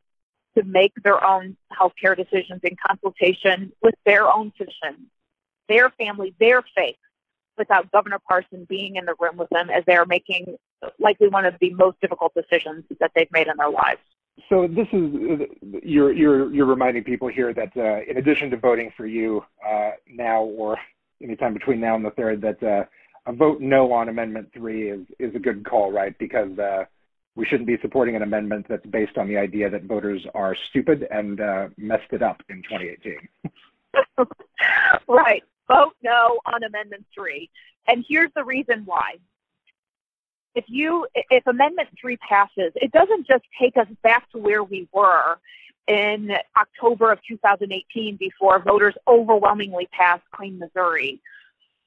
to 0.55 0.63
make 0.63 0.93
their 1.03 1.24
own 1.26 1.57
health 1.71 1.93
care 1.99 2.15
decisions 2.15 2.61
in 2.63 2.76
consultation 2.76 3.71
with 3.82 3.95
their 4.05 4.32
own 4.32 4.51
physician, 4.51 5.07
their 5.67 5.89
family, 5.89 6.36
their 6.39 6.63
faith, 6.76 6.95
without 7.58 7.91
Governor 7.91 8.20
Parson 8.28 8.66
being 8.70 8.95
in 8.95 9.06
the 9.06 9.16
room 9.20 9.38
with 9.38 9.49
them 9.49 9.70
as 9.70 9.84
they're 9.86 10.06
making 10.06 10.56
likely 10.99 11.28
one 11.28 11.45
of 11.45 11.56
the 11.62 11.74
most 11.74 11.99
difficult 12.01 12.34
decisions 12.34 12.84
that 12.99 13.12
they've 13.16 13.32
made 13.32 13.47
in 13.47 13.58
their 13.58 13.70
lives. 13.70 14.01
So 14.49 14.68
this 14.68 14.88
is 14.91 15.47
you're 15.84 16.12
you're 16.12 16.51
you're 16.51 16.66
reminding 16.66 17.04
people 17.04 17.28
here 17.28 17.54
that 17.54 17.72
uh, 17.78 18.10
in 18.10 18.18
addition 18.18 18.49
to 18.49 18.58
voting 18.58 18.91
for 18.97 19.06
you 19.06 19.43
uh, 19.66 19.91
now 20.10 20.43
or 20.43 20.78
anytime 21.22 21.54
between 21.54 21.80
now 21.80 21.95
and 21.95 22.04
the 22.04 22.12
third, 22.12 22.41
that 22.41 22.64
uh, 22.64 22.86
a 23.28 23.34
vote 23.34 23.62
no 23.62 23.91
on 23.93 24.10
Amendment 24.10 24.49
Three 24.54 24.89
is 24.89 25.01
is 25.20 25.36
a 25.36 25.39
good 25.39 25.64
call, 25.64 25.91
right? 25.91 26.18
Because 26.18 26.58
uh, 26.58 26.86
we 27.36 27.45
shouldn't 27.45 27.68
be 27.68 27.78
supporting 27.82 28.16
an 28.16 28.22
amendment 28.22 28.66
that's 28.70 28.86
based 28.88 29.18
on 29.18 29.28
the 29.28 29.38
idea 29.38 29.70
that 29.70 29.84
voters 29.84 30.26
are 30.34 30.56
stupid 30.70 31.08
and 31.10 31.39
uh, 31.39 31.68
messed 31.78 32.12
it 32.12 32.22
up 32.22 32.41
in 32.49 32.62
2018. 32.64 33.30
right. 35.08 35.43
Vote 35.74 35.95
no 36.03 36.39
on 36.45 36.63
Amendment 36.63 37.05
Three, 37.13 37.49
and 37.88 38.05
here's 38.07 38.32
the 38.36 38.43
reason 38.43 38.84
why. 38.86 39.15
If 40.55 40.65
you 40.67 41.07
if 41.15 41.47
amendment 41.47 41.89
3 41.99 42.17
passes 42.17 42.74
it 42.76 42.91
doesn't 42.91 43.26
just 43.26 43.43
take 43.59 43.76
us 43.76 43.88
back 44.03 44.30
to 44.32 44.38
where 44.38 44.63
we 44.63 44.88
were 44.93 45.39
in 45.88 46.32
October 46.55 47.11
of 47.11 47.19
2018 47.28 48.17
before 48.17 48.59
voters 48.59 48.93
overwhelmingly 49.07 49.88
passed 49.91 50.24
clean 50.32 50.59
Missouri. 50.59 51.19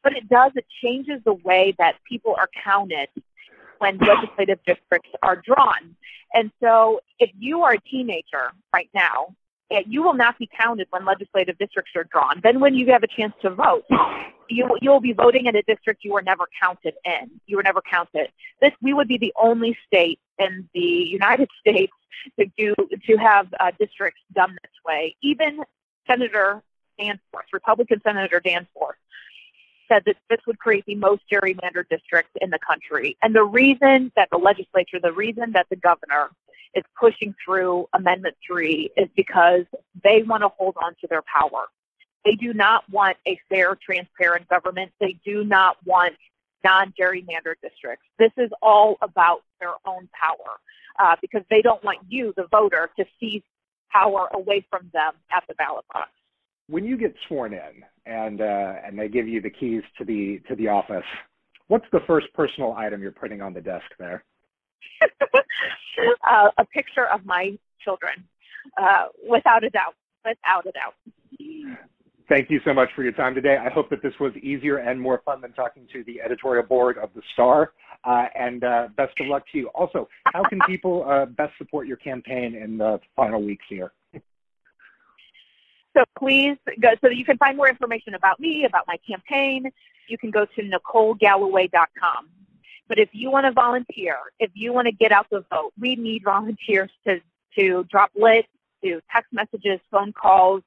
But 0.03 0.17
it 0.17 0.29
does 0.29 0.53
it 0.57 0.67
changes 0.83 1.21
the 1.25 1.35
way 1.35 1.75
that 1.79 1.95
people 2.09 2.35
are 2.37 2.51
counted 2.65 3.09
when 3.79 3.99
legislative 3.99 4.59
districts 4.67 5.11
are 5.23 5.37
drawn. 5.37 5.95
And 6.35 6.51
so 6.61 7.01
if 7.21 7.31
you 7.39 7.63
are 7.63 7.75
a 7.75 7.81
teenager 7.81 8.51
right 8.73 8.91
now 8.95 9.35
you 9.87 10.03
will 10.03 10.15
not 10.15 10.39
be 10.39 10.49
counted 10.59 10.87
when 10.91 11.05
legislative 11.05 11.59
districts 11.59 11.93
are 11.97 12.05
drawn. 12.05 12.41
Then, 12.43 12.61
when 12.61 12.75
you 12.75 12.87
have 12.93 13.03
a 13.03 13.09
chance 13.09 13.35
to 13.43 13.51
vote, 13.51 13.85
you 14.49 14.69
you 14.81 14.91
will 14.91 15.01
be 15.01 15.13
voting 15.13 15.47
in 15.47 15.57
a 15.57 15.63
district 15.63 16.05
you 16.05 16.13
were 16.13 16.23
never 16.23 16.45
counted 16.61 16.95
in. 17.05 17.31
You 17.47 17.57
were 17.57 17.63
never 17.63 17.83
counted. 17.83 18.29
This 18.61 18.73
we 18.81 18.95
would 18.95 19.09
be 19.09 19.19
the 19.19 19.33
only 19.41 19.77
state 19.87 20.21
in 20.39 20.69
the 20.75 20.81
United 20.81 21.49
States 21.61 21.93
to 22.39 22.47
do 22.57 22.75
to 23.07 23.17
have 23.17 23.49
uh, 23.61 23.73
districts 23.79 24.21
done 24.33 24.57
this 24.63 24.73
way. 24.87 25.17
Even 25.23 25.61
Senator 26.07 26.63
Danforth, 26.99 27.47
Republican 27.53 28.01
Senator 28.03 28.41
Danforth, 28.41 28.97
said 29.89 30.03
that 30.07 30.17
this 30.29 30.41
would 30.47 30.59
create 30.59 30.85
the 30.87 30.95
most 30.95 31.23
gerrymandered 31.31 31.89
districts 31.91 32.33
in 32.41 32.51
the 32.51 32.59
country. 32.59 33.17
And 33.23 33.35
the 33.35 33.45
reason 33.45 34.13
that 34.17 34.29
the 34.31 34.39
legislature, 34.39 34.99
the 35.01 35.13
reason 35.13 35.53
that 35.53 35.67
the 35.71 35.77
governor 35.77 36.31
is 36.77 36.85
pushing 36.99 37.35
through 37.45 37.89
Amendment 37.95 38.37
3 38.47 38.91
is 38.97 39.09
because 39.17 39.65
they 40.05 40.23
want 40.23 40.43
to 40.43 40.49
hold 40.49 40.77
on 40.83 40.95
to 41.01 41.07
their 41.09 41.23
power. 41.23 41.67
They 42.25 42.35
do 42.35 42.53
not 42.53 42.85
want 42.91 43.17
a 43.27 43.39
fair, 43.49 43.77
transparent 43.85 44.49
government. 44.49 44.93
They 45.01 45.19
do 45.25 45.45
not 45.45 45.77
want 45.85 46.15
non 46.65 46.93
gerrymandered 47.01 47.61
districts. 47.63 48.05
This 48.19 48.33
is 48.37 48.51
all 48.61 48.97
about 49.01 49.43
their 49.61 49.75
own 49.87 50.09
power 50.21 50.59
uh, 50.99 51.17
because 51.21 51.43
they 51.51 51.63
don't 51.63 51.83
want 51.85 51.99
you, 52.09 52.35
the 52.37 52.47
voter, 52.51 52.91
to 52.99 53.05
seize 53.19 53.43
power 53.93 54.29
away 54.35 54.67
from 54.69 54.91
them 54.93 55.13
at 55.35 55.45
the 55.49 55.55
ballot 55.55 55.85
box. 55.93 56.11
When 56.69 56.85
you 56.85 56.99
get 56.99 57.15
sworn 57.29 57.55
in 57.55 57.85
and 58.07 58.41
uh, 58.41 58.75
and 58.85 58.99
they 58.99 59.09
give 59.09 59.29
you 59.29 59.41
the 59.41 59.51
keys 59.51 59.83
to 59.99 60.05
the 60.05 60.41
to 60.49 60.57
the 60.57 60.69
office, 60.69 61.05
what's 61.69 61.87
the 61.93 62.01
first 62.07 62.27
personal 62.35 62.73
item 62.73 63.01
you're 63.01 63.13
putting 63.13 63.41
on 63.41 63.55
the 63.55 63.61
desk 63.61 63.87
there? 63.99 64.25
uh, 66.31 66.51
a 66.59 66.65
picture 66.65 67.07
of 67.07 67.25
my 67.25 67.59
children, 67.83 68.25
uh, 68.81 69.07
without 69.29 69.65
a 69.65 69.71
doubt, 69.71 69.95
without 70.25 70.67
a 70.67 70.73
doubt. 70.73 70.95
Thank 72.29 72.51
you 72.51 72.61
so 72.65 72.75
much 72.75 72.89
for 72.97 73.05
your 73.05 73.13
time 73.13 73.37
today. 73.37 73.57
I 73.57 73.71
hope 73.71 73.89
that 73.91 74.03
this 74.03 74.15
was 74.19 74.33
easier 74.37 74.79
and 74.79 75.01
more 75.01 75.23
fun 75.25 75.41
than 75.41 75.53
talking 75.53 75.87
to 75.93 76.03
the 76.05 76.21
editorial 76.21 76.65
board 76.65 76.99
of 76.99 77.11
the 77.15 77.23
Star. 77.33 77.73
Uh, 78.05 78.27
and 78.39 78.63
uh, 78.63 78.89
best 78.97 79.19
of 79.21 79.27
luck 79.27 79.43
to 79.51 79.59
you. 79.59 79.69
Also, 79.69 80.09
how 80.33 80.43
can 80.45 80.61
people 80.67 81.05
uh, 81.09 81.27
best 81.27 81.53
support 81.59 81.87
your 81.87 81.97
campaign 81.97 82.55
in 82.55 82.79
the 82.79 83.01
final 83.17 83.43
weeks 83.43 83.65
here? 83.69 83.93
So 85.97 86.05
please 86.19 86.57
go 86.81 86.91
so 87.01 87.09
that 87.09 87.17
you 87.17 87.25
can 87.25 87.39
find 87.39 87.57
more 87.57 87.69
information 87.69 88.15
about 88.15 88.39
me, 88.39 88.65
about 88.65 88.87
my 88.87 88.99
campaign. 89.09 89.71
You 90.09 90.19
can 90.19 90.31
go 90.31 90.45
to 90.45 90.63
NicoleGalloway.com. 90.63 92.29
But 92.89 92.99
if 92.99 93.09
you 93.13 93.31
want 93.31 93.47
to 93.47 93.53
volunteer, 93.53 94.17
if 94.39 94.51
you 94.55 94.73
want 94.73 94.87
to 94.87 94.93
get 94.93 95.13
out 95.13 95.27
the 95.31 95.45
vote, 95.51 95.73
we 95.79 95.97
need 95.97 96.23
volunteers 96.25 96.91
to, 97.07 97.21
to 97.59 97.85
drop 97.91 98.11
lit, 98.15 98.47
to 98.85 99.01
text 99.13 99.33
messages, 99.33 99.81
phone 99.91 100.13
calls. 100.13 100.63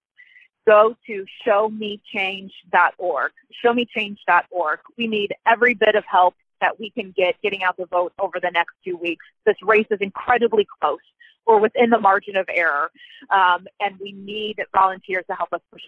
Go 0.67 0.95
to 1.07 1.25
showmechange.org. 1.47 3.31
Showmechange.org. 3.65 4.79
We 4.97 5.07
need 5.07 5.33
every 5.47 5.73
bit 5.73 5.95
of 5.95 6.03
help 6.05 6.35
that 6.61 6.79
we 6.79 6.89
can 6.89 7.13
get 7.15 7.35
getting 7.41 7.63
out 7.63 7.77
the 7.77 7.85
vote 7.85 8.13
over 8.19 8.39
the 8.41 8.51
next 8.51 8.73
two 8.85 8.97
weeks. 8.97 9.25
This 9.45 9.55
race 9.63 9.87
is 9.89 9.99
incredibly 10.01 10.67
close. 10.81 10.99
We're 11.47 11.59
within 11.59 11.89
the 11.89 11.99
margin 11.99 12.35
of 12.35 12.47
error, 12.53 12.91
um, 13.31 13.65
and 13.79 13.97
we 13.99 14.11
need 14.11 14.57
volunteers 14.73 15.23
to 15.29 15.35
help 15.35 15.51
us 15.53 15.61
push, 15.71 15.81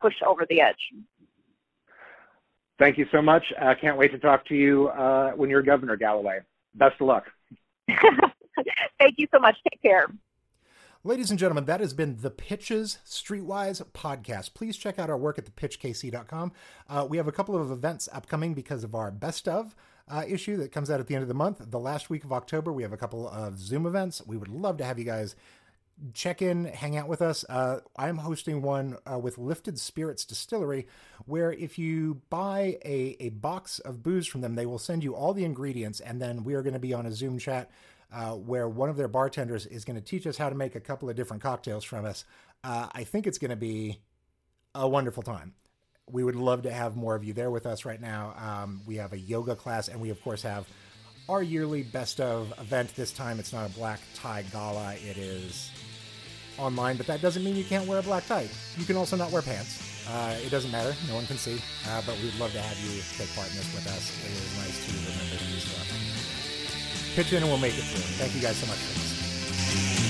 push 0.00 0.14
over 0.24 0.46
the 0.48 0.60
edge. 0.60 0.92
Thank 2.78 2.96
you 2.96 3.06
so 3.10 3.20
much. 3.20 3.44
I 3.60 3.72
uh, 3.72 3.74
can't 3.74 3.98
wait 3.98 4.12
to 4.12 4.18
talk 4.18 4.46
to 4.46 4.54
you 4.54 4.88
uh, 4.88 5.32
when 5.32 5.50
you're 5.50 5.62
governor, 5.62 5.96
Galloway. 5.96 6.40
Best 6.74 6.94
of 7.00 7.08
luck. 7.08 7.24
Thank 7.88 9.14
you 9.16 9.26
so 9.32 9.40
much. 9.40 9.56
Take 9.70 9.82
care. 9.82 10.06
Ladies 11.04 11.30
and 11.30 11.38
gentlemen, 11.38 11.64
that 11.66 11.80
has 11.80 11.94
been 11.94 12.18
the 12.20 12.30
Pitches 12.30 12.98
Streetwise 13.06 13.82
podcast. 13.92 14.54
Please 14.54 14.76
check 14.76 14.98
out 14.98 15.10
our 15.10 15.16
work 15.16 15.38
at 15.38 15.44
thepitchkc.com. 15.46 16.52
Uh, 16.88 17.06
we 17.08 17.16
have 17.16 17.28
a 17.28 17.32
couple 17.32 17.56
of 17.56 17.70
events 17.70 18.08
upcoming 18.12 18.52
because 18.54 18.84
of 18.84 18.94
our 18.94 19.10
best 19.10 19.48
of 19.48 19.74
uh, 20.10 20.24
issue 20.28 20.56
that 20.56 20.72
comes 20.72 20.90
out 20.90 21.00
at 21.00 21.06
the 21.06 21.14
end 21.14 21.22
of 21.22 21.28
the 21.28 21.34
month. 21.34 21.70
The 21.70 21.78
last 21.78 22.10
week 22.10 22.24
of 22.24 22.32
October, 22.32 22.72
we 22.72 22.82
have 22.82 22.92
a 22.92 22.96
couple 22.96 23.28
of 23.28 23.58
Zoom 23.58 23.86
events. 23.86 24.22
We 24.26 24.36
would 24.36 24.48
love 24.48 24.76
to 24.78 24.84
have 24.84 24.98
you 24.98 25.04
guys 25.04 25.36
check 26.14 26.42
in, 26.42 26.64
hang 26.66 26.96
out 26.96 27.08
with 27.08 27.22
us. 27.22 27.44
Uh, 27.48 27.80
I'm 27.96 28.16
hosting 28.16 28.62
one 28.62 28.96
uh, 29.10 29.18
with 29.18 29.38
Lifted 29.38 29.78
Spirits 29.78 30.24
Distillery, 30.24 30.86
where 31.26 31.52
if 31.52 31.78
you 31.78 32.20
buy 32.30 32.78
a, 32.84 33.16
a 33.20 33.28
box 33.30 33.78
of 33.80 34.02
booze 34.02 34.26
from 34.26 34.40
them, 34.40 34.54
they 34.54 34.66
will 34.66 34.78
send 34.78 35.04
you 35.04 35.14
all 35.14 35.34
the 35.34 35.44
ingredients, 35.44 36.00
and 36.00 36.20
then 36.20 36.44
we 36.44 36.54
are 36.54 36.62
going 36.62 36.74
to 36.74 36.78
be 36.78 36.94
on 36.94 37.06
a 37.06 37.12
Zoom 37.12 37.38
chat 37.38 37.70
uh, 38.12 38.32
where 38.32 38.68
one 38.68 38.88
of 38.88 38.96
their 38.96 39.08
bartenders 39.08 39.66
is 39.66 39.84
going 39.84 39.96
to 39.96 40.04
teach 40.04 40.26
us 40.26 40.36
how 40.36 40.48
to 40.48 40.54
make 40.54 40.74
a 40.74 40.80
couple 40.80 41.10
of 41.10 41.16
different 41.16 41.42
cocktails 41.42 41.84
from 41.84 42.04
us. 42.04 42.24
Uh, 42.64 42.88
I 42.92 43.04
think 43.04 43.26
it's 43.26 43.38
going 43.38 43.50
to 43.50 43.56
be 43.56 44.00
a 44.74 44.88
wonderful 44.88 45.22
time. 45.22 45.54
We 46.10 46.24
would 46.24 46.36
love 46.36 46.62
to 46.62 46.72
have 46.72 46.96
more 46.96 47.14
of 47.14 47.22
you 47.22 47.34
there 47.34 47.50
with 47.50 47.66
us 47.66 47.84
right 47.84 48.00
now. 48.00 48.34
Um, 48.38 48.80
we 48.86 48.96
have 48.96 49.12
a 49.12 49.18
yoga 49.18 49.56
class, 49.56 49.88
and 49.88 50.00
we, 50.00 50.10
of 50.10 50.22
course, 50.22 50.42
have 50.42 50.66
our 51.28 51.42
yearly 51.42 51.82
best 51.82 52.20
of 52.20 52.52
event. 52.58 52.94
This 52.96 53.12
time 53.12 53.38
it's 53.38 53.52
not 53.52 53.68
a 53.68 53.72
black 53.74 54.00
tie 54.14 54.42
gala, 54.50 54.94
it 54.94 55.18
is 55.18 55.70
online, 56.58 56.96
but 56.96 57.06
that 57.06 57.20
doesn't 57.20 57.42
mean 57.44 57.56
you 57.56 57.64
can't 57.64 57.86
wear 57.86 57.98
a 57.98 58.02
black 58.02 58.26
tie. 58.26 58.48
You 58.76 58.84
can 58.84 58.96
also 58.96 59.16
not 59.16 59.30
wear 59.30 59.42
pants. 59.42 60.06
Uh, 60.08 60.36
it 60.44 60.50
doesn't 60.50 60.70
matter. 60.70 60.94
No 61.06 61.14
one 61.14 61.26
can 61.26 61.36
see. 61.36 61.60
Uh, 61.88 62.02
but 62.06 62.16
we'd 62.22 62.34
love 62.36 62.52
to 62.52 62.60
have 62.60 62.78
you 62.78 63.00
take 63.16 63.34
part 63.34 63.50
in 63.50 63.56
this 63.56 63.72
with 63.74 63.86
us. 63.86 64.10
It 64.24 64.32
is 64.32 64.56
nice 64.58 64.78
to 64.86 64.92
remember 65.10 65.36
to 65.36 65.60
stuff. 65.60 67.14
Pitch 67.14 67.32
in 67.32 67.42
and 67.42 67.50
we'll 67.50 67.58
make 67.58 67.76
it 67.76 67.82
through. 67.82 68.00
Thank 68.16 68.34
you 68.34 68.40
guys 68.40 68.56
so 68.56 68.66
much 68.66 68.78
for 68.78 68.98
this. 68.98 70.07